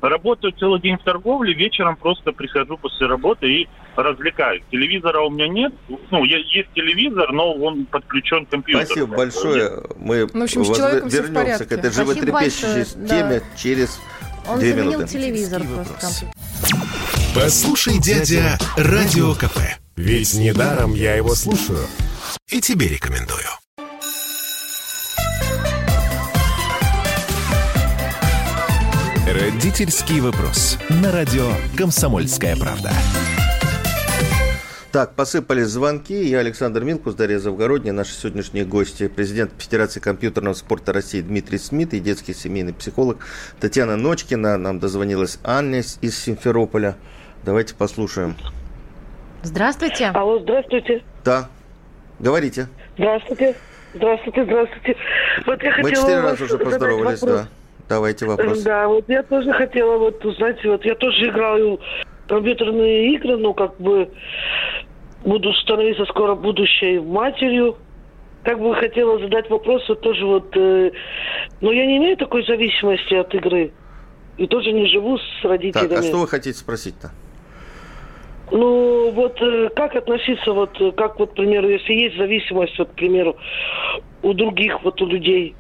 Работаю 0.01 0.53
целый 0.53 0.81
день 0.81 0.97
в 0.97 1.03
торговле, 1.03 1.55
вечером 1.55 1.97
просто 1.97 2.31
прихожу 2.31 2.77
после 2.79 3.09
работы 3.09 3.47
и 3.47 3.69
развлекаюсь. 3.97 4.63
Телевизора 4.71 5.23
у 5.23 5.31
меня 5.31 5.49
нет. 5.49 5.73
Ну, 6.11 6.23
есть 6.25 6.69
телевизор, 6.75 7.33
но 7.33 7.53
он 7.53 7.85
подключен 7.87 8.47
к 8.47 8.51
компьютеру. 8.51 8.87
Спасибо 8.87 9.17
большое. 9.17 9.83
Мы 9.97 10.29
ну, 10.33 10.41
в 10.41 10.45
общем, 10.45 10.63
воз... 10.63 10.79
вернемся 10.79 11.65
к 11.65 11.73
этой 11.73 11.91
животрепещущей 11.91 12.85
теме 13.09 13.41
да. 13.41 13.57
через 13.57 14.01
он 14.49 14.61
две 14.61 14.71
заменил 14.71 14.93
минуты. 14.93 15.09
телевизор 15.09 15.63
просто. 15.65 16.27
Послушай, 17.35 17.99
дядя, 17.99 18.57
Радио 18.77 19.35
КП. 19.35 19.59
Ведь 19.97 20.35
недаром 20.35 20.95
я 20.95 21.17
его 21.17 21.35
слушаю. 21.35 21.87
И 22.49 22.61
тебе 22.61 22.87
рекомендую. 22.87 23.49
Родительский 29.41 30.21
вопрос. 30.21 30.79
На 30.89 31.13
радио 31.13 31.45
«Комсомольская 31.77 32.57
правда». 32.57 32.91
Так, 34.91 35.15
посыпались 35.15 35.67
звонки. 35.67 36.25
Я 36.25 36.41
Александр 36.41 36.83
Минкус, 36.83 37.15
Дарья 37.15 37.39
Завгородняя, 37.39 37.93
наши 37.93 38.15
сегодняшние 38.15 38.65
гости. 38.65 39.07
Президент 39.07 39.53
Федерации 39.59 40.01
компьютерного 40.01 40.55
спорта 40.55 40.93
России 40.93 41.21
Дмитрий 41.21 41.59
Смит 41.59 41.95
и 41.95 42.01
детский 42.01 42.35
семейный 42.35 42.73
психолог 42.73 43.19
Татьяна 43.61 43.97
Ночкина. 43.97 44.57
Нам 44.57 44.81
дозвонилась 44.81 45.39
Анна 45.45 45.77
из 45.77 46.19
Симферополя. 46.19 46.97
Давайте 47.45 47.77
послушаем. 47.77 48.35
Здравствуйте. 49.43 50.07
Алло, 50.07 50.41
здравствуйте. 50.41 51.05
Да, 51.25 51.49
говорите. 52.19 52.67
Здравствуйте. 52.97 53.55
Здравствуйте, 53.95 54.45
здравствуйте. 54.45 54.97
Вот 55.47 55.63
я 55.63 55.77
Мы 55.79 55.91
четыре 55.91 56.21
раза 56.21 56.45
уже 56.45 56.59
поздоровались, 56.59 57.21
да. 57.21 57.47
Давайте 57.89 58.27
вопрос. 58.27 58.63
Да, 58.63 58.87
вот 58.89 59.05
я 59.09 59.23
тоже 59.23 59.53
хотела 59.53 59.97
вот 59.97 60.25
узнать, 60.25 60.63
вот 60.65 60.85
я 60.85 60.95
тоже 60.95 61.29
играю 61.29 61.81
в 62.25 62.29
компьютерные 62.29 63.15
игры, 63.15 63.37
ну, 63.37 63.55
как 63.55 63.81
бы 63.81 64.11
буду 65.25 65.53
становиться 65.55 66.05
скоро 66.07 66.35
будущей 66.35 66.99
матерью. 67.01 67.77
Как 68.45 68.61
бы 68.61 68.75
хотела 68.75 69.19
задать 69.19 69.51
вопрос, 69.51 69.83
вот 69.89 70.01
тоже 70.01 70.25
вот, 70.25 70.57
э, 70.57 70.93
но 71.61 71.73
я 71.73 71.87
не 71.87 71.99
имею 71.99 72.17
такой 72.17 72.47
зависимости 72.47 73.15
от 73.15 73.35
игры. 73.35 73.73
И 74.37 74.47
тоже 74.47 74.71
не 74.71 74.87
живу 74.87 75.19
с 75.19 75.45
родителями. 75.45 75.89
Так, 75.89 75.99
а 75.99 76.03
что 76.03 76.19
вы 76.19 76.29
хотите 76.29 76.57
спросить-то? 76.57 77.11
Ну, 78.51 79.11
вот 79.11 79.43
э, 79.43 79.69
как 79.75 79.97
относиться, 79.97 80.53
вот, 80.53 80.81
э, 80.81 80.93
как 80.93 81.19
вот, 81.19 81.33
к 81.33 81.35
примеру, 81.35 81.69
если 81.69 81.93
есть 81.93 82.17
зависимость, 82.17 82.79
вот, 82.79 82.91
к 82.91 82.93
примеру, 82.93 83.37
у 84.23 84.33
других, 84.33 84.83
вот, 84.85 85.03
у 85.03 85.07
людей, 85.07 85.55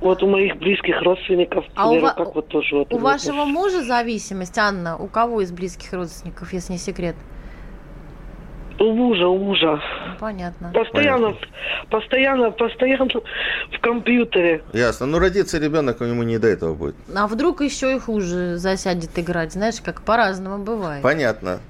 вот 0.00 0.22
у 0.22 0.26
моих 0.26 0.56
близких 0.56 1.00
родственников, 1.02 1.64
а 1.74 1.88
примеру, 1.88 2.06
у, 2.06 2.24
как 2.24 2.34
вот 2.34 2.48
тоже 2.48 2.76
вот. 2.76 2.92
У 2.92 2.98
вашего 2.98 3.44
мужа 3.44 3.82
зависимость, 3.82 4.58
Анна? 4.58 4.96
У 4.96 5.06
кого 5.06 5.40
из 5.40 5.52
близких 5.52 5.92
родственников, 5.92 6.52
если 6.52 6.72
не 6.72 6.78
секрет? 6.78 7.16
У 8.78 8.92
мужа, 8.94 9.28
у 9.28 9.36
мужа. 9.36 9.78
Понятно. 10.18 10.72
Постоянно, 10.72 11.32
Понятно. 11.32 11.48
постоянно, 11.90 12.50
постоянно 12.50 13.08
в 13.76 13.80
компьютере. 13.80 14.62
Ясно. 14.72 15.04
Ну, 15.04 15.18
родится 15.18 15.58
ребенок, 15.58 16.00
ему 16.00 16.22
не 16.22 16.38
до 16.38 16.48
этого 16.48 16.74
будет. 16.74 16.94
А 17.14 17.26
вдруг 17.26 17.60
еще 17.60 17.94
и 17.94 17.98
хуже 17.98 18.56
засядет 18.56 19.18
играть? 19.18 19.52
Знаешь, 19.52 19.82
как 19.84 20.00
по-разному 20.00 20.64
бывает. 20.64 21.02
Понятно. 21.02 21.60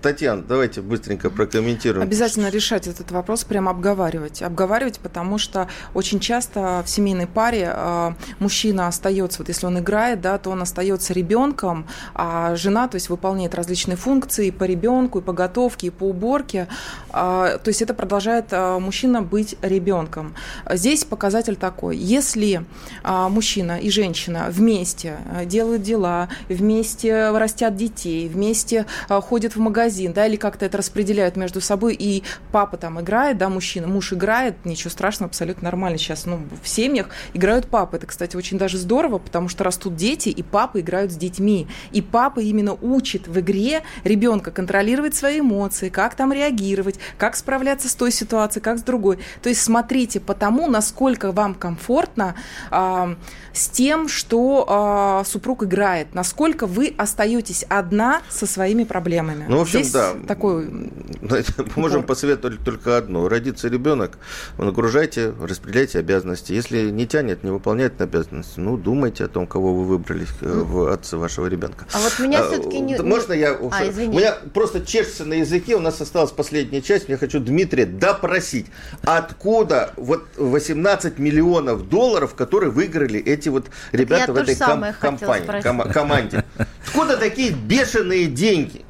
Татьяна, 0.00 0.42
давайте 0.42 0.80
быстренько 0.80 1.28
прокомментируем. 1.28 2.04
Обязательно 2.04 2.50
решать 2.50 2.86
этот 2.86 3.10
вопрос, 3.10 3.42
прямо 3.42 3.72
обговаривать. 3.72 4.42
Обговаривать, 4.42 5.00
потому 5.00 5.38
что 5.38 5.66
очень 5.92 6.20
часто 6.20 6.84
в 6.86 6.88
семейной 6.88 7.26
паре 7.26 7.72
э, 7.74 8.12
мужчина 8.38 8.86
остается, 8.86 9.40
вот 9.40 9.48
если 9.48 9.66
он 9.66 9.80
играет, 9.80 10.20
да, 10.20 10.38
то 10.38 10.50
он 10.50 10.62
остается 10.62 11.12
ребенком, 11.12 11.88
а 12.14 12.54
жена, 12.54 12.86
то 12.86 12.94
есть 12.94 13.08
выполняет 13.08 13.56
различные 13.56 13.96
функции 13.96 14.50
по 14.50 14.64
ребенку, 14.64 15.18
и 15.18 15.22
по 15.22 15.32
готовке, 15.32 15.88
и 15.88 15.90
по 15.90 16.04
уборке. 16.04 16.68
Э, 17.12 17.58
то 17.60 17.68
есть 17.68 17.82
это 17.82 17.92
продолжает 17.92 18.46
э, 18.52 18.78
мужчина 18.78 19.20
быть 19.20 19.56
ребенком. 19.62 20.36
Здесь 20.70 21.04
показатель 21.04 21.56
такой. 21.56 21.96
Если 21.96 22.64
э, 23.02 23.28
мужчина 23.28 23.80
и 23.80 23.90
женщина 23.90 24.46
вместе 24.48 25.16
делают 25.44 25.82
дела, 25.82 26.28
вместе 26.48 27.30
растят 27.30 27.74
детей, 27.74 28.28
вместе 28.28 28.86
э, 29.08 29.20
ходят 29.20 29.56
в 29.56 29.58
магазин, 29.58 29.87
магазин, 29.88 30.12
да, 30.12 30.26
или 30.26 30.36
как-то 30.36 30.66
это 30.66 30.78
распределяют 30.78 31.36
между 31.36 31.60
собой, 31.60 31.96
и 31.98 32.22
папа 32.52 32.76
там 32.76 33.00
играет, 33.00 33.38
да, 33.38 33.48
мужчина, 33.48 33.86
муж 33.86 34.12
играет, 34.12 34.64
ничего 34.64 34.90
страшного, 34.90 35.28
абсолютно 35.30 35.64
нормально 35.64 35.98
сейчас, 35.98 36.26
ну, 36.26 36.40
в 36.62 36.68
семьях 36.68 37.08
играют 37.32 37.68
папы, 37.68 37.96
это, 37.96 38.06
кстати, 38.06 38.36
очень 38.36 38.58
даже 38.58 38.76
здорово, 38.76 39.18
потому 39.18 39.48
что 39.48 39.64
растут 39.64 39.96
дети, 39.96 40.28
и 40.28 40.42
папы 40.42 40.80
играют 40.80 41.10
с 41.10 41.16
детьми, 41.16 41.66
и 41.90 42.02
папа 42.02 42.40
именно 42.40 42.74
учит 42.74 43.28
в 43.28 43.40
игре 43.40 43.82
ребенка 44.04 44.50
контролировать 44.50 45.14
свои 45.14 45.40
эмоции, 45.40 45.88
как 45.88 46.14
там 46.14 46.32
реагировать, 46.32 46.98
как 47.16 47.34
справляться 47.34 47.88
с 47.88 47.94
той 47.94 48.12
ситуацией, 48.12 48.62
как 48.62 48.78
с 48.78 48.82
другой, 48.82 49.18
то 49.42 49.48
есть 49.48 49.62
смотрите 49.62 50.20
по 50.20 50.34
тому, 50.34 50.68
насколько 50.68 51.32
вам 51.32 51.54
комфортно 51.54 52.34
э, 52.70 53.14
с 53.54 53.68
тем, 53.68 54.08
что 54.08 55.22
э, 55.24 55.28
супруг 55.28 55.64
играет, 55.64 56.14
насколько 56.14 56.66
вы 56.66 56.94
остаетесь 56.98 57.64
одна 57.68 58.20
со 58.28 58.46
своими 58.46 58.84
проблемами. 58.84 59.46
Ну, 59.48 59.58
в 59.58 59.62
общем, 59.62 59.77
Здесь 59.78 59.92
да. 59.92 60.14
Такой... 60.26 60.68
Мы 61.20 61.42
можем 61.76 62.02
посоветовать 62.02 62.60
только 62.64 62.96
одно. 62.96 63.28
Родится 63.28 63.68
ребенок, 63.68 64.18
нагружайте, 64.56 65.32
распределяйте 65.40 65.98
обязанности. 65.98 66.52
Если 66.52 66.90
не 66.90 67.06
тянет, 67.06 67.44
не 67.44 67.50
выполняет 67.50 68.00
обязанности, 68.00 68.60
ну, 68.60 68.76
думайте 68.76 69.24
о 69.24 69.28
том, 69.28 69.46
кого 69.46 69.74
вы 69.74 69.84
выбрали 69.84 70.26
э, 70.40 70.62
в 70.62 70.92
отце 70.92 71.16
вашего 71.16 71.46
ребенка. 71.46 71.86
А 71.92 71.98
вот 71.98 72.18
меня 72.18 72.40
а, 72.40 72.48
все-таки 72.48 72.80
не... 72.80 73.00
Можно 73.02 73.32
я... 73.32 73.56
А, 73.70 73.88
извини. 73.88 74.16
У 74.16 74.20
меня 74.20 74.34
просто 74.54 74.84
чешется 74.84 75.24
на 75.24 75.34
языке, 75.34 75.76
у 75.76 75.80
нас 75.80 76.00
осталась 76.00 76.30
последняя 76.30 76.82
часть, 76.82 77.08
я 77.08 77.16
хочу 77.16 77.40
Дмитрия 77.40 77.86
допросить. 77.86 78.66
Откуда 79.02 79.92
вот 79.96 80.24
18 80.36 81.18
миллионов 81.18 81.88
долларов, 81.88 82.34
которые 82.34 82.70
выиграли 82.70 83.20
эти 83.20 83.48
вот 83.48 83.66
ребята 83.92 84.32
в 84.32 84.36
этой 84.36 84.56
ком- 84.56 84.84
компании, 85.00 85.62
ком- 85.62 85.92
команде? 85.92 86.44
Откуда 86.86 87.16
такие 87.16 87.50
бешеные 87.50 88.26
деньги? 88.26 88.84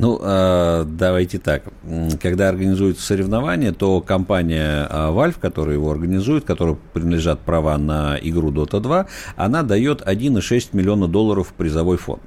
Ну, 0.00 0.18
э, 0.22 0.84
давайте 0.86 1.38
так. 1.38 1.64
Когда 2.22 2.48
организуются 2.48 3.04
соревнования, 3.04 3.72
то 3.72 4.00
компания 4.00 4.86
э, 4.88 4.94
Valve, 5.10 5.36
которая 5.40 5.74
его 5.74 5.90
организует, 5.90 6.44
которая 6.44 6.76
принадлежат 6.92 7.40
права 7.40 7.76
на 7.78 8.16
игру 8.20 8.52
Dota 8.52 8.80
2, 8.80 9.06
она 9.36 9.62
дает 9.62 10.02
1,6 10.02 10.68
миллиона 10.72 11.08
долларов 11.08 11.48
в 11.48 11.52
призовой 11.52 11.96
фонд. 11.96 12.22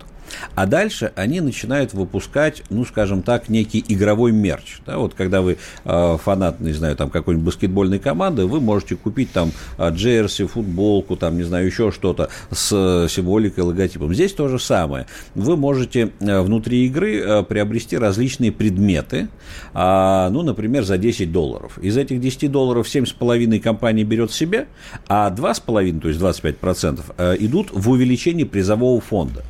А 0.56 0.66
дальше 0.66 1.12
они 1.16 1.42
начинают 1.42 1.94
выпускать, 1.94 2.64
ну, 2.70 2.86
скажем 2.86 3.22
так, 3.22 3.50
некий 3.50 3.84
игровой 3.88 4.32
мерч. 4.32 4.80
Да, 4.86 4.98
вот 4.98 5.14
когда 5.14 5.42
вы 5.42 5.58
э, 5.86 6.18
фанат, 6.24 6.60
не 6.60 6.74
знаю, 6.74 6.96
там 6.96 7.10
какой-нибудь 7.10 7.46
баскетбольной 7.46 8.00
команды, 8.00 8.46
вы 8.46 8.60
можете 8.60 8.96
купить 8.96 9.32
там 9.32 9.52
э, 9.78 9.90
джерси, 9.92 10.46
футболку, 10.46 11.16
там, 11.16 11.38
не 11.38 11.44
знаю, 11.44 11.66
еще 11.66 11.92
что-то 11.92 12.30
с 12.52 13.08
символикой, 13.10 13.64
логотипом. 13.64 14.14
Здесь 14.14 14.34
то 14.34 14.48
же 14.48 14.60
самое. 14.60 15.06
Вы 15.36 15.58
можете 15.58 16.12
э, 16.20 16.42
внутри 16.42 16.86
игры 16.86 17.20
э, 17.20 17.44
приобрести 17.44 17.98
различные 17.98 18.52
предметы, 18.52 19.28
э, 19.74 20.30
ну, 20.32 20.42
например, 20.44 20.84
за 20.84 20.98
10 20.98 21.32
долларов. 21.32 21.78
Из 21.80 21.98
этих 21.98 22.20
10 22.20 22.52
долларов 22.52 22.88
7,5 22.88 23.60
компания 23.60 24.04
берет 24.04 24.32
себе, 24.32 24.68
а 25.08 25.30
2,5, 25.30 26.00
то 26.00 26.08
есть 26.08 26.20
25%, 26.20 27.02
э, 27.18 27.36
идут 27.40 27.70
в 27.72 27.90
увеличение 27.90 28.46
призового 28.46 29.00
фонда. 29.02 29.44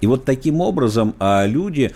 И 0.00 0.06
вот 0.06 0.24
таким 0.24 0.60
образом 0.60 1.14
а, 1.18 1.46
люди, 1.46 1.92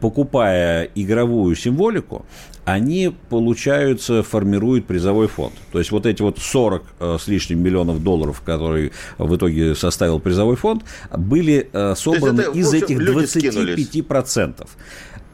покупая 0.00 0.88
игровую 0.94 1.54
символику, 1.56 2.24
они, 2.66 3.14
получаются, 3.30 4.24
формируют 4.24 4.86
призовой 4.86 5.28
фонд. 5.28 5.54
То 5.70 5.78
есть 5.78 5.92
вот 5.92 6.04
эти 6.04 6.20
вот 6.20 6.40
40 6.40 6.82
э, 6.98 7.16
с 7.20 7.28
лишним 7.28 7.62
миллионов 7.62 8.02
долларов, 8.02 8.42
которые 8.44 8.90
в 9.18 9.36
итоге 9.36 9.76
составил 9.76 10.18
призовой 10.18 10.56
фонд, 10.56 10.82
были 11.16 11.70
э, 11.72 11.94
собраны 11.96 12.42
из 12.54 12.74
этих 12.74 12.98
25%. 12.98 14.66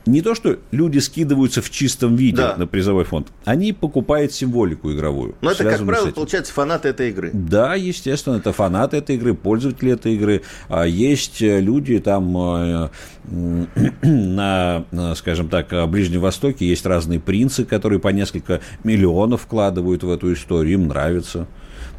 Не 0.06 0.22
то, 0.22 0.34
что 0.34 0.58
люди 0.70 0.98
скидываются 0.98 1.62
в 1.62 1.70
чистом 1.70 2.16
виде 2.16 2.38
да. 2.38 2.56
на 2.56 2.66
призовой 2.66 3.04
фонд, 3.04 3.28
они 3.44 3.72
покупают 3.72 4.32
символику 4.32 4.92
игровую. 4.92 5.34
Но 5.40 5.50
это, 5.50 5.64
как 5.64 5.84
правило, 5.84 6.10
получается 6.10 6.52
фанаты 6.52 6.88
этой 6.88 7.10
игры. 7.10 7.30
Да, 7.32 7.74
естественно, 7.74 8.36
это 8.36 8.52
фанаты 8.52 8.96
этой 8.96 9.16
игры, 9.16 9.34
пользователи 9.34 9.92
этой 9.92 10.14
игры. 10.14 10.42
А 10.68 10.84
есть 10.86 11.40
э, 11.42 11.60
люди 11.60 11.98
там 12.00 12.36
э, 12.36 12.88
на, 14.02 14.84
скажем 15.16 15.48
так, 15.48 15.88
Ближнем 15.88 16.20
Востоке, 16.20 16.66
есть 16.66 16.86
разные 16.86 17.20
принцы, 17.20 17.64
которые 17.64 18.00
по 18.00 18.08
несколько 18.08 18.60
миллионов 18.84 19.42
вкладывают 19.42 20.02
в 20.02 20.10
эту 20.10 20.32
историю, 20.32 20.74
им 20.74 20.88
нравится. 20.88 21.46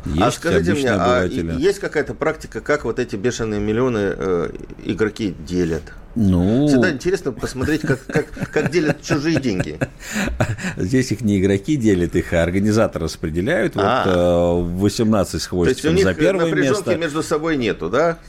Есть 0.05 0.21
а 0.21 0.31
скажите 0.31 0.73
мне, 0.73 0.91
а 0.91 1.23
есть 1.25 1.79
какая-то 1.79 2.13
практика, 2.13 2.61
как 2.61 2.83
вот 2.83 2.99
эти 2.99 3.15
бешеные 3.15 3.59
миллионы 3.59 4.13
э, 4.15 4.49
игроки 4.83 5.33
делят? 5.47 5.83
Ну... 6.15 6.67
Всегда 6.67 6.91
интересно 6.91 7.31
посмотреть, 7.31 7.81
как, 7.81 8.05
как, 8.05 8.27
как 8.51 8.69
делят 8.69 9.01
чужие 9.01 9.39
деньги. 9.39 9.79
Здесь 10.77 11.11
их 11.11 11.21
не 11.21 11.39
игроки 11.39 11.75
делят, 11.75 12.15
их 12.15 12.33
организаторы 12.33 13.05
распределяют. 13.05 13.73
А. 13.75 14.53
Вот 14.53 14.81
18 14.81 15.41
с 15.41 15.47
хвостиком 15.47 15.97
за 15.97 16.13
первое 16.13 16.53
место. 16.53 16.95
между 16.95 17.23
собой 17.23 17.57
нету, 17.57 17.89
да? 17.89 18.19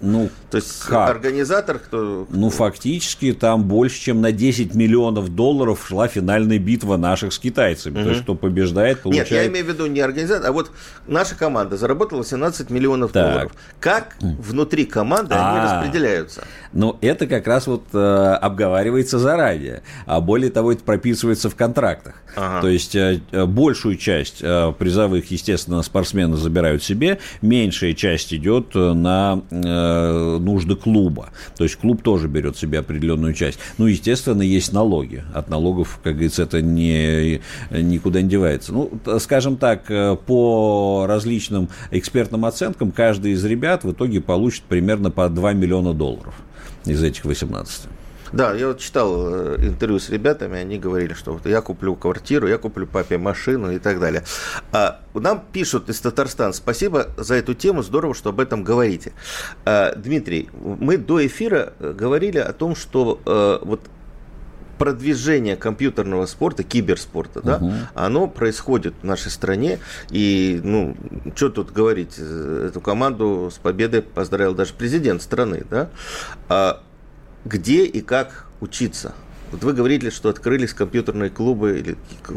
Ну, 0.00 0.28
то 0.50 0.58
есть 0.58 0.82
как? 0.84 1.10
организатор, 1.10 1.78
кто... 1.78 2.26
Ну, 2.30 2.50
фактически 2.50 3.32
там 3.32 3.64
больше, 3.64 4.00
чем 4.00 4.20
на 4.20 4.32
10 4.32 4.74
миллионов 4.74 5.34
долларов 5.34 5.84
шла 5.86 6.08
финальная 6.08 6.58
битва 6.58 6.96
наших 6.96 7.32
с 7.32 7.38
китайцами. 7.38 7.98
Угу. 7.98 8.04
То 8.04 8.10
есть, 8.10 8.22
кто 8.22 8.34
побеждает, 8.34 9.00
получает... 9.00 9.30
Нет, 9.30 9.40
я 9.40 9.46
имею 9.48 9.64
в 9.64 9.68
виду 9.68 9.86
не 9.86 10.00
организатор, 10.00 10.48
а 10.48 10.52
вот 10.52 10.70
наша 11.06 11.36
команда 11.36 11.76
заработала 11.76 12.24
17 12.24 12.70
миллионов 12.70 13.12
так. 13.12 13.30
долларов. 13.30 13.52
Как 13.80 14.16
внутри 14.20 14.84
команды 14.84 15.34
А-а-а. 15.34 15.50
они 15.50 15.58
а. 15.60 15.80
распределяются? 15.82 16.44
Ну, 16.72 16.98
это 17.00 17.26
как 17.26 17.46
раз 17.46 17.66
вот 17.66 17.84
э, 17.92 17.98
обговаривается 17.98 19.18
заранее. 19.18 19.82
А 20.06 20.20
более 20.20 20.50
того, 20.50 20.72
это 20.72 20.82
прописывается 20.82 21.48
в 21.50 21.54
контрактах. 21.54 22.14
Ага. 22.36 22.62
То 22.62 22.68
есть, 22.68 22.94
э, 22.96 23.20
э 23.30 23.46
большую 23.46 23.96
часть 23.96 24.38
э, 24.42 24.72
призовых, 24.78 25.30
естественно, 25.30 25.82
спортсмены 25.82 26.36
забирают 26.36 26.82
себе, 26.82 27.20
меньшая 27.42 27.94
часть 27.94 28.34
идет 28.34 28.74
на... 28.74 29.42
Э, 29.50 29.83
Э, 29.83 29.83
нужды 30.38 30.76
клуба. 30.76 31.30
То 31.56 31.64
есть 31.64 31.76
клуб 31.76 32.02
тоже 32.02 32.28
берет 32.28 32.56
себе 32.56 32.78
определенную 32.78 33.34
часть. 33.34 33.58
Ну, 33.78 33.86
естественно, 33.86 34.42
есть 34.42 34.72
налоги. 34.72 35.24
От 35.34 35.48
налогов, 35.48 36.00
как 36.02 36.14
говорится, 36.14 36.42
это 36.42 36.62
не, 36.62 37.40
никуда 37.70 38.22
не 38.22 38.28
девается. 38.28 38.72
Ну, 38.72 38.90
скажем 39.18 39.56
так, 39.56 39.90
э, 39.90 40.16
по 40.26 41.06
различным 41.08 41.68
экспертным 41.90 42.44
оценкам, 42.44 42.90
каждый 42.90 43.32
из 43.32 43.44
ребят 43.44 43.84
в 43.84 43.92
итоге 43.92 44.20
получит 44.20 44.62
примерно 44.64 45.10
по 45.10 45.28
2 45.28 45.52
миллиона 45.52 45.94
долларов 45.94 46.34
из 46.84 47.02
этих 47.02 47.24
18. 47.24 47.88
Да, 48.34 48.52
я 48.52 48.68
вот 48.68 48.80
читал 48.80 49.14
э, 49.16 49.56
интервью 49.60 50.00
с 50.00 50.10
ребятами, 50.10 50.58
они 50.58 50.76
говорили, 50.76 51.14
что 51.14 51.34
вот 51.34 51.46
я 51.46 51.60
куплю 51.60 51.94
квартиру, 51.94 52.48
я 52.48 52.58
куплю 52.58 52.86
папе 52.86 53.16
машину 53.16 53.70
и 53.70 53.78
так 53.78 54.00
далее. 54.00 54.24
А 54.72 55.00
нам 55.14 55.44
пишут 55.52 55.88
из 55.88 56.00
Татарстана, 56.00 56.52
спасибо 56.52 57.08
за 57.16 57.36
эту 57.36 57.54
тему, 57.54 57.82
здорово, 57.82 58.14
что 58.14 58.30
об 58.30 58.40
этом 58.40 58.64
говорите. 58.64 59.12
А, 59.64 59.94
Дмитрий, 59.94 60.50
мы 60.52 60.98
до 60.98 61.24
эфира 61.24 61.74
э, 61.78 61.92
говорили 61.92 62.38
о 62.38 62.52
том, 62.52 62.74
что 62.74 63.20
а, 63.24 63.60
вот 63.64 63.80
продвижение 64.78 65.54
компьютерного 65.54 66.26
спорта, 66.26 66.64
киберспорта, 66.64 67.40
да, 67.40 67.56
угу. 67.58 67.72
оно 67.94 68.26
происходит 68.26 68.94
в 69.02 69.06
нашей 69.06 69.30
стране. 69.30 69.78
И, 70.10 70.60
ну, 70.64 70.96
что 71.36 71.50
тут 71.50 71.70
говорить, 71.70 72.18
эту 72.18 72.80
команду 72.80 73.50
с 73.52 73.58
победой 73.58 74.02
поздравил 74.02 74.54
даже 74.54 74.74
президент 74.74 75.22
страны, 75.22 75.64
да. 75.70 75.90
А 76.48 76.82
где 77.44 77.84
и 77.84 78.00
как 78.00 78.46
учиться. 78.60 79.14
Вот 79.52 79.62
вы 79.62 79.72
говорили, 79.72 80.10
что 80.10 80.30
открылись 80.30 80.74
компьютерные 80.74 81.30
клубы 81.30 81.78
или 81.78 81.96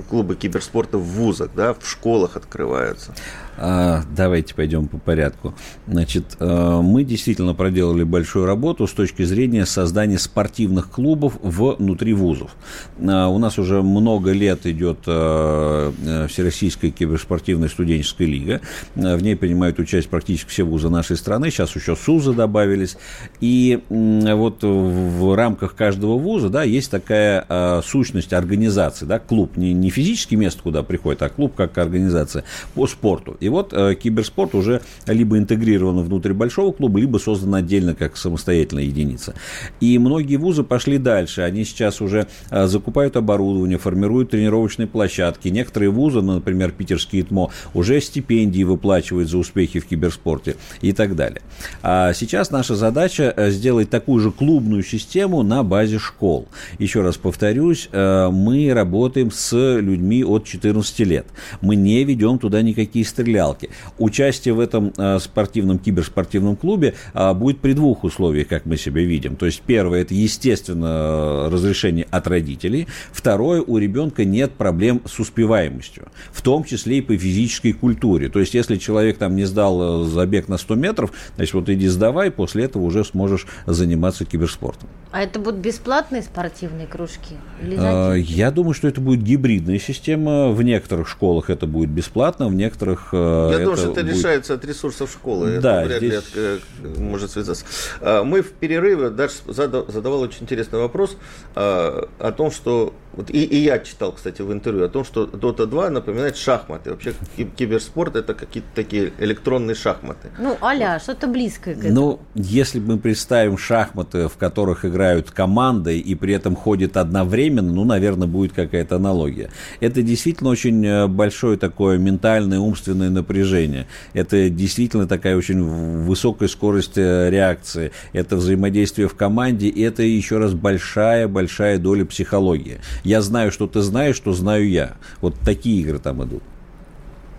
клубы 0.09 0.35
киберспорта 0.35 0.97
в 0.97 1.03
вузах, 1.03 1.49
да, 1.55 1.73
в 1.73 1.87
школах 1.87 2.35
открываются. 2.35 3.13
А, 3.59 4.03
давайте 4.15 4.53
пойдем 4.53 4.87
по 4.87 4.97
порядку. 4.97 5.55
Значит, 5.87 6.37
э, 6.39 6.81
мы 6.83 7.03
действительно 7.03 7.55
проделали 7.55 8.03
большую 8.03 8.45
работу 8.45 8.85
с 8.85 8.91
точки 8.91 9.23
зрения 9.23 9.65
создания 9.65 10.19
спортивных 10.19 10.91
клубов 10.91 11.33
внутри 11.41 12.13
вузов. 12.13 12.55
А, 12.99 13.27
у 13.27 13.39
нас 13.39 13.57
уже 13.57 13.81
много 13.81 14.31
лет 14.31 14.67
идет 14.67 14.99
э, 15.07 15.91
э, 16.05 16.27
Всероссийская 16.27 16.91
киберспортивная 16.91 17.67
студенческая 17.67 18.25
лига. 18.25 18.61
В 18.93 19.21
ней 19.21 19.35
принимают 19.35 19.79
участие 19.79 20.09
практически 20.11 20.49
все 20.49 20.63
вузы 20.63 20.89
нашей 20.89 21.17
страны. 21.17 21.49
Сейчас 21.49 21.75
еще 21.75 21.95
СУЗы 21.95 22.33
добавились. 22.33 22.97
И 23.41 23.81
вот 23.89 24.59
в 24.61 25.35
рамках 25.35 25.75
каждого 25.75 26.17
вуза 26.17 26.49
да, 26.49 26.63
есть 26.63 26.91
такая 26.91 27.81
сущность 27.81 28.33
организации. 28.33 29.05
Да, 29.05 29.19
клуб 29.19 29.57
не, 29.57 29.73
не 29.73 29.89
физическое 29.89 30.35
место, 30.35 30.61
куда 30.61 30.83
приходит, 30.83 31.21
а 31.23 31.29
клуб 31.29 31.55
как 31.55 31.77
организация 31.77 32.43
по 32.75 32.85
спорту. 32.87 33.37
И 33.39 33.46
вот 33.49 33.73
э, 33.73 33.95
киберспорт 33.95 34.55
уже 34.55 34.81
либо 35.05 35.37
интегрирован 35.37 36.01
внутрь 36.01 36.33
большого 36.33 36.71
клуба, 36.71 36.99
либо 36.99 37.17
создан 37.17 37.55
отдельно 37.55 37.95
как 37.95 38.17
самостоятельная 38.17 38.83
единица. 38.83 39.33
И 39.79 39.97
многие 39.99 40.37
вузы 40.37 40.63
пошли 40.63 40.97
дальше. 40.97 41.41
Они 41.41 41.63
сейчас 41.63 42.01
уже 42.01 42.27
э, 42.49 42.67
закупают 42.67 43.17
оборудование, 43.17 43.77
формируют 43.77 44.31
тренировочные 44.31 44.87
площадки. 44.87 45.47
Некоторые 45.47 45.89
вузы, 45.89 46.21
например, 46.21 46.71
питерские 46.71 47.23
ТМО, 47.23 47.49
уже 47.73 48.01
стипендии 48.01 48.63
выплачивают 48.63 49.29
за 49.29 49.37
успехи 49.37 49.79
в 49.79 49.85
киберспорте 49.85 50.55
и 50.81 50.93
так 50.93 51.15
далее. 51.15 51.41
А 51.81 52.13
сейчас 52.13 52.51
наша 52.51 52.75
задача 52.75 53.33
э, 53.35 53.49
сделать 53.51 53.89
такую 53.89 54.21
же 54.21 54.31
клубную 54.31 54.83
систему 54.83 55.43
на 55.43 55.63
базе 55.63 55.99
школ. 55.99 56.47
Еще 56.79 57.01
раз 57.01 57.17
повторюсь, 57.17 57.89
э, 57.91 58.29
мы 58.31 58.73
работаем 58.73 59.31
с 59.31 59.55
людьми 59.79 60.23
от 60.23 60.45
14 60.45 60.99
лет. 60.99 61.25
Мы 61.61 61.75
не 61.75 62.03
ведем 62.03 62.39
туда 62.39 62.61
никакие 62.61 63.05
стрелялки 63.05 63.36
стрелялки. 63.37 63.69
Участие 63.97 64.53
в 64.53 64.59
этом 64.59 64.93
э, 64.97 65.19
спортивном, 65.19 65.79
киберспортивном 65.79 66.55
клубе 66.55 66.93
э, 67.13 67.33
будет 67.33 67.59
при 67.59 67.73
двух 67.73 68.03
условиях, 68.03 68.47
как 68.47 68.65
мы 68.65 68.77
себя 68.77 69.01
видим. 69.01 69.35
То 69.35 69.45
есть, 69.45 69.61
первое, 69.61 70.01
это, 70.01 70.13
естественно, 70.13 71.49
разрешение 71.49 72.07
от 72.11 72.27
родителей. 72.27 72.87
Второе, 73.11 73.61
у 73.61 73.77
ребенка 73.77 74.25
нет 74.25 74.51
проблем 74.51 75.01
с 75.05 75.19
успеваемостью, 75.19 76.07
в 76.31 76.41
том 76.41 76.63
числе 76.63 76.97
и 76.97 77.01
по 77.01 77.17
физической 77.17 77.73
культуре. 77.73 78.29
То 78.29 78.39
есть, 78.39 78.53
если 78.53 78.77
человек 78.77 79.17
там 79.17 79.35
не 79.35 79.45
сдал 79.45 80.03
э, 80.03 80.05
забег 80.05 80.47
на 80.47 80.57
100 80.57 80.75
метров, 80.75 81.11
значит, 81.35 81.53
вот 81.53 81.69
иди 81.69 81.87
сдавай, 81.87 82.31
после 82.31 82.65
этого 82.65 82.83
уже 82.83 83.03
сможешь 83.03 83.47
заниматься 83.65 84.25
киберспортом. 84.25 84.89
А 85.11 85.21
это 85.21 85.39
будут 85.39 85.59
бесплатные 85.61 86.21
спортивные 86.21 86.87
кружки? 86.87 87.35
Или 87.61 87.75
Я 88.19 88.51
думаю, 88.51 88.73
что 88.73 88.87
это 88.87 89.01
будет 89.01 89.23
гибридная 89.23 89.79
система. 89.79 90.49
В 90.49 90.61
некоторых 90.61 91.07
школах 91.07 91.49
это 91.49 91.65
будет 91.65 91.89
бесплатно, 91.89 92.47
в 92.47 92.53
некоторых 92.53 93.13
Э, 93.17 93.26
Я 93.51 93.59
думаю, 93.59 93.77
что 93.77 93.91
это 93.91 94.01
будет... 94.01 94.15
решается 94.15 94.53
от 94.53 94.65
ресурсов 94.65 95.11
школы. 95.11 95.59
Да, 95.59 95.83
это 95.83 95.87
вряд 95.87 95.97
здесь... 95.99 96.11
ли 96.11 96.17
от, 96.17 96.25
э, 96.35 96.59
может 96.99 97.31
связаться. 97.31 97.65
А, 98.01 98.23
мы 98.23 98.41
в 98.41 98.51
перерыве 98.51 99.09
даже 99.09 99.33
задавал 99.47 100.21
очень 100.21 100.43
интересный 100.43 100.79
вопрос 100.79 101.17
о 101.55 102.31
том, 102.35 102.51
что 102.51 102.93
вот 103.17 103.31
и, 103.31 103.43
и 103.43 103.57
я 103.57 103.79
читал, 103.79 104.11
кстати, 104.11 104.43
в 104.43 104.53
интервью 104.53 104.85
о 104.85 104.89
том, 104.89 105.03
что 105.03 105.25
Dota 105.25 105.65
2 105.65 105.89
напоминает 105.89 106.37
шахматы. 106.37 106.91
Вообще 106.91 107.13
киберспорт 107.57 108.15
это 108.15 108.35
какие-то 108.35 108.69
такие 108.75 109.11
электронные 109.17 109.73
шахматы. 109.73 110.29
Ну, 110.37 110.55
аля, 110.61 110.99
что-то 111.01 111.25
близкое 111.25 111.73
к 111.73 111.79
этому. 111.79 111.95
Ну, 111.95 112.19
если 112.35 112.79
мы 112.79 112.99
представим 112.99 113.57
шахматы, 113.57 114.27
в 114.27 114.37
которых 114.37 114.85
играют 114.85 115.31
командой 115.31 115.97
и 115.97 116.13
при 116.13 116.35
этом 116.35 116.55
ходят 116.55 116.95
одновременно, 116.95 117.73
ну, 117.73 117.85
наверное, 117.85 118.27
будет 118.27 118.53
какая-то 118.53 118.97
аналогия. 118.97 119.49
Это 119.79 120.03
действительно 120.03 120.51
очень 120.51 120.85
э, 120.85 121.07
большое 121.07 121.57
такое 121.57 121.97
ментальное, 121.97 122.59
умственное 122.59 123.09
напряжение. 123.09 123.87
Это 124.13 124.47
действительно 124.49 125.07
такая 125.07 125.35
очень 125.35 125.63
высокая 125.63 126.49
скорость 126.49 126.99
э, 126.99 127.31
реакции. 127.31 127.91
Это 128.13 128.35
взаимодействие 128.35 129.07
в 129.07 129.15
команде, 129.15 129.69
и 129.69 129.81
это 129.81 130.03
еще 130.03 130.37
раз 130.37 130.53
большая-большая 130.53 131.79
доля 131.79 132.05
психологии 132.05 132.79
я 133.07 133.21
знаю, 133.21 133.53
что 133.53 133.67
ты 133.67 133.81
знаешь, 133.81 134.17
что 134.17 134.33
знаю 134.33 134.69
я. 134.69 134.97
Вот 135.21 135.33
такие 135.39 135.81
игры 135.81 135.97
там 135.97 136.23
идут. 136.25 136.43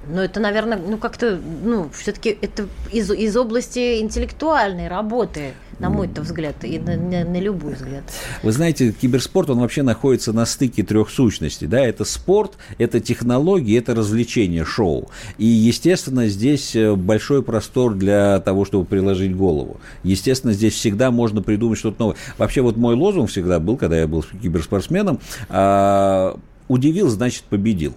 Но 0.08 0.22
это, 0.22 0.40
наверное, 0.40 0.78
ну 0.78 0.98
как-то, 0.98 1.38
ну, 1.64 1.90
все-таки 1.92 2.36
это 2.40 2.66
из, 2.92 3.10
из 3.10 3.36
области 3.36 4.00
интеллектуальной 4.00 4.88
работы, 4.88 5.52
на 5.78 5.90
мой 5.90 6.06
-то 6.08 6.22
взгляд, 6.22 6.56
и 6.64 6.78
на, 6.78 6.96
на, 6.96 7.24
на 7.24 7.40
любой 7.40 7.74
взгляд. 7.74 8.02
Вы 8.42 8.52
знаете, 8.52 8.92
киберспорт, 8.92 9.50
он 9.50 9.60
вообще 9.60 9.82
находится 9.82 10.32
на 10.32 10.44
стыке 10.44 10.82
трех 10.82 11.10
сущностей, 11.10 11.66
да, 11.66 11.80
это 11.80 12.04
спорт, 12.04 12.54
это 12.78 13.00
технологии, 13.00 13.78
это 13.78 13.94
развлечение, 13.94 14.64
шоу. 14.64 15.10
И, 15.36 15.46
естественно, 15.46 16.26
здесь 16.28 16.74
э, 16.74 16.94
большой 16.94 17.42
простор 17.42 17.94
для 17.94 18.40
того, 18.40 18.64
чтобы 18.64 18.86
приложить 18.86 19.36
голову. 19.36 19.80
Естественно, 20.02 20.52
здесь 20.52 20.74
всегда 20.74 21.10
можно 21.10 21.42
придумать 21.42 21.78
что-то 21.78 22.00
новое. 22.00 22.16
Вообще, 22.38 22.62
вот 22.62 22.76
мой 22.76 22.94
лозунг 22.94 23.30
всегда 23.30 23.60
был, 23.60 23.76
когда 23.76 23.98
я 23.98 24.08
был 24.08 24.24
киберспортсменом, 24.42 25.20
а, 25.48 26.38
удивил, 26.66 27.08
значит, 27.08 27.44
победил. 27.44 27.94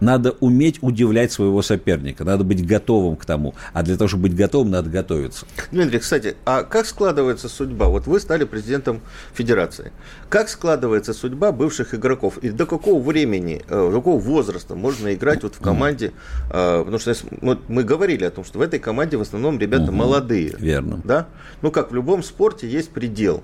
Надо 0.00 0.36
уметь 0.40 0.78
удивлять 0.82 1.32
своего 1.32 1.62
соперника, 1.62 2.24
надо 2.24 2.44
быть 2.44 2.66
готовым 2.66 3.16
к 3.16 3.24
тому. 3.24 3.54
А 3.72 3.82
для 3.82 3.96
того, 3.96 4.08
чтобы 4.08 4.24
быть 4.24 4.36
готовым, 4.36 4.70
надо 4.70 4.90
готовиться. 4.90 5.46
Дмитрий, 5.70 5.98
кстати, 5.98 6.36
а 6.44 6.62
как 6.62 6.86
складывается 6.86 7.48
судьба? 7.48 7.88
Вот 7.88 8.06
вы 8.06 8.20
стали 8.20 8.44
президентом 8.44 9.00
федерации. 9.34 9.92
Как 10.28 10.48
складывается 10.48 11.12
судьба 11.12 11.52
бывших 11.52 11.94
игроков? 11.94 12.38
И 12.38 12.50
до 12.50 12.66
какого 12.66 13.02
времени, 13.02 13.62
э, 13.68 13.90
до 13.90 13.96
какого 13.96 14.20
возраста 14.20 14.74
можно 14.74 15.14
играть 15.14 15.42
вот 15.42 15.54
в 15.54 15.60
команде? 15.60 16.12
Mm. 16.50 16.80
Потому 16.80 16.98
что 16.98 17.14
вот 17.40 17.68
мы 17.68 17.84
говорили 17.84 18.24
о 18.24 18.30
том, 18.30 18.44
что 18.44 18.58
в 18.58 18.62
этой 18.62 18.78
команде 18.78 19.16
в 19.16 19.20
основном 19.20 19.58
ребята 19.58 19.84
угу. 19.84 19.92
молодые. 19.92 20.54
Верно. 20.58 21.00
Да? 21.04 21.28
Ну, 21.62 21.70
как 21.70 21.90
в 21.90 21.94
любом 21.94 22.22
спорте 22.22 22.68
есть 22.68 22.90
предел. 22.90 23.42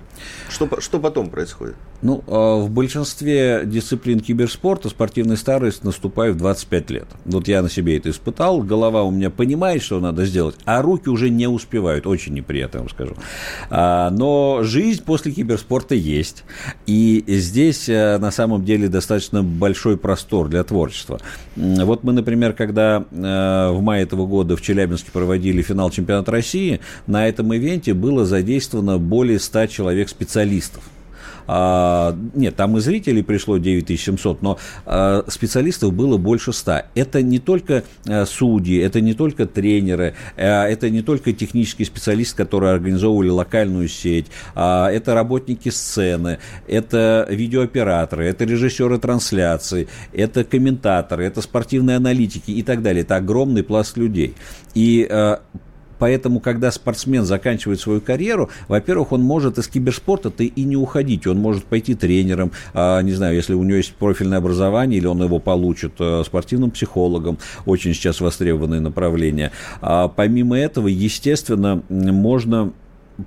Что, 0.49 0.79
что 0.79 0.99
потом 0.99 1.29
происходит? 1.29 1.75
Ну, 2.01 2.23
а 2.27 2.59
в 2.59 2.69
большинстве 2.69 3.63
дисциплин 3.65 4.19
киберспорта 4.19 4.89
спортивная 4.89 5.35
старость 5.35 5.83
наступает 5.83 6.35
в 6.35 6.37
25 6.37 6.89
лет. 6.91 7.07
Вот 7.25 7.47
я 7.47 7.61
на 7.63 7.69
себе 7.69 7.97
это 7.97 8.11
испытал. 8.11 8.61
Голова 8.61 9.03
у 9.03 9.11
меня 9.11 9.31
понимает, 9.31 9.81
что 9.81 9.99
надо 9.99 10.25
сделать, 10.25 10.55
а 10.65 10.81
руки 10.81 11.09
уже 11.09 11.29
не 11.29 11.47
успевают. 11.47 12.05
Очень 12.05 12.35
неприятно, 12.35 12.77
я 12.77 12.81
вам 12.81 12.89
скажу. 12.89 13.15
А, 13.69 14.11
но 14.11 14.59
жизнь 14.61 15.03
после 15.03 15.31
киберспорта 15.31 15.95
есть. 15.95 16.43
И 16.85 17.23
здесь 17.27 17.89
э, 17.89 18.19
на 18.19 18.29
самом 18.29 18.63
деле 18.63 18.89
достаточно 18.89 19.41
большой 19.41 19.97
простор 19.97 20.49
для 20.49 20.63
творчества. 20.63 21.19
Вот 21.55 22.03
мы, 22.03 22.13
например, 22.13 22.53
когда 22.53 23.05
э, 23.09 23.71
в 23.71 23.81
мае 23.81 24.03
этого 24.03 24.27
года 24.27 24.55
в 24.55 24.61
Челябинске 24.61 25.11
проводили 25.11 25.63
финал 25.63 25.89
чемпионата 25.89 26.31
России, 26.31 26.79
на 27.07 27.27
этом 27.27 27.53
ивенте 27.55 27.95
было 27.95 28.25
задействовано 28.25 28.99
более 28.99 29.39
100 29.39 29.67
человек 29.67 30.09
специалистов. 30.09 30.83
А, 30.83 30.96
нет, 31.47 32.55
там 32.55 32.77
и 32.77 32.79
зрителей 32.79 33.23
пришло 33.23 33.57
9700, 33.57 34.41
но 34.41 34.59
а, 34.85 35.23
специалистов 35.27 35.93
было 35.93 36.17
больше 36.17 36.53
100. 36.53 36.81
Это 36.95 37.21
не 37.21 37.39
только 37.39 37.83
а, 38.07 38.25
судьи, 38.25 38.77
это 38.77 39.01
не 39.01 39.13
только 39.13 39.45
тренеры, 39.45 40.15
а, 40.35 40.65
это 40.67 40.89
не 40.89 41.01
только 41.01 41.33
технические 41.33 41.85
специалисты, 41.85 42.35
которые 42.35 42.73
организовывали 42.73 43.29
локальную 43.29 43.87
сеть, 43.87 44.27
а, 44.55 44.89
это 44.89 45.13
работники 45.13 45.69
сцены, 45.69 46.39
это 46.67 47.27
видеооператоры, 47.29 48.25
это 48.25 48.45
режиссеры 48.45 48.99
трансляций, 48.99 49.87
это 50.13 50.43
комментаторы, 50.43 51.25
это 51.25 51.41
спортивные 51.41 51.97
аналитики 51.97 52.51
и 52.51 52.63
так 52.63 52.81
далее. 52.81 53.03
Это 53.03 53.15
огромный 53.17 53.63
пласт 53.63 53.97
людей. 53.97 54.35
И 54.73 55.07
а, 55.09 55.41
Поэтому, 55.99 56.39
когда 56.39 56.71
спортсмен 56.71 57.25
заканчивает 57.25 57.79
свою 57.79 58.01
карьеру, 58.01 58.49
во-первых, 58.67 59.11
он 59.11 59.21
может 59.21 59.57
из 59.57 59.67
киберспорта-то 59.67 60.43
и 60.43 60.63
не 60.63 60.75
уходить. 60.75 61.27
Он 61.27 61.37
может 61.37 61.65
пойти 61.65 61.95
тренером, 61.95 62.51
а, 62.73 63.01
не 63.01 63.13
знаю, 63.13 63.35
если 63.35 63.53
у 63.53 63.63
него 63.63 63.77
есть 63.77 63.93
профильное 63.93 64.37
образование, 64.37 64.99
или 64.99 65.07
он 65.07 65.21
его 65.23 65.39
получит 65.39 65.93
а, 65.99 66.23
спортивным 66.23 66.71
психологом, 66.71 67.37
очень 67.65 67.93
сейчас 67.93 68.21
востребованное 68.21 68.79
направление. 68.79 69.51
А 69.81 70.07
помимо 70.07 70.57
этого, 70.57 70.87
естественно, 70.87 71.83
можно 71.89 72.73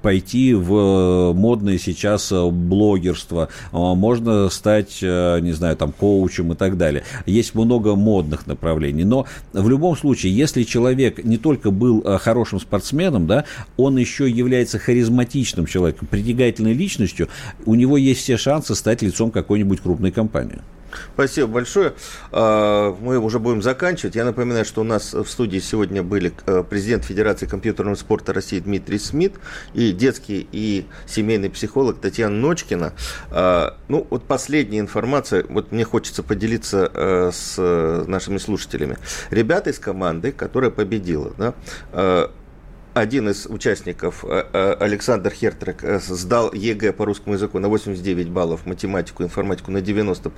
пойти 0.03 0.55
в 0.55 0.74
э, 0.74 1.32
модное 1.34 1.78
сейчас 1.78 2.30
э, 2.32 2.51
блогерство, 2.51 3.49
а, 3.72 3.95
можно 3.95 4.49
стать, 4.49 4.99
э, 5.03 5.41
не 5.41 5.53
знаю, 5.53 5.76
там, 5.76 5.93
коучем 5.93 6.53
и 6.53 6.57
так 6.57 6.76
далее. 6.76 7.05
Есть 7.26 7.55
много 7.55 7.95
модных 7.95 8.47
направлений, 8.47 9.05
но 9.05 9.26
в 9.53 9.68
любом 9.68 9.97
случае, 9.97 10.34
если 10.34 10.62
человек 10.62 11.22
не 11.24 11.38
только 11.38 11.70
был 11.70 12.03
хорошим 12.18 12.61
спортсменом, 12.61 13.26
да, 13.26 13.45
он 13.76 13.97
еще 13.97 14.28
является 14.28 14.78
харизматичным 14.78 15.66
человеком, 15.66 16.09
притягательной 16.09 16.72
личностью, 16.72 17.28
у 17.66 17.74
него 17.74 17.97
есть 17.97 18.20
все 18.20 18.36
шансы 18.36 18.74
стать 18.74 19.03
лицом 19.03 19.30
какой-нибудь 19.30 19.80
крупной 19.80 20.11
компании. 20.11 20.61
Спасибо 21.14 21.49
большое. 21.49 21.95
А, 22.32 22.97
мы 23.01 23.18
уже 23.18 23.38
будем 23.38 23.62
заканчивать. 23.62 24.14
Я 24.14 24.24
напоминаю, 24.24 24.64
что 24.64 24.80
у 24.80 24.84
нас 24.84 25.12
в 25.12 25.26
студии 25.26 25.59
сегодня 25.59 26.03
были 26.03 26.32
э, 26.47 26.64
президент 26.68 27.05
Федерации 27.05 27.47
компьютерного 27.47 27.95
спорта 27.95 28.32
России 28.32 28.59
Дмитрий 28.61 28.99
Смит 28.99 29.34
и 29.74 29.93
детский 29.93 30.49
и 30.53 30.86
семейный 31.07 31.51
психолог 31.51 32.01
Татьяна 32.01 32.36
Ночкина. 32.36 32.93
А, 33.30 33.76
ну, 33.88 34.07
вот 34.11 34.24
последняя 34.24 34.80
информация, 34.80 35.45
вот 35.49 35.72
мне 35.72 35.84
хочется 35.84 36.22
поделиться 36.22 36.91
э, 36.93 37.30
с 37.32 37.57
нашими 38.07 38.38
слушателями. 38.38 38.99
Ребята 39.30 39.70
из 39.70 39.78
команды, 39.78 40.32
которая 40.32 40.70
победила, 40.70 41.32
да, 41.36 41.55
э, 41.93 42.28
один 42.95 43.28
из 43.28 43.47
участников, 43.47 44.24
э, 44.24 44.45
э, 44.53 44.76
Александр 44.80 45.30
Хертек, 45.30 45.84
э, 45.84 46.01
сдал 46.01 46.53
ЕГЭ 46.53 46.93
по 46.93 47.05
русскому 47.05 47.34
языку 47.34 47.59
на 47.59 47.68
89 47.68 48.28
баллов, 48.28 48.66
математику, 48.66 49.22
информатику 49.22 49.70
на 49.70 49.80
90, 49.80 50.30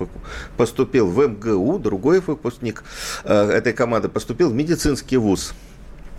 поступил 0.57 1.07
в 1.07 1.27
МГУ, 1.27 1.79
другой 1.79 2.19
выпускник 2.19 2.83
этой 3.23 3.73
команды 3.73 4.09
поступил 4.09 4.49
в 4.49 4.53
медицинский 4.53 5.17
вуз. 5.17 5.53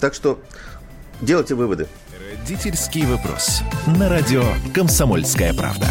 Так 0.00 0.14
что 0.14 0.40
делайте 1.20 1.54
выводы. 1.54 1.86
Родительский 2.30 3.06
вопрос. 3.06 3.62
На 3.98 4.08
радио 4.08 4.42
«Комсомольская 4.74 5.54
правда». 5.54 5.86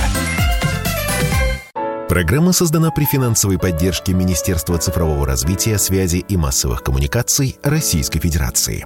Программа 2.09 2.51
создана 2.51 2.91
при 2.91 3.05
финансовой 3.05 3.57
поддержке 3.57 4.13
Министерства 4.13 4.77
цифрового 4.77 5.25
развития, 5.25 5.77
связи 5.77 6.17
и 6.17 6.37
массовых 6.37 6.83
коммуникаций 6.83 7.57
Российской 7.63 8.19
Федерации. 8.19 8.85